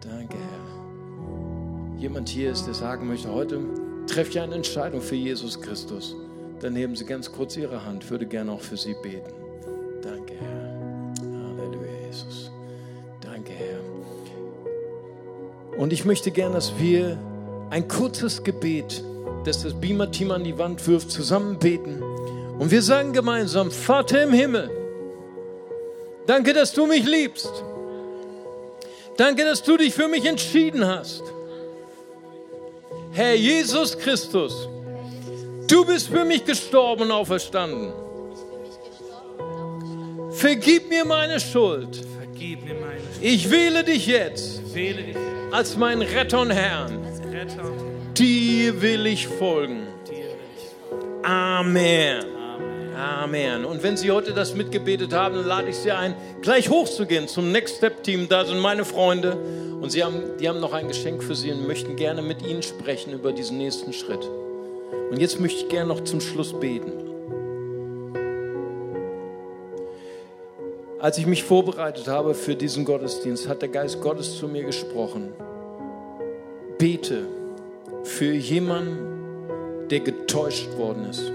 Danke, 0.00 0.36
Herr. 0.36 1.98
Jemand 1.98 2.28
hier 2.28 2.52
ist, 2.52 2.66
der 2.66 2.74
sagen 2.74 3.08
möchte, 3.08 3.30
heute 3.32 3.60
treffe 4.06 4.30
ich 4.30 4.40
eine 4.40 4.54
Entscheidung 4.54 5.00
für 5.00 5.16
Jesus 5.16 5.60
Christus. 5.60 6.14
Dann 6.60 6.76
heben 6.76 6.94
Sie 6.94 7.04
ganz 7.04 7.30
kurz 7.30 7.56
Ihre 7.56 7.84
Hand. 7.84 8.04
Ich 8.04 8.10
würde 8.10 8.26
gerne 8.26 8.52
auch 8.52 8.60
für 8.60 8.76
Sie 8.76 8.94
beten. 9.02 9.32
Danke, 10.00 10.34
Herr. 10.40 10.72
Und 15.76 15.92
ich 15.92 16.04
möchte 16.04 16.30
gern, 16.30 16.52
dass 16.52 16.78
wir 16.78 17.18
ein 17.70 17.88
kurzes 17.88 18.44
Gebet, 18.44 19.02
das 19.44 19.62
das 19.62 19.74
Beamer-Team 19.74 20.30
an 20.30 20.44
die 20.44 20.58
Wand 20.58 20.86
wirft, 20.86 21.10
zusammen 21.10 21.58
beten. 21.58 22.02
Und 22.58 22.70
wir 22.70 22.82
sagen 22.82 23.12
gemeinsam, 23.12 23.70
Vater 23.70 24.22
im 24.22 24.32
Himmel, 24.32 24.70
danke, 26.26 26.52
dass 26.52 26.72
du 26.72 26.86
mich 26.86 27.04
liebst. 27.04 27.50
Danke, 29.16 29.44
dass 29.44 29.62
du 29.62 29.76
dich 29.76 29.94
für 29.94 30.08
mich 30.08 30.24
entschieden 30.24 30.86
hast. 30.86 31.22
Herr 33.12 33.34
Jesus 33.34 33.98
Christus, 33.98 34.68
du 35.68 35.84
bist 35.84 36.08
für 36.08 36.24
mich 36.24 36.44
gestorben 36.44 37.02
und 37.02 37.10
auferstanden. 37.10 37.92
Vergib 40.30 40.88
mir 40.88 41.04
meine 41.04 41.38
Schuld. 41.38 42.00
Ich 43.20 43.50
wähle 43.50 43.84
dich 43.84 44.06
jetzt 44.06 44.60
als 45.52 45.76
mein 45.76 46.02
Retter 46.02 46.40
und 46.40 46.50
Herrn. 46.50 47.11
Dir 48.16 48.82
will 48.82 49.06
ich 49.06 49.26
folgen. 49.26 49.86
Amen. 51.22 52.24
Amen. 52.94 53.64
Und 53.64 53.82
wenn 53.82 53.96
Sie 53.96 54.10
heute 54.10 54.32
das 54.32 54.54
mitgebetet 54.54 55.14
haben, 55.14 55.36
dann 55.36 55.46
lade 55.46 55.70
ich 55.70 55.76
Sie 55.76 55.90
ein, 55.90 56.14
gleich 56.42 56.68
hochzugehen 56.68 57.26
zum 57.26 57.52
Next 57.52 57.76
Step 57.76 58.02
Team. 58.02 58.28
Da 58.28 58.44
sind 58.44 58.58
meine 58.58 58.84
Freunde 58.84 59.36
und 59.80 59.90
sie 59.90 60.04
haben, 60.04 60.22
die 60.38 60.48
haben 60.48 60.60
noch 60.60 60.74
ein 60.74 60.88
Geschenk 60.88 61.22
für 61.22 61.34
Sie 61.34 61.50
und 61.50 61.66
möchten 61.66 61.96
gerne 61.96 62.20
mit 62.20 62.46
Ihnen 62.46 62.62
sprechen 62.62 63.12
über 63.14 63.32
diesen 63.32 63.56
nächsten 63.56 63.92
Schritt. 63.92 64.28
Und 65.10 65.18
jetzt 65.18 65.40
möchte 65.40 65.64
ich 65.64 65.68
gerne 65.68 65.88
noch 65.88 66.04
zum 66.04 66.20
Schluss 66.20 66.52
beten. 66.52 66.92
Als 70.98 71.18
ich 71.18 71.26
mich 71.26 71.42
vorbereitet 71.42 72.08
habe 72.08 72.34
für 72.34 72.54
diesen 72.54 72.84
Gottesdienst, 72.84 73.48
hat 73.48 73.62
der 73.62 73.70
Geist 73.70 74.00
Gottes 74.00 74.36
zu 74.36 74.46
mir 74.48 74.64
gesprochen. 74.64 75.32
Bete 76.78 77.26
für 78.04 78.32
jemanden, 78.32 79.88
der 79.88 80.00
getäuscht 80.00 80.76
worden 80.76 81.06
ist. 81.10 81.30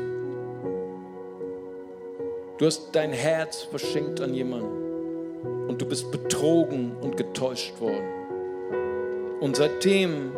Du 2.57 2.65
hast 2.65 2.89
dein 2.93 3.11
Herz 3.11 3.61
verschenkt 3.61 4.19
an 4.19 4.33
jemanden 4.33 5.67
und 5.67 5.81
du 5.81 5.85
bist 5.85 6.11
betrogen 6.11 6.95
und 7.01 7.15
getäuscht 7.15 7.79
worden. 7.79 8.07
Und 9.39 9.55
seitdem 9.55 10.31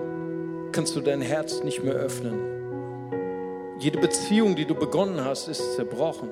kannst 0.71 0.95
du 0.95 1.01
dein 1.01 1.21
Herz 1.21 1.63
nicht 1.63 1.83
mehr 1.83 1.93
öffnen. 1.93 2.37
Jede 3.79 3.97
Beziehung, 3.97 4.55
die 4.55 4.65
du 4.65 4.75
begonnen 4.75 5.23
hast, 5.23 5.47
ist 5.47 5.75
zerbrochen. 5.75 6.29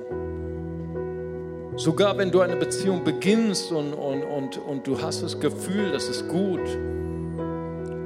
Sogar 1.77 2.17
wenn 2.17 2.31
du 2.31 2.41
eine 2.41 2.57
Beziehung 2.57 3.03
beginnst 3.03 3.71
und, 3.71 3.93
und, 3.93 4.23
und, 4.23 4.57
und 4.57 4.85
du 4.85 5.01
hast 5.01 5.23
das 5.23 5.39
Gefühl, 5.39 5.91
das 5.91 6.09
ist 6.09 6.27
gut, 6.27 6.59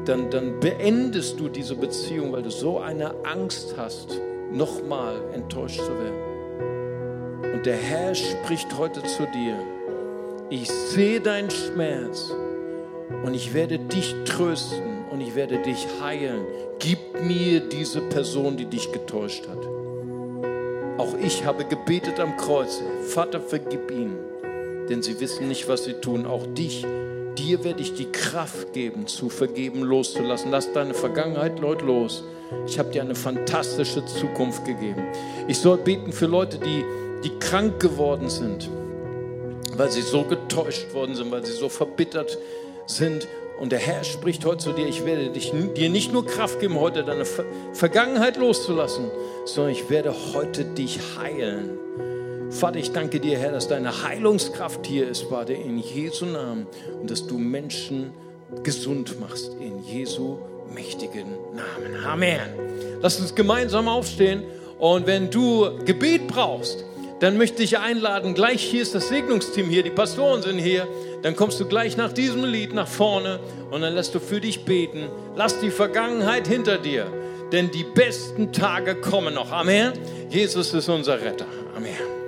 dann, 0.05 0.29
dann 0.29 0.59
beendest 0.59 1.39
du 1.39 1.49
diese 1.49 1.75
Beziehung, 1.75 2.31
weil 2.31 2.43
du 2.43 2.51
so 2.51 2.79
eine 2.79 3.13
Angst 3.23 3.75
hast, 3.77 4.19
nochmal 4.51 5.15
enttäuscht 5.33 5.79
zu 5.79 5.89
werden. 5.89 7.53
Und 7.53 7.65
der 7.65 7.77
Herr 7.77 8.15
spricht 8.15 8.77
heute 8.77 9.03
zu 9.03 9.27
dir. 9.27 9.55
Ich 10.49 10.69
sehe 10.69 11.21
deinen 11.21 11.49
Schmerz 11.49 12.31
und 13.23 13.33
ich 13.33 13.53
werde 13.53 13.79
dich 13.79 14.15
trösten 14.25 15.05
und 15.11 15.21
ich 15.21 15.35
werde 15.35 15.59
dich 15.59 15.87
heilen. 16.01 16.45
Gib 16.79 16.99
mir 17.21 17.59
diese 17.59 18.01
Person, 18.01 18.57
die 18.57 18.65
dich 18.65 18.91
getäuscht 18.91 19.47
hat. 19.47 19.65
Auch 20.97 21.15
ich 21.23 21.45
habe 21.45 21.65
gebetet 21.65 22.19
am 22.19 22.35
Kreuz. 22.37 22.81
Vater, 23.07 23.39
vergib 23.39 23.91
ihnen, 23.91 24.17
denn 24.89 25.01
sie 25.01 25.19
wissen 25.19 25.47
nicht, 25.47 25.67
was 25.67 25.85
sie 25.85 25.93
tun. 25.93 26.25
Auch 26.25 26.45
dich, 26.47 26.85
dir 27.37 27.63
werde 27.63 27.81
ich 27.81 27.93
die 27.93 28.11
Kraft 28.11 28.73
geben, 28.73 29.07
zu 29.07 29.29
vergeben, 29.29 29.81
loszulassen. 29.83 30.51
Lass 30.51 30.71
deine 30.73 30.93
Vergangenheit, 30.93 31.59
Leute, 31.59 31.85
los. 31.85 32.23
Ich 32.67 32.77
habe 32.77 32.91
dir 32.91 33.01
eine 33.01 33.15
fantastische 33.15 34.05
Zukunft 34.05 34.65
gegeben. 34.65 35.03
Ich 35.47 35.57
soll 35.57 35.77
beten 35.77 36.11
für 36.11 36.25
Leute, 36.27 36.57
die, 36.57 36.83
die 37.23 37.37
krank 37.39 37.79
geworden 37.79 38.29
sind, 38.29 38.69
weil 39.77 39.89
sie 39.89 40.01
so 40.01 40.23
getäuscht 40.23 40.93
worden 40.93 41.15
sind, 41.15 41.31
weil 41.31 41.45
sie 41.45 41.53
so 41.53 41.69
verbittert 41.69 42.37
sind 42.85 43.27
und 43.61 43.71
der 43.71 43.79
Herr 43.79 44.03
spricht 44.03 44.43
heute 44.43 44.57
zu 44.57 44.73
dir, 44.73 44.87
ich 44.87 45.05
werde 45.05 45.29
dich, 45.29 45.53
dir 45.75 45.89
nicht 45.89 46.11
nur 46.11 46.25
Kraft 46.25 46.59
geben, 46.59 46.79
heute 46.79 47.03
deine 47.03 47.25
Vergangenheit 47.73 48.37
loszulassen, 48.37 49.11
sondern 49.45 49.73
ich 49.73 49.87
werde 49.87 50.15
heute 50.33 50.65
dich 50.65 50.99
heilen. 51.19 51.77
Vater, 52.51 52.79
ich 52.79 52.91
danke 52.91 53.19
dir, 53.19 53.37
Herr, 53.37 53.51
dass 53.51 53.67
deine 53.67 54.03
Heilungskraft 54.03 54.85
hier 54.85 55.07
ist, 55.07 55.23
Vater, 55.23 55.55
in 55.55 55.77
Jesu 55.79 56.25
Namen 56.25 56.67
und 57.01 57.09
dass 57.09 57.25
du 57.25 57.37
Menschen 57.37 58.11
gesund 58.63 59.19
machst, 59.19 59.51
in 59.59 59.83
Jesu 59.83 60.37
mächtigen 60.73 61.27
Namen. 61.55 62.05
Amen. 62.05 62.39
Lass 63.01 63.19
uns 63.19 63.33
gemeinsam 63.33 63.87
aufstehen 63.87 64.43
und 64.79 65.07
wenn 65.07 65.29
du 65.29 65.79
Gebet 65.85 66.27
brauchst, 66.27 66.85
dann 67.21 67.37
möchte 67.37 67.61
ich 67.63 67.77
einladen, 67.77 68.33
gleich 68.33 68.61
hier 68.63 68.81
ist 68.81 68.95
das 68.95 69.09
Segnungsteam 69.09 69.69
hier, 69.69 69.83
die 69.83 69.91
Pastoren 69.91 70.41
sind 70.41 70.57
hier, 70.57 70.87
dann 71.21 71.35
kommst 71.35 71.59
du 71.59 71.65
gleich 71.65 71.95
nach 71.95 72.11
diesem 72.11 72.43
Lied 72.43 72.73
nach 72.73 72.87
vorne 72.87 73.39
und 73.69 73.81
dann 73.81 73.93
lässt 73.93 74.15
du 74.15 74.19
für 74.19 74.41
dich 74.41 74.65
beten. 74.65 75.07
Lass 75.35 75.59
die 75.59 75.69
Vergangenheit 75.69 76.47
hinter 76.47 76.79
dir, 76.79 77.05
denn 77.51 77.69
die 77.71 77.83
besten 77.83 78.51
Tage 78.51 78.95
kommen 78.95 79.35
noch. 79.35 79.51
Amen. 79.51 79.93
Jesus 80.29 80.73
ist 80.73 80.89
unser 80.89 81.21
Retter. 81.21 81.45
Amen. 81.75 82.20